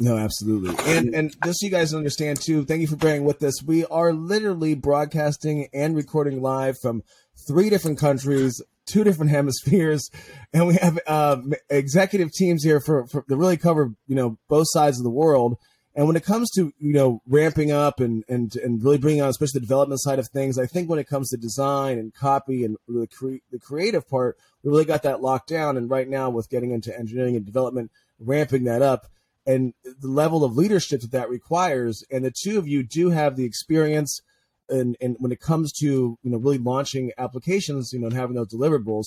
No, 0.00 0.16
absolutely, 0.16 0.74
and 0.92 1.14
and 1.14 1.34
just 1.44 1.60
so 1.60 1.66
you 1.66 1.70
guys 1.70 1.94
understand 1.94 2.40
too, 2.40 2.64
thank 2.64 2.80
you 2.80 2.88
for 2.88 2.96
bearing 2.96 3.24
with 3.24 3.42
us. 3.42 3.62
We 3.62 3.84
are 3.86 4.12
literally 4.12 4.74
broadcasting 4.74 5.68
and 5.72 5.94
recording 5.94 6.42
live 6.42 6.76
from 6.82 7.04
three 7.46 7.70
different 7.70 7.98
countries, 7.98 8.62
two 8.86 9.04
different 9.04 9.30
hemispheres, 9.30 10.10
and 10.52 10.66
we 10.66 10.74
have 10.74 10.98
uh, 11.06 11.40
executive 11.70 12.32
teams 12.32 12.62
here 12.62 12.80
for, 12.80 13.06
for 13.06 13.22
to 13.22 13.36
really 13.36 13.56
cover 13.56 13.92
you 14.06 14.14
know 14.14 14.38
both 14.48 14.66
sides 14.70 14.98
of 14.98 15.04
the 15.04 15.10
world. 15.10 15.56
And 15.96 16.08
when 16.08 16.16
it 16.16 16.24
comes 16.24 16.50
to 16.52 16.72
you 16.78 16.92
know 16.92 17.22
ramping 17.26 17.70
up 17.70 18.00
and 18.00 18.24
and 18.28 18.54
and 18.56 18.82
really 18.82 18.98
bringing 18.98 19.22
on, 19.22 19.28
especially 19.28 19.60
the 19.60 19.66
development 19.66 20.00
side 20.00 20.18
of 20.18 20.28
things, 20.28 20.58
I 20.58 20.66
think 20.66 20.88
when 20.88 20.98
it 20.98 21.06
comes 21.06 21.30
to 21.30 21.36
design 21.36 21.98
and 21.98 22.12
copy 22.12 22.64
and 22.64 22.76
the 22.88 23.06
cre- 23.06 23.44
the 23.50 23.60
creative 23.60 24.08
part, 24.08 24.36
we 24.62 24.70
really 24.70 24.84
got 24.84 25.04
that 25.04 25.22
locked 25.22 25.48
down. 25.48 25.76
And 25.76 25.88
right 25.88 26.08
now, 26.08 26.30
with 26.30 26.50
getting 26.50 26.72
into 26.72 26.96
engineering 26.98 27.36
and 27.36 27.46
development, 27.46 27.92
ramping 28.18 28.64
that 28.64 28.82
up, 28.82 29.06
and 29.46 29.72
the 29.84 30.08
level 30.08 30.42
of 30.42 30.56
leadership 30.56 31.00
that 31.02 31.12
that 31.12 31.30
requires, 31.30 32.02
and 32.10 32.24
the 32.24 32.32
two 32.42 32.58
of 32.58 32.66
you 32.66 32.82
do 32.82 33.10
have 33.10 33.36
the 33.36 33.44
experience. 33.44 34.20
And, 34.68 34.96
and 35.00 35.16
when 35.18 35.32
it 35.32 35.40
comes 35.40 35.72
to 35.80 35.86
you 35.86 36.30
know 36.30 36.38
really 36.38 36.58
launching 36.58 37.12
applications, 37.18 37.92
you 37.92 38.00
know, 38.00 38.06
and 38.06 38.16
having 38.16 38.36
those 38.36 38.52
deliverables, 38.52 39.06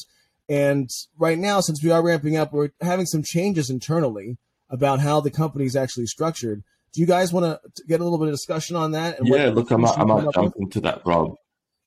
and 0.49 0.89
right 1.17 1.37
now, 1.37 1.59
since 1.61 1.83
we 1.83 1.91
are 1.91 2.03
ramping 2.03 2.37
up, 2.37 2.53
we're 2.53 2.69
having 2.81 3.05
some 3.05 3.23
changes 3.23 3.69
internally 3.69 4.37
about 4.69 4.99
how 4.99 5.19
the 5.19 5.31
company 5.31 5.65
is 5.65 5.75
actually 5.75 6.05
structured 6.05 6.63
do 6.97 7.01
you 7.01 7.07
guys 7.07 7.31
want 7.31 7.45
to 7.45 7.83
get 7.87 7.99
a 7.99 8.03
little 8.03 8.17
bit 8.17 8.29
of 8.29 8.33
discussion 8.33 8.75
on 8.75 8.91
that? 8.93 9.19
yeah, 9.23 9.49
look, 9.49 9.71
I 9.71 9.75
might, 9.75 9.97
I 9.99 10.03
might 10.03 10.33
jump 10.33 10.55
with? 10.55 10.63
into 10.63 10.81
that, 10.81 11.03
Rob. 11.05 11.35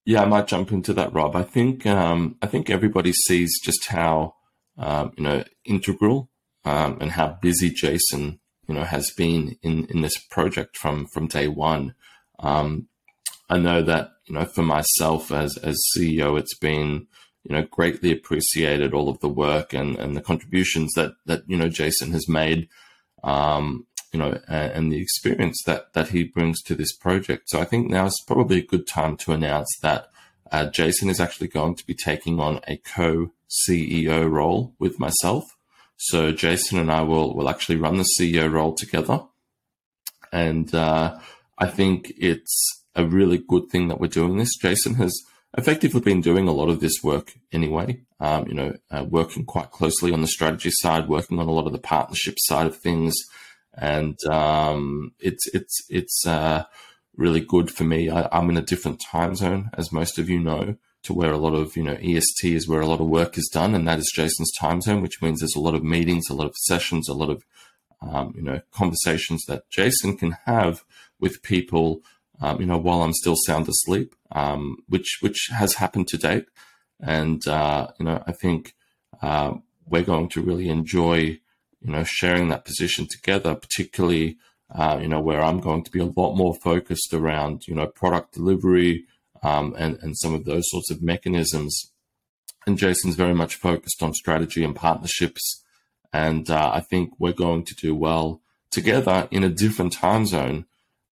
Yeah, 0.04 0.22
I 0.22 0.26
might 0.26 0.46
jump 0.46 0.70
into 0.70 0.92
that, 0.94 1.12
Rob. 1.12 1.34
I 1.34 1.42
think 1.42 1.84
um, 1.84 2.36
I 2.40 2.46
think 2.46 2.70
everybody 2.70 3.12
sees 3.12 3.60
just 3.60 3.88
how 3.88 4.34
um, 4.78 5.12
you 5.16 5.24
know 5.24 5.42
integral 5.64 6.30
um, 6.64 6.98
and 7.00 7.10
how 7.10 7.38
busy 7.42 7.70
Jason 7.70 8.38
you 8.68 8.74
know 8.74 8.84
has 8.84 9.10
been 9.10 9.56
in 9.62 9.86
in 9.86 10.02
this 10.02 10.16
project 10.30 10.76
from 10.76 11.06
from 11.06 11.26
day 11.26 11.48
one. 11.48 11.94
Um, 12.38 12.86
I 13.50 13.58
know 13.58 13.82
that 13.82 14.12
you 14.26 14.34
know 14.34 14.44
for 14.44 14.62
myself 14.62 15.32
as 15.32 15.56
as 15.58 15.76
CEO, 15.94 16.38
it's 16.38 16.56
been 16.56 17.08
you 17.42 17.54
know 17.54 17.66
greatly 17.68 18.12
appreciated 18.12 18.94
all 18.94 19.08
of 19.08 19.18
the 19.20 19.28
work 19.28 19.74
and 19.74 19.96
and 19.98 20.16
the 20.16 20.22
contributions 20.22 20.92
that 20.94 21.14
that 21.26 21.42
you 21.48 21.58
know 21.58 21.68
Jason 21.68 22.12
has 22.12 22.28
made. 22.28 22.68
Um, 23.22 23.86
you 24.12 24.18
know, 24.18 24.40
and, 24.48 24.72
and 24.72 24.92
the 24.92 25.00
experience 25.00 25.62
that 25.66 25.92
that 25.92 26.08
he 26.08 26.24
brings 26.24 26.62
to 26.62 26.74
this 26.74 26.96
project. 26.96 27.50
So 27.50 27.60
I 27.60 27.64
think 27.64 27.90
now 27.90 28.06
is 28.06 28.24
probably 28.26 28.58
a 28.58 28.66
good 28.66 28.86
time 28.86 29.16
to 29.18 29.32
announce 29.32 29.68
that 29.82 30.10
uh, 30.50 30.66
Jason 30.66 31.08
is 31.08 31.20
actually 31.20 31.48
going 31.48 31.76
to 31.76 31.86
be 31.86 31.94
taking 31.94 32.40
on 32.40 32.60
a 32.66 32.76
co 32.76 33.32
CEO 33.68 34.30
role 34.30 34.74
with 34.78 34.98
myself. 34.98 35.44
So 35.96 36.32
Jason 36.32 36.78
and 36.78 36.90
I 36.90 37.02
will 37.02 37.34
will 37.34 37.48
actually 37.48 37.76
run 37.76 37.98
the 37.98 38.08
CEO 38.18 38.50
role 38.50 38.74
together, 38.74 39.24
and 40.32 40.72
uh, 40.74 41.18
I 41.58 41.66
think 41.66 42.12
it's 42.16 42.79
a 42.94 43.04
really 43.04 43.38
good 43.38 43.68
thing 43.70 43.88
that 43.88 44.00
we're 44.00 44.08
doing 44.08 44.36
this. 44.36 44.56
Jason 44.56 44.94
has 44.94 45.14
effectively 45.56 46.00
been 46.00 46.20
doing 46.20 46.48
a 46.48 46.52
lot 46.52 46.68
of 46.68 46.80
this 46.80 47.02
work 47.02 47.34
anyway. 47.52 48.00
Um, 48.18 48.46
you 48.46 48.54
know, 48.54 48.76
uh, 48.90 49.04
working 49.08 49.44
quite 49.44 49.70
closely 49.70 50.12
on 50.12 50.20
the 50.20 50.26
strategy 50.26 50.70
side, 50.72 51.08
working 51.08 51.38
on 51.38 51.48
a 51.48 51.52
lot 51.52 51.66
of 51.66 51.72
the 51.72 51.78
partnership 51.78 52.34
side 52.38 52.66
of 52.66 52.76
things, 52.76 53.14
and 53.74 54.16
um, 54.30 55.12
it's 55.18 55.46
it's 55.54 55.78
it's 55.88 56.26
uh, 56.26 56.64
really 57.16 57.40
good 57.40 57.70
for 57.70 57.84
me. 57.84 58.10
I, 58.10 58.28
am 58.30 58.50
in 58.50 58.56
a 58.56 58.62
different 58.62 59.00
time 59.00 59.34
zone, 59.34 59.70
as 59.74 59.92
most 59.92 60.18
of 60.18 60.28
you 60.28 60.38
know, 60.38 60.76
to 61.04 61.14
where 61.14 61.32
a 61.32 61.38
lot 61.38 61.54
of 61.54 61.76
you 61.76 61.82
know 61.82 61.96
EST 62.00 62.44
is 62.44 62.68
where 62.68 62.80
a 62.80 62.86
lot 62.86 63.00
of 63.00 63.06
work 63.06 63.38
is 63.38 63.48
done, 63.52 63.74
and 63.74 63.88
that 63.88 63.98
is 63.98 64.12
Jason's 64.14 64.52
time 64.52 64.80
zone, 64.80 65.00
which 65.00 65.22
means 65.22 65.40
there's 65.40 65.56
a 65.56 65.60
lot 65.60 65.74
of 65.74 65.82
meetings, 65.82 66.28
a 66.28 66.34
lot 66.34 66.46
of 66.46 66.56
sessions, 66.56 67.08
a 67.08 67.14
lot 67.14 67.30
of 67.30 67.44
um, 68.02 68.34
you 68.36 68.42
know 68.42 68.60
conversations 68.72 69.44
that 69.48 69.68
Jason 69.70 70.16
can 70.16 70.36
have 70.44 70.84
with 71.18 71.42
people, 71.42 72.02
um, 72.40 72.60
you 72.60 72.66
know, 72.66 72.78
while 72.78 73.02
I'm 73.02 73.12
still 73.12 73.36
sound 73.36 73.68
asleep, 73.68 74.14
um, 74.32 74.78
which 74.88 75.18
which 75.20 75.48
has 75.52 75.74
happened 75.74 76.08
to 76.08 76.18
date, 76.18 76.46
and 77.00 77.46
uh, 77.46 77.88
you 77.98 78.04
know 78.04 78.22
I 78.26 78.32
think 78.32 78.74
uh, 79.22 79.54
we're 79.86 80.02
going 80.02 80.28
to 80.30 80.42
really 80.42 80.68
enjoy 80.68 81.40
you 81.80 81.92
know, 81.92 82.04
sharing 82.04 82.48
that 82.48 82.64
position 82.64 83.06
together, 83.10 83.54
particularly, 83.54 84.36
uh, 84.74 84.98
you 85.00 85.08
know, 85.08 85.20
where 85.20 85.42
I'm 85.42 85.60
going 85.60 85.82
to 85.84 85.90
be 85.90 86.00
a 86.00 86.04
lot 86.04 86.34
more 86.34 86.54
focused 86.54 87.12
around, 87.12 87.66
you 87.66 87.74
know, 87.74 87.86
product 87.86 88.34
delivery 88.34 89.06
um, 89.42 89.74
and, 89.78 89.98
and 90.02 90.16
some 90.16 90.34
of 90.34 90.44
those 90.44 90.64
sorts 90.66 90.90
of 90.90 91.02
mechanisms. 91.02 91.92
And 92.66 92.76
Jason's 92.76 93.16
very 93.16 93.34
much 93.34 93.54
focused 93.54 94.02
on 94.02 94.12
strategy 94.12 94.62
and 94.62 94.76
partnerships. 94.76 95.64
And 96.12 96.50
uh, 96.50 96.70
I 96.74 96.80
think 96.80 97.14
we're 97.18 97.32
going 97.32 97.64
to 97.64 97.74
do 97.74 97.94
well 97.94 98.42
together 98.70 99.26
in 99.30 99.42
a 99.42 99.48
different 99.48 99.92
time 99.92 100.26
zone 100.26 100.66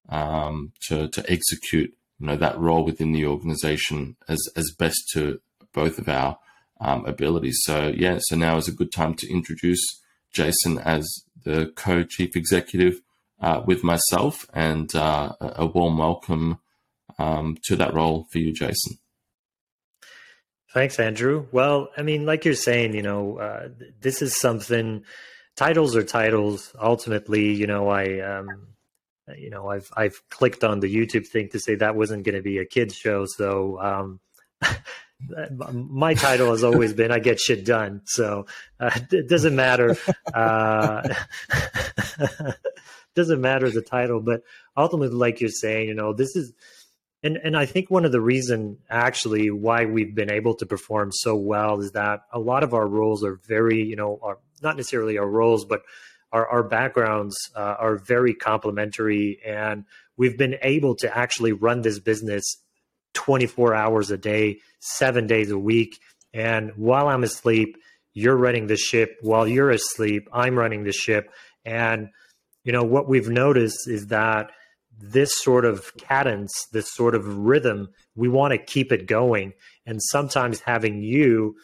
um, 0.09 0.73
to, 0.89 1.09
to 1.09 1.31
execute, 1.31 1.95
you 2.19 2.27
know, 2.27 2.37
that 2.37 2.59
role 2.59 2.85
within 2.85 3.13
the 3.13 3.27
organization 3.27 4.17
as, 4.29 4.41
as 4.57 4.71
best 4.79 5.09
to 5.13 5.41
both 5.73 5.99
of 5.99 6.09
our 6.09 6.39
um, 6.81 7.05
abilities. 7.07 7.59
So, 7.63 7.93
yeah, 7.95 8.19
so 8.21 8.37
now 8.37 8.57
is 8.57 8.69
a 8.69 8.73
good 8.73 8.93
time 8.93 9.15
to 9.15 9.31
introduce 9.31 9.83
Jason 10.33 10.79
as 10.79 11.09
the 11.45 11.73
co 11.77 12.05
chief 12.05 12.37
executive 12.37 13.01
uh, 13.41 13.63
with 13.65 13.85
myself, 13.85 14.47
and 14.53 14.95
uh, 14.95 15.33
a 15.41 15.67
warm 15.67 15.99
welcome 15.99 16.59
um, 17.19 17.57
to 17.65 17.77
that 17.77 17.95
role 17.95 18.27
for 18.31 18.39
you, 18.39 18.53
Jason. 18.53 18.99
Thanks, 20.75 20.99
Andrew. 20.99 21.47
Well, 21.51 21.89
I 21.97 22.03
mean, 22.03 22.27
like 22.27 22.45
you're 22.45 22.55
saying, 22.55 22.95
you 22.95 23.03
know, 23.03 23.39
uh, 23.39 23.69
this 24.01 24.23
is 24.23 24.39
something. 24.39 25.05
Titles 25.57 25.97
are 25.97 26.05
titles. 26.05 26.75
Ultimately, 26.81 27.53
you 27.53 27.67
know, 27.67 27.89
I, 27.89 28.21
um, 28.21 28.69
you 29.37 29.51
know, 29.51 29.69
I've 29.69 29.91
I've 29.97 30.23
clicked 30.31 30.65
on 30.65 30.81
the 30.81 30.95
YouTube 30.95 31.27
thing 31.27 31.49
to 31.51 31.61
say 31.61 31.75
that 31.77 31.97
wasn't 31.97 32.25
going 32.25 32.37
to 32.37 32.43
be 32.43 32.59
a 32.59 32.65
kids 32.65 32.95
show, 32.95 33.27
so 33.27 33.81
um, 33.81 34.21
my 35.73 36.15
title 36.15 36.51
has 36.51 36.63
always 36.63 36.93
been 36.93 37.11
I 37.11 37.19
get 37.19 37.41
shit 37.41 37.65
done. 37.65 38.03
So 38.05 38.47
uh, 38.79 38.91
it 39.11 39.29
doesn't 39.29 39.57
matter. 39.57 39.97
Uh, 40.33 41.15
doesn't 43.15 43.41
matter 43.41 43.71
the 43.71 43.83
title, 43.83 44.21
but 44.21 44.43
ultimately, 44.77 45.17
like 45.17 45.41
you're 45.41 45.51
saying, 45.51 45.89
you 45.89 45.95
know, 45.95 46.13
this 46.13 46.37
is, 46.37 46.53
and 47.23 47.37
and 47.39 47.57
I 47.57 47.67
think 47.67 47.91
one 47.91 48.05
of 48.05 48.13
the 48.13 48.21
reason 48.21 48.79
actually 48.89 49.51
why 49.51 49.87
we've 49.87 50.15
been 50.15 50.31
able 50.31 50.55
to 50.57 50.67
perform 50.67 51.11
so 51.13 51.35
well 51.35 51.81
is 51.81 51.93
that 51.93 52.21
a 52.33 52.39
lot 52.39 52.63
of 52.63 52.75
our 52.75 52.87
roles 52.87 53.25
are 53.25 53.41
very, 53.47 53.83
you 53.83 53.97
know, 53.97 54.21
are 54.23 54.39
not 54.63 54.77
necessarily 54.77 55.19
our 55.19 55.27
roles, 55.29 55.65
but 55.65 55.83
our, 56.33 56.47
our 56.47 56.63
backgrounds 56.63 57.37
uh, 57.57 57.77
are 57.79 57.97
very 57.97 58.35
complementary, 58.35 59.41
and 59.45 59.85
we've 60.17 60.37
been 60.37 60.57
able 60.63 60.95
to 60.97 61.17
actually 61.17 61.53
run 61.53 61.83
this 61.83 61.99
business 61.99 62.45
24 63.15 63.75
hours 63.75 64.11
a 64.11 64.19
day, 64.19 64.59
seven 64.81 65.27
days 65.27 65.51
a 65.51 65.59
week. 65.59 65.99
And 66.33 66.73
while 66.77 67.09
I'm 67.09 67.25
asleep, 67.25 67.77
you're 68.13 68.37
running 68.37 68.67
the 68.67 68.77
ship. 68.77 69.17
While 69.23 69.49
you're 69.49 69.71
asleep, 69.71 70.29
I'm 70.33 70.59
running 70.59 70.85
the 70.85 70.93
ship. 70.93 71.31
And, 71.65 72.09
you 72.65 72.73
know, 72.73 72.85
what 72.85 73.09
we've 73.09 73.29
noticed 73.29 73.89
is 73.89 74.09
that 74.09 74.51
this 75.01 75.31
sort 75.37 75.65
of 75.65 75.97
cadence, 75.97 76.67
this 76.73 76.93
sort 76.93 77.15
of 77.15 77.39
rhythm, 77.39 77.89
we 78.17 78.29
want 78.29 78.53
to 78.53 78.59
keep 78.59 78.93
it 78.93 79.07
going. 79.07 79.53
And 79.87 80.03
sometimes 80.03 80.61
having 80.61 81.03
you, 81.03 81.57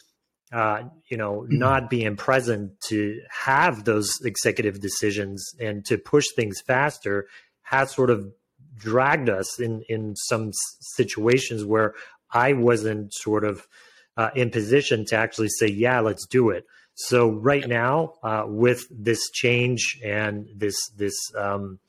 uh, 0.55 0.85
you 1.09 1.17
know, 1.17 1.41
mm-hmm. 1.41 1.59
not 1.59 1.91
being 1.91 2.15
present 2.15 2.81
to 2.89 3.21
have 3.29 3.85
those 3.85 4.15
executive 4.25 4.81
decisions 4.81 5.53
and 5.59 5.85
to 5.87 5.99
push 5.99 6.27
things 6.37 6.61
faster 6.61 7.27
has 7.63 7.91
sort 7.91 8.09
of 8.09 8.33
dragged 8.77 9.29
us 9.29 9.59
in 9.59 9.83
in 9.89 10.15
some 10.15 10.53
situations 10.81 11.65
where 11.65 11.95
I 12.33 12.53
wasn't 12.53 13.13
sort 13.15 13.45
of 13.45 13.67
uh, 14.17 14.31
in 14.37 14.51
position 14.51 15.05
to 15.07 15.17
actually 15.17 15.49
say, 15.49 15.67
"Yeah, 15.67 15.99
let's 15.99 16.27
do 16.27 16.51
it." 16.51 16.65
So 16.95 17.31
right 17.31 17.67
now, 17.67 18.15
uh, 18.23 18.45
with 18.47 18.87
this 18.91 19.31
change 19.31 19.99
and 20.05 20.47
this 20.55 20.77
this 20.97 21.17
um, 21.37 21.81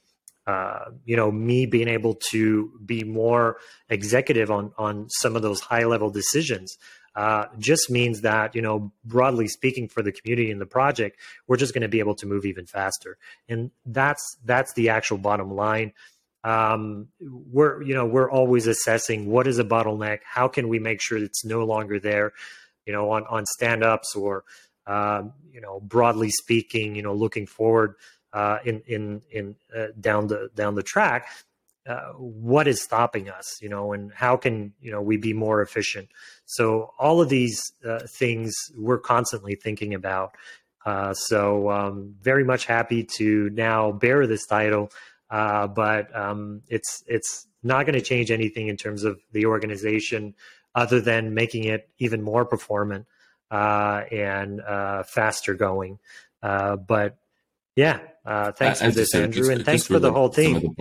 uh, 0.47 0.85
you 1.05 1.15
know 1.15 1.31
me 1.31 1.67
being 1.67 1.87
able 1.87 2.15
to 2.31 2.71
be 2.83 3.03
more 3.03 3.57
executive 3.89 4.49
on 4.49 4.71
on 4.77 5.07
some 5.09 5.35
of 5.35 5.43
those 5.43 5.59
high 5.59 5.85
level 5.85 6.09
decisions. 6.09 6.77
Uh, 7.15 7.45
just 7.57 7.89
means 7.89 8.21
that 8.21 8.55
you 8.55 8.61
know 8.61 8.91
broadly 9.05 9.47
speaking 9.47 9.87
for 9.87 10.01
the 10.01 10.11
community 10.11 10.51
and 10.51 10.59
the 10.59 10.65
project 10.65 11.17
we're 11.47 11.55
just 11.55 11.73
going 11.73 11.81
to 11.81 11.87
be 11.87 11.99
able 11.99 12.15
to 12.15 12.25
move 12.25 12.45
even 12.45 12.65
faster. 12.65 13.17
And 13.47 13.71
that's 13.85 14.37
that's 14.43 14.73
the 14.73 14.89
actual 14.89 15.17
bottom 15.17 15.55
line. 15.55 15.93
Um, 16.43 17.07
we're 17.19 17.81
you 17.81 17.93
know 17.93 18.05
we're 18.05 18.29
always 18.29 18.67
assessing 18.67 19.27
what 19.27 19.47
is 19.47 19.57
a 19.57 19.63
bottleneck 19.63 20.19
how 20.23 20.47
can 20.47 20.67
we 20.67 20.77
make 20.77 21.01
sure 21.01 21.17
it's 21.17 21.43
no 21.43 21.63
longer 21.65 21.99
there 21.99 22.33
you 22.85 22.93
know 22.93 23.09
on 23.11 23.25
on 23.27 23.45
stand 23.45 23.83
ups 23.83 24.15
or 24.15 24.43
uh, 24.85 25.23
you 25.51 25.61
know 25.61 25.79
broadly 25.79 26.29
speaking 26.29 26.95
you 26.95 27.01
know 27.01 27.13
looking 27.13 27.47
forward 27.47 27.95
uh, 28.33 28.59
in 28.63 28.81
in 28.85 29.21
in 29.31 29.55
uh, 29.75 29.87
down 29.99 30.27
the 30.27 30.49
down 30.53 30.75
the 30.75 30.83
track 30.83 31.27
uh, 31.87 32.11
what 32.13 32.67
is 32.67 32.81
stopping 32.81 33.29
us 33.29 33.57
you 33.61 33.69
know 33.69 33.93
and 33.93 34.11
how 34.13 34.35
can 34.35 34.73
you 34.81 34.91
know 34.91 35.01
we 35.01 35.17
be 35.17 35.33
more 35.33 35.61
efficient 35.61 36.07
so 36.45 36.91
all 36.99 37.21
of 37.21 37.29
these 37.29 37.61
uh, 37.87 37.99
things 38.07 38.53
we're 38.77 38.99
constantly 38.99 39.55
thinking 39.55 39.93
about 39.93 40.31
uh, 40.85 41.13
so 41.13 41.69
um, 41.71 42.15
very 42.21 42.43
much 42.43 42.65
happy 42.65 43.03
to 43.03 43.49
now 43.51 43.91
bear 43.91 44.25
this 44.27 44.45
title 44.45 44.89
uh, 45.29 45.67
but 45.67 46.15
um, 46.15 46.61
it's 46.67 47.03
it's 47.07 47.47
not 47.63 47.85
going 47.85 47.97
to 47.97 48.01
change 48.01 48.29
anything 48.31 48.67
in 48.67 48.77
terms 48.77 49.03
of 49.03 49.19
the 49.31 49.45
organization 49.45 50.35
other 50.75 51.01
than 51.01 51.33
making 51.33 51.63
it 51.63 51.89
even 51.97 52.21
more 52.21 52.45
performant 52.45 53.07
uh, 53.49 54.03
and 54.11 54.61
uh, 54.61 55.03
faster 55.03 55.53
going. 55.53 55.99
Uh, 56.43 56.75
but 56.75 57.17
yeah, 57.75 57.99
uh, 58.25 58.51
thanks 58.51 58.81
for 58.81 58.91
this, 58.91 59.15
Andrew, 59.15 59.41
just, 59.41 59.51
and 59.51 59.65
thanks 59.65 59.87
for 59.87 59.99
the 59.99 60.11
whole 60.11 60.29
team. 60.29 60.75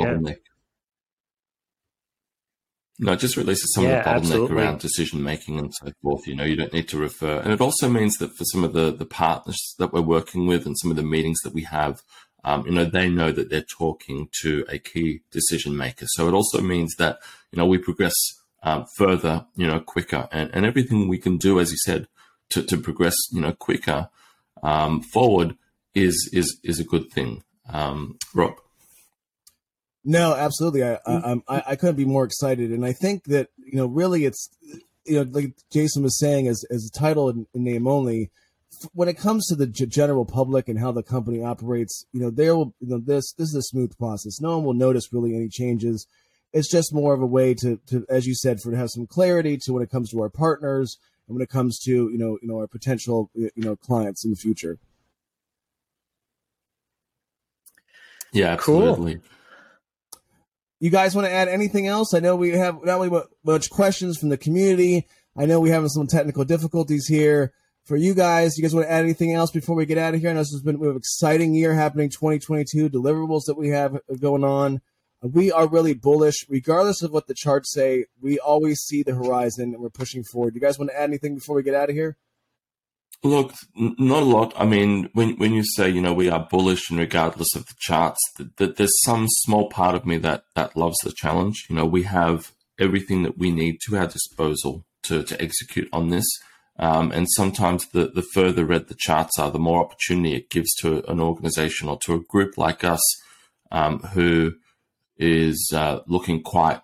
No, 2.98 3.12
it 3.12 3.18
just 3.18 3.36
releases 3.36 3.72
some 3.74 3.84
yeah, 3.84 3.98
of 3.98 4.04
the 4.04 4.10
bottleneck 4.10 4.16
absolutely. 4.16 4.56
around 4.56 4.78
decision 4.78 5.22
making 5.22 5.58
and 5.58 5.74
so 5.74 5.90
forth. 6.00 6.26
You 6.28 6.36
know, 6.36 6.44
you 6.44 6.54
don't 6.54 6.72
need 6.72 6.88
to 6.88 6.98
refer. 6.98 7.40
And 7.40 7.52
it 7.52 7.60
also 7.60 7.88
means 7.88 8.18
that 8.18 8.36
for 8.36 8.44
some 8.44 8.62
of 8.62 8.72
the, 8.72 8.92
the 8.92 9.04
partners 9.04 9.74
that 9.78 9.92
we're 9.92 10.00
working 10.00 10.46
with 10.46 10.64
and 10.64 10.78
some 10.78 10.90
of 10.92 10.96
the 10.96 11.02
meetings 11.02 11.38
that 11.42 11.54
we 11.54 11.64
have, 11.64 12.02
um, 12.44 12.64
you 12.66 12.72
know, 12.72 12.84
they 12.84 13.08
know 13.08 13.32
that 13.32 13.50
they're 13.50 13.62
talking 13.62 14.28
to 14.42 14.64
a 14.68 14.78
key 14.78 15.22
decision 15.32 15.76
maker. 15.76 16.06
So 16.10 16.28
it 16.28 16.34
also 16.34 16.60
means 16.60 16.94
that, 16.96 17.18
you 17.50 17.56
know, 17.56 17.66
we 17.66 17.78
progress 17.78 18.14
um, 18.62 18.86
further, 18.96 19.46
you 19.56 19.66
know, 19.66 19.80
quicker 19.80 20.28
and, 20.30 20.50
and 20.54 20.64
everything 20.64 21.08
we 21.08 21.18
can 21.18 21.36
do, 21.36 21.58
as 21.58 21.72
you 21.72 21.78
said, 21.84 22.06
to, 22.50 22.62
to 22.62 22.76
progress, 22.76 23.16
you 23.32 23.40
know, 23.40 23.52
quicker 23.52 24.08
um, 24.62 25.02
forward 25.02 25.56
is, 25.94 26.30
is, 26.32 26.60
is 26.62 26.78
a 26.78 26.84
good 26.84 27.10
thing. 27.10 27.42
Um, 27.68 28.18
Rob. 28.34 28.54
No, 30.04 30.34
absolutely. 30.34 30.84
I, 30.84 30.94
I, 31.06 31.10
mm. 31.10 31.42
I, 31.48 31.62
I 31.68 31.76
couldn't 31.76 31.96
be 31.96 32.04
more 32.04 32.24
excited, 32.24 32.70
and 32.70 32.84
I 32.84 32.92
think 32.92 33.24
that 33.24 33.48
you 33.56 33.78
know, 33.78 33.86
really, 33.86 34.26
it's 34.26 34.50
you 35.06 35.16
know, 35.16 35.30
like 35.30 35.54
Jason 35.72 36.02
was 36.02 36.18
saying, 36.18 36.46
as 36.46 36.64
as 36.70 36.90
a 36.94 36.98
title 36.98 37.28
and 37.30 37.46
name 37.54 37.86
only. 37.86 38.30
When 38.92 39.08
it 39.08 39.16
comes 39.16 39.46
to 39.46 39.54
the 39.54 39.68
general 39.68 40.24
public 40.26 40.68
and 40.68 40.80
how 40.80 40.90
the 40.90 41.04
company 41.04 41.40
operates, 41.40 42.04
you 42.12 42.20
know, 42.20 42.28
there 42.28 42.56
will 42.56 42.74
you 42.80 42.88
know 42.88 42.98
this 42.98 43.32
this 43.34 43.48
is 43.48 43.54
a 43.54 43.62
smooth 43.62 43.96
process. 43.96 44.40
No 44.40 44.56
one 44.58 44.64
will 44.64 44.74
notice 44.74 45.12
really 45.12 45.34
any 45.34 45.48
changes. 45.48 46.06
It's 46.52 46.70
just 46.70 46.92
more 46.92 47.14
of 47.14 47.22
a 47.22 47.26
way 47.26 47.54
to, 47.54 47.80
to 47.86 48.04
as 48.08 48.26
you 48.26 48.34
said, 48.34 48.60
for 48.60 48.72
to 48.72 48.76
have 48.76 48.90
some 48.90 49.06
clarity 49.06 49.58
to 49.62 49.72
when 49.72 49.82
it 49.82 49.90
comes 49.90 50.10
to 50.10 50.20
our 50.20 50.28
partners 50.28 50.98
and 51.28 51.36
when 51.36 51.42
it 51.42 51.48
comes 51.48 51.78
to 51.84 51.90
you 51.90 52.18
know 52.18 52.36
you 52.42 52.48
know 52.48 52.58
our 52.58 52.66
potential 52.66 53.30
you 53.34 53.50
know 53.56 53.76
clients 53.76 54.24
in 54.24 54.32
the 54.32 54.36
future. 54.36 54.78
Yeah, 58.32 58.48
absolutely. 58.48 59.14
Cool. 59.14 59.24
You 60.80 60.90
guys 60.90 61.14
want 61.14 61.26
to 61.26 61.32
add 61.32 61.48
anything 61.48 61.86
else? 61.86 62.14
I 62.14 62.20
know 62.20 62.36
we 62.36 62.50
have 62.50 62.84
not 62.84 63.00
only 63.00 63.22
much 63.44 63.70
questions 63.70 64.18
from 64.18 64.28
the 64.28 64.36
community. 64.36 65.06
I 65.36 65.46
know 65.46 65.60
we 65.60 65.70
have 65.70 65.88
some 65.88 66.06
technical 66.06 66.44
difficulties 66.44 67.06
here. 67.06 67.52
For 67.84 67.96
you 67.96 68.14
guys, 68.14 68.56
you 68.56 68.62
guys 68.62 68.74
want 68.74 68.86
to 68.86 68.92
add 68.92 69.04
anything 69.04 69.34
else 69.34 69.50
before 69.50 69.76
we 69.76 69.84
get 69.84 69.98
out 69.98 70.14
of 70.14 70.20
here? 70.20 70.30
I 70.30 70.32
know 70.32 70.40
this 70.40 70.52
has 70.52 70.62
been 70.62 70.82
an 70.82 70.96
exciting 70.96 71.54
year 71.54 71.74
happening 71.74 72.08
2022, 72.08 72.88
deliverables 72.88 73.44
that 73.46 73.58
we 73.58 73.68
have 73.68 73.96
uh, 73.96 73.98
going 74.18 74.42
on. 74.42 74.80
Uh, 75.22 75.28
we 75.28 75.52
are 75.52 75.66
really 75.66 75.92
bullish, 75.92 76.46
regardless 76.48 77.02
of 77.02 77.12
what 77.12 77.26
the 77.26 77.34
charts 77.34 77.72
say. 77.72 78.06
We 78.20 78.38
always 78.38 78.80
see 78.80 79.02
the 79.02 79.14
horizon 79.14 79.74
and 79.74 79.82
we're 79.82 79.90
pushing 79.90 80.24
forward. 80.24 80.54
You 80.54 80.62
guys 80.62 80.78
want 80.78 80.92
to 80.92 80.98
add 80.98 81.10
anything 81.10 81.34
before 81.34 81.56
we 81.56 81.62
get 81.62 81.74
out 81.74 81.90
of 81.90 81.94
here? 81.94 82.16
Look, 83.24 83.54
not 83.74 84.22
a 84.22 84.26
lot. 84.26 84.52
I 84.54 84.66
mean, 84.66 85.08
when 85.14 85.38
when 85.38 85.54
you 85.54 85.64
say 85.64 85.88
you 85.88 86.02
know 86.02 86.12
we 86.12 86.28
are 86.28 86.46
bullish 86.50 86.90
and 86.90 86.98
regardless 86.98 87.56
of 87.56 87.64
the 87.64 87.74
charts, 87.78 88.20
that, 88.58 88.76
there's 88.76 89.02
some 89.02 89.26
small 89.28 89.70
part 89.70 89.94
of 89.94 90.04
me 90.04 90.18
that 90.18 90.44
that 90.54 90.76
loves 90.76 90.98
the 91.02 91.12
challenge. 91.16 91.64
You 91.70 91.76
know, 91.76 91.86
we 91.86 92.02
have 92.02 92.52
everything 92.78 93.22
that 93.22 93.38
we 93.38 93.50
need 93.50 93.78
to 93.86 93.96
our 93.96 94.06
disposal 94.06 94.84
to 95.04 95.22
to 95.22 95.40
execute 95.40 95.88
on 95.90 96.10
this. 96.10 96.26
Um, 96.78 97.12
and 97.12 97.26
sometimes 97.30 97.86
the, 97.88 98.08
the 98.08 98.26
further 98.34 98.66
red 98.66 98.88
the 98.88 98.96
charts 98.98 99.38
are, 99.38 99.50
the 99.50 99.58
more 99.58 99.82
opportunity 99.82 100.34
it 100.34 100.50
gives 100.50 100.74
to 100.80 101.08
an 101.10 101.20
organization 101.20 101.88
or 101.88 101.98
to 102.04 102.14
a 102.14 102.20
group 102.20 102.58
like 102.58 102.84
us 102.84 103.00
um, 103.70 104.00
who 104.00 104.54
is 105.16 105.70
uh, 105.72 106.00
looking 106.08 106.42
quite, 106.42 106.80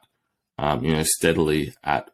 um, 0.58 0.84
you 0.84 0.94
know, 0.94 1.02
steadily 1.04 1.74
at 1.82 2.08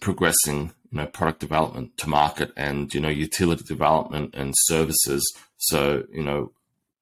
progressing 0.00 0.72
you 0.94 1.00
know 1.00 1.06
product 1.06 1.40
development 1.40 1.96
to 1.98 2.08
market 2.08 2.52
and 2.56 2.94
you 2.94 3.00
know 3.00 3.08
utility 3.08 3.64
development 3.64 4.32
and 4.34 4.54
services. 4.56 5.22
So 5.56 6.04
you 6.12 6.22
know 6.22 6.52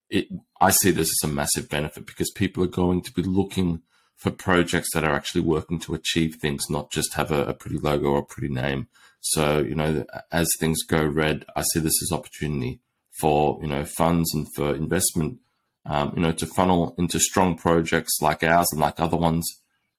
it 0.09 0.29
i 0.61 0.71
see 0.71 0.91
this 0.91 1.11
as 1.11 1.31
a 1.31 1.33
massive 1.33 1.69
benefit 1.69 2.07
because 2.07 2.31
people 2.31 2.65
are 2.65 2.79
going 2.83 3.03
to 3.03 3.13
be 3.13 3.23
looking 3.23 3.83
for 4.17 4.31
projects 4.31 4.93
that 4.95 5.05
are 5.05 5.15
actually 5.15 5.41
working 5.41 5.79
to 5.81 5.95
achieve 5.95 6.37
things 6.37 6.71
not 6.71 6.91
just 6.91 7.15
have 7.15 7.31
a, 7.31 7.45
a 7.47 7.55
pretty 7.55 7.79
logo 7.79 8.11
or 8.11 8.19
a 8.21 8.25
pretty 8.25 8.53
name. 8.53 8.89
So 9.21 9.59
you 9.59 9.75
know 9.75 10.05
as 10.31 10.49
things 10.59 10.83
go 10.85 11.05
red 11.05 11.45
i 11.55 11.63
see 11.63 11.81
this 11.81 12.03
as 12.03 12.17
opportunity 12.17 12.81
for 13.21 13.59
you 13.61 13.69
know 13.69 13.85
funds 13.85 14.35
and 14.35 14.47
for 14.55 14.75
investment 14.75 15.39
um, 15.85 16.15
you 16.17 16.23
know 16.23 16.33
to 16.33 16.47
funnel 16.47 16.95
into 16.97 17.21
strong 17.21 17.59
projects 17.59 18.23
like 18.23 18.43
ours 18.43 18.69
and 18.73 18.81
like 18.81 19.01
other 19.01 19.19
ones 19.19 19.47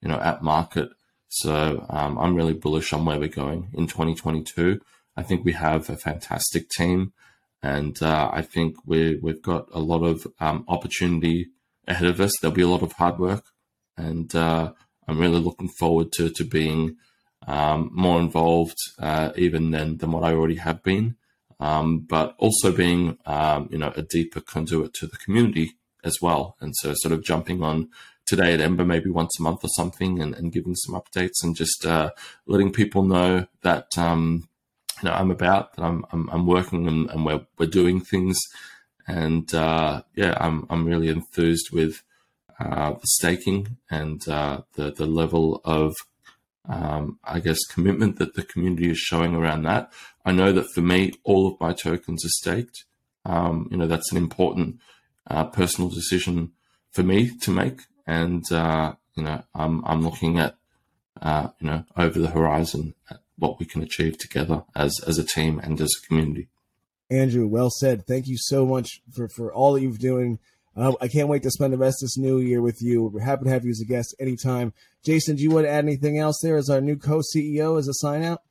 you 0.01 0.09
know 0.09 0.19
at 0.19 0.41
market 0.41 0.89
so 1.35 1.83
um, 1.89 2.19
I'm 2.19 2.35
really 2.35 2.53
bullish 2.53 2.93
on 2.93 3.05
where 3.05 3.19
we're 3.19 3.27
going 3.27 3.69
in 3.73 3.87
2022. 3.87 4.79
I 5.17 5.23
think 5.23 5.43
we 5.43 5.53
have 5.53 5.89
a 5.89 5.97
fantastic 5.97 6.69
team, 6.69 7.13
and 7.63 7.99
uh, 8.03 8.29
I 8.31 8.43
think 8.43 8.75
we 8.85 9.17
we've 9.19 9.41
got 9.41 9.67
a 9.73 9.79
lot 9.79 10.03
of 10.03 10.27
um, 10.39 10.63
opportunity 10.67 11.47
ahead 11.87 12.07
of 12.07 12.21
us. 12.21 12.33
There'll 12.39 12.53
be 12.55 12.61
a 12.61 12.67
lot 12.67 12.83
of 12.83 12.91
hard 12.91 13.17
work, 13.17 13.45
and 13.97 14.33
uh, 14.35 14.73
I'm 15.07 15.17
really 15.17 15.39
looking 15.39 15.69
forward 15.69 16.11
to 16.13 16.29
to 16.29 16.43
being 16.43 16.97
um, 17.47 17.89
more 17.91 18.19
involved 18.19 18.77
uh, 18.99 19.31
even 19.35 19.71
than 19.71 19.97
than 19.97 20.11
what 20.11 20.23
I 20.23 20.33
already 20.33 20.57
have 20.57 20.83
been. 20.83 21.15
Um, 21.59 22.01
but 22.01 22.35
also 22.37 22.71
being 22.71 23.17
um, 23.25 23.69
you 23.71 23.79
know 23.79 23.91
a 23.95 24.03
deeper 24.03 24.39
conduit 24.39 24.93
to 24.95 25.07
the 25.07 25.17
community 25.17 25.77
as 26.03 26.21
well, 26.21 26.57
and 26.61 26.75
so 26.75 26.93
sort 26.95 27.13
of 27.13 27.23
jumping 27.23 27.63
on 27.63 27.89
today 28.25 28.53
at 28.53 28.61
Ember, 28.61 28.85
maybe 28.85 29.09
once 29.09 29.39
a 29.39 29.43
month 29.43 29.63
or 29.63 29.69
something, 29.75 30.21
and, 30.21 30.33
and 30.35 30.51
giving 30.51 30.75
some 30.75 30.95
updates 30.95 31.43
and 31.43 31.55
just 31.55 31.85
uh, 31.85 32.11
letting 32.45 32.71
people 32.71 33.03
know 33.03 33.45
that 33.61 33.97
um, 33.97 34.47
you 35.01 35.09
know 35.09 35.15
I'm 35.15 35.31
about, 35.31 35.75
that 35.75 35.83
I'm 35.83 36.05
I'm, 36.11 36.29
I'm 36.29 36.47
working 36.47 36.87
and, 36.87 37.09
and, 37.09 37.25
we're 37.25 37.45
we're 37.57 37.67
doing 37.67 38.01
things, 38.01 38.37
and 39.07 39.53
uh, 39.53 40.03
yeah, 40.15 40.37
I'm 40.39 40.65
I'm 40.69 40.85
really 40.85 41.09
enthused 41.09 41.71
with 41.71 42.01
uh, 42.59 42.91
the 42.91 43.07
staking 43.07 43.77
and 43.89 44.27
uh, 44.27 44.61
the 44.75 44.91
the 44.91 45.05
level 45.05 45.61
of 45.65 45.95
um, 46.67 47.19
I 47.23 47.39
guess 47.39 47.65
commitment 47.65 48.19
that 48.19 48.35
the 48.35 48.43
community 48.43 48.89
is 48.89 48.97
showing 48.97 49.35
around 49.35 49.63
that. 49.63 49.91
I 50.25 50.31
know 50.31 50.53
that 50.53 50.71
for 50.73 50.81
me, 50.81 51.11
all 51.23 51.47
of 51.47 51.59
my 51.59 51.73
tokens 51.73 52.23
are 52.25 52.29
staked. 52.29 52.85
Um, 53.25 53.67
you 53.71 53.77
know, 53.77 53.87
that's 53.87 54.11
an 54.11 54.17
important 54.17 54.79
uh, 55.27 55.45
personal 55.45 55.89
decision 55.89 56.51
for 56.91 57.03
me 57.03 57.31
to 57.39 57.51
make 57.51 57.81
and 58.05 58.43
uh, 58.51 58.93
you 59.15 59.23
know 59.23 59.43
I'm 59.53 59.83
I'm 59.85 60.03
looking 60.03 60.39
at 60.39 60.55
uh, 61.21 61.49
you 61.59 61.67
know 61.67 61.85
over 61.97 62.19
the 62.19 62.29
horizon 62.29 62.93
at 63.09 63.19
what 63.37 63.59
we 63.59 63.65
can 63.65 63.81
achieve 63.81 64.17
together 64.17 64.63
as 64.75 64.99
as 65.07 65.17
a 65.17 65.23
team 65.23 65.59
and 65.59 65.79
as 65.79 65.91
a 65.97 66.07
community. 66.07 66.49
Andrew, 67.09 67.47
well 67.47 67.69
said. 67.69 68.07
Thank 68.07 68.27
you 68.27 68.37
so 68.37 68.65
much 68.65 69.01
for 69.13 69.27
for 69.29 69.53
all 69.53 69.73
that 69.73 69.81
you've 69.81 69.99
doing. 69.99 70.39
Uh, 70.75 70.93
I 70.99 71.07
can't 71.07 71.27
wait 71.27 71.43
to 71.43 71.51
spend 71.51 71.71
the 71.71 71.77
rest 71.77 72.01
of 72.01 72.07
this 72.07 72.17
new 72.17 72.39
year 72.39 72.61
with 72.61 72.81
you. 72.81 73.03
We're 73.03 73.21
happy 73.21 73.43
to 73.43 73.51
have 73.51 73.63
you 73.63 73.69
as 73.69 73.81
a 73.81 73.85
guest 73.85 74.15
anytime. 74.19 74.73
Jason, 75.05 75.35
do 75.35 75.43
you 75.43 75.51
want 75.51 75.67
to 75.67 75.69
add 75.69 75.85
anything 75.85 76.17
else 76.17 76.39
there 76.41 76.57
as 76.57 76.69
our 76.69 76.81
new 76.81 76.97
co 76.97 77.19
CEO 77.19 77.77
as 77.77 77.87
a 77.87 77.93
sign 77.93 78.23
out? 78.23 78.41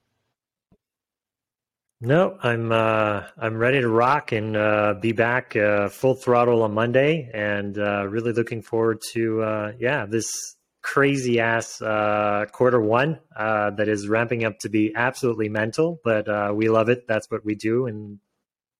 No, 2.04 2.36
I'm 2.42 2.72
uh, 2.72 3.22
I'm 3.38 3.56
ready 3.56 3.80
to 3.80 3.88
rock 3.88 4.32
and 4.32 4.56
uh, 4.56 4.94
be 5.00 5.12
back 5.12 5.54
uh, 5.54 5.88
full 5.88 6.16
throttle 6.16 6.64
on 6.64 6.74
Monday, 6.74 7.30
and 7.32 7.78
uh, 7.78 8.08
really 8.08 8.32
looking 8.32 8.60
forward 8.60 9.00
to 9.12 9.40
uh, 9.40 9.72
yeah 9.78 10.06
this 10.06 10.56
crazy 10.82 11.38
ass 11.38 11.80
uh, 11.80 12.46
quarter 12.50 12.80
one 12.80 13.20
that 13.36 13.86
is 13.86 14.08
ramping 14.08 14.44
up 14.44 14.58
to 14.62 14.68
be 14.68 14.92
absolutely 14.96 15.48
mental, 15.48 16.00
but 16.02 16.26
we 16.56 16.68
love 16.68 16.88
it. 16.88 17.06
That's 17.06 17.30
what 17.30 17.44
we 17.44 17.54
do, 17.54 17.86
and 17.86 18.18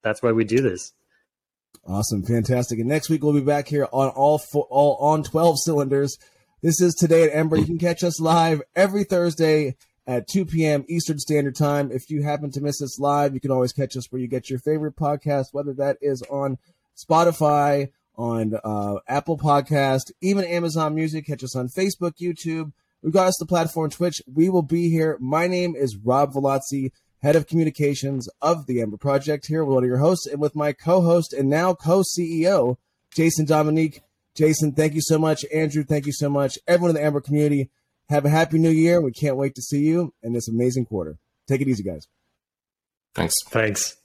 that's 0.02 0.20
why 0.20 0.32
we 0.32 0.42
do 0.42 0.60
this. 0.60 0.92
Awesome, 1.86 2.24
fantastic! 2.24 2.80
And 2.80 2.88
next 2.88 3.08
week 3.08 3.22
we'll 3.22 3.34
be 3.34 3.40
back 3.40 3.68
here 3.68 3.86
on 3.92 4.08
all 4.08 4.38
four, 4.38 4.66
all 4.68 4.96
on 4.96 5.22
twelve 5.22 5.58
cylinders. 5.60 6.18
This 6.60 6.80
is 6.80 6.92
today 6.96 7.22
at 7.22 7.30
Ember. 7.32 7.56
You 7.56 7.66
can 7.66 7.78
catch 7.78 8.02
us 8.02 8.18
live 8.20 8.62
every 8.74 9.04
Thursday 9.04 9.76
at 10.06 10.28
2 10.28 10.46
p.m. 10.46 10.84
Eastern 10.88 11.18
Standard 11.18 11.56
Time. 11.56 11.90
If 11.92 12.10
you 12.10 12.22
happen 12.22 12.50
to 12.52 12.60
miss 12.60 12.82
us 12.82 12.98
live, 12.98 13.34
you 13.34 13.40
can 13.40 13.50
always 13.50 13.72
catch 13.72 13.96
us 13.96 14.10
where 14.10 14.20
you 14.20 14.28
get 14.28 14.50
your 14.50 14.58
favorite 14.58 14.96
podcast, 14.96 15.46
whether 15.52 15.72
that 15.74 15.98
is 16.00 16.22
on 16.22 16.58
Spotify, 16.96 17.90
on 18.16 18.54
uh, 18.64 18.96
Apple 19.08 19.38
Podcast, 19.38 20.10
even 20.20 20.44
Amazon 20.44 20.94
Music. 20.94 21.26
Catch 21.26 21.44
us 21.44 21.56
on 21.56 21.68
Facebook, 21.68 22.14
YouTube. 22.20 22.72
Regardless 23.02 23.40
of 23.40 23.48
the 23.48 23.52
platform, 23.52 23.90
Twitch, 23.90 24.22
we 24.32 24.48
will 24.48 24.62
be 24.62 24.88
here. 24.88 25.16
My 25.20 25.48
name 25.48 25.74
is 25.74 25.96
Rob 25.96 26.32
Velazzi, 26.32 26.92
head 27.20 27.34
of 27.34 27.48
communications 27.48 28.28
of 28.40 28.66
the 28.66 28.80
Ember 28.80 28.96
Project. 28.96 29.46
Here, 29.46 29.64
one 29.64 29.82
of 29.82 29.88
your 29.88 29.98
hosts, 29.98 30.26
and 30.26 30.40
with 30.40 30.54
my 30.54 30.72
co-host 30.72 31.32
and 31.32 31.48
now 31.50 31.74
co-CEO, 31.74 32.76
Jason 33.14 33.44
Dominique. 33.44 34.02
Jason, 34.34 34.72
thank 34.72 34.94
you 34.94 35.02
so 35.02 35.18
much. 35.18 35.44
Andrew, 35.52 35.84
thank 35.84 36.06
you 36.06 36.12
so 36.12 36.30
much. 36.30 36.58
Everyone 36.66 36.90
in 36.90 36.96
the 36.96 37.02
Ember 37.02 37.20
community. 37.20 37.70
Have 38.12 38.26
a 38.26 38.28
happy 38.28 38.58
new 38.58 38.68
year. 38.68 39.00
We 39.00 39.10
can't 39.10 39.38
wait 39.38 39.54
to 39.54 39.62
see 39.62 39.78
you 39.78 40.12
in 40.22 40.34
this 40.34 40.46
amazing 40.46 40.84
quarter. 40.84 41.16
Take 41.48 41.62
it 41.62 41.68
easy, 41.68 41.82
guys. 41.82 42.06
Thanks. 43.14 43.32
Thanks. 43.48 43.96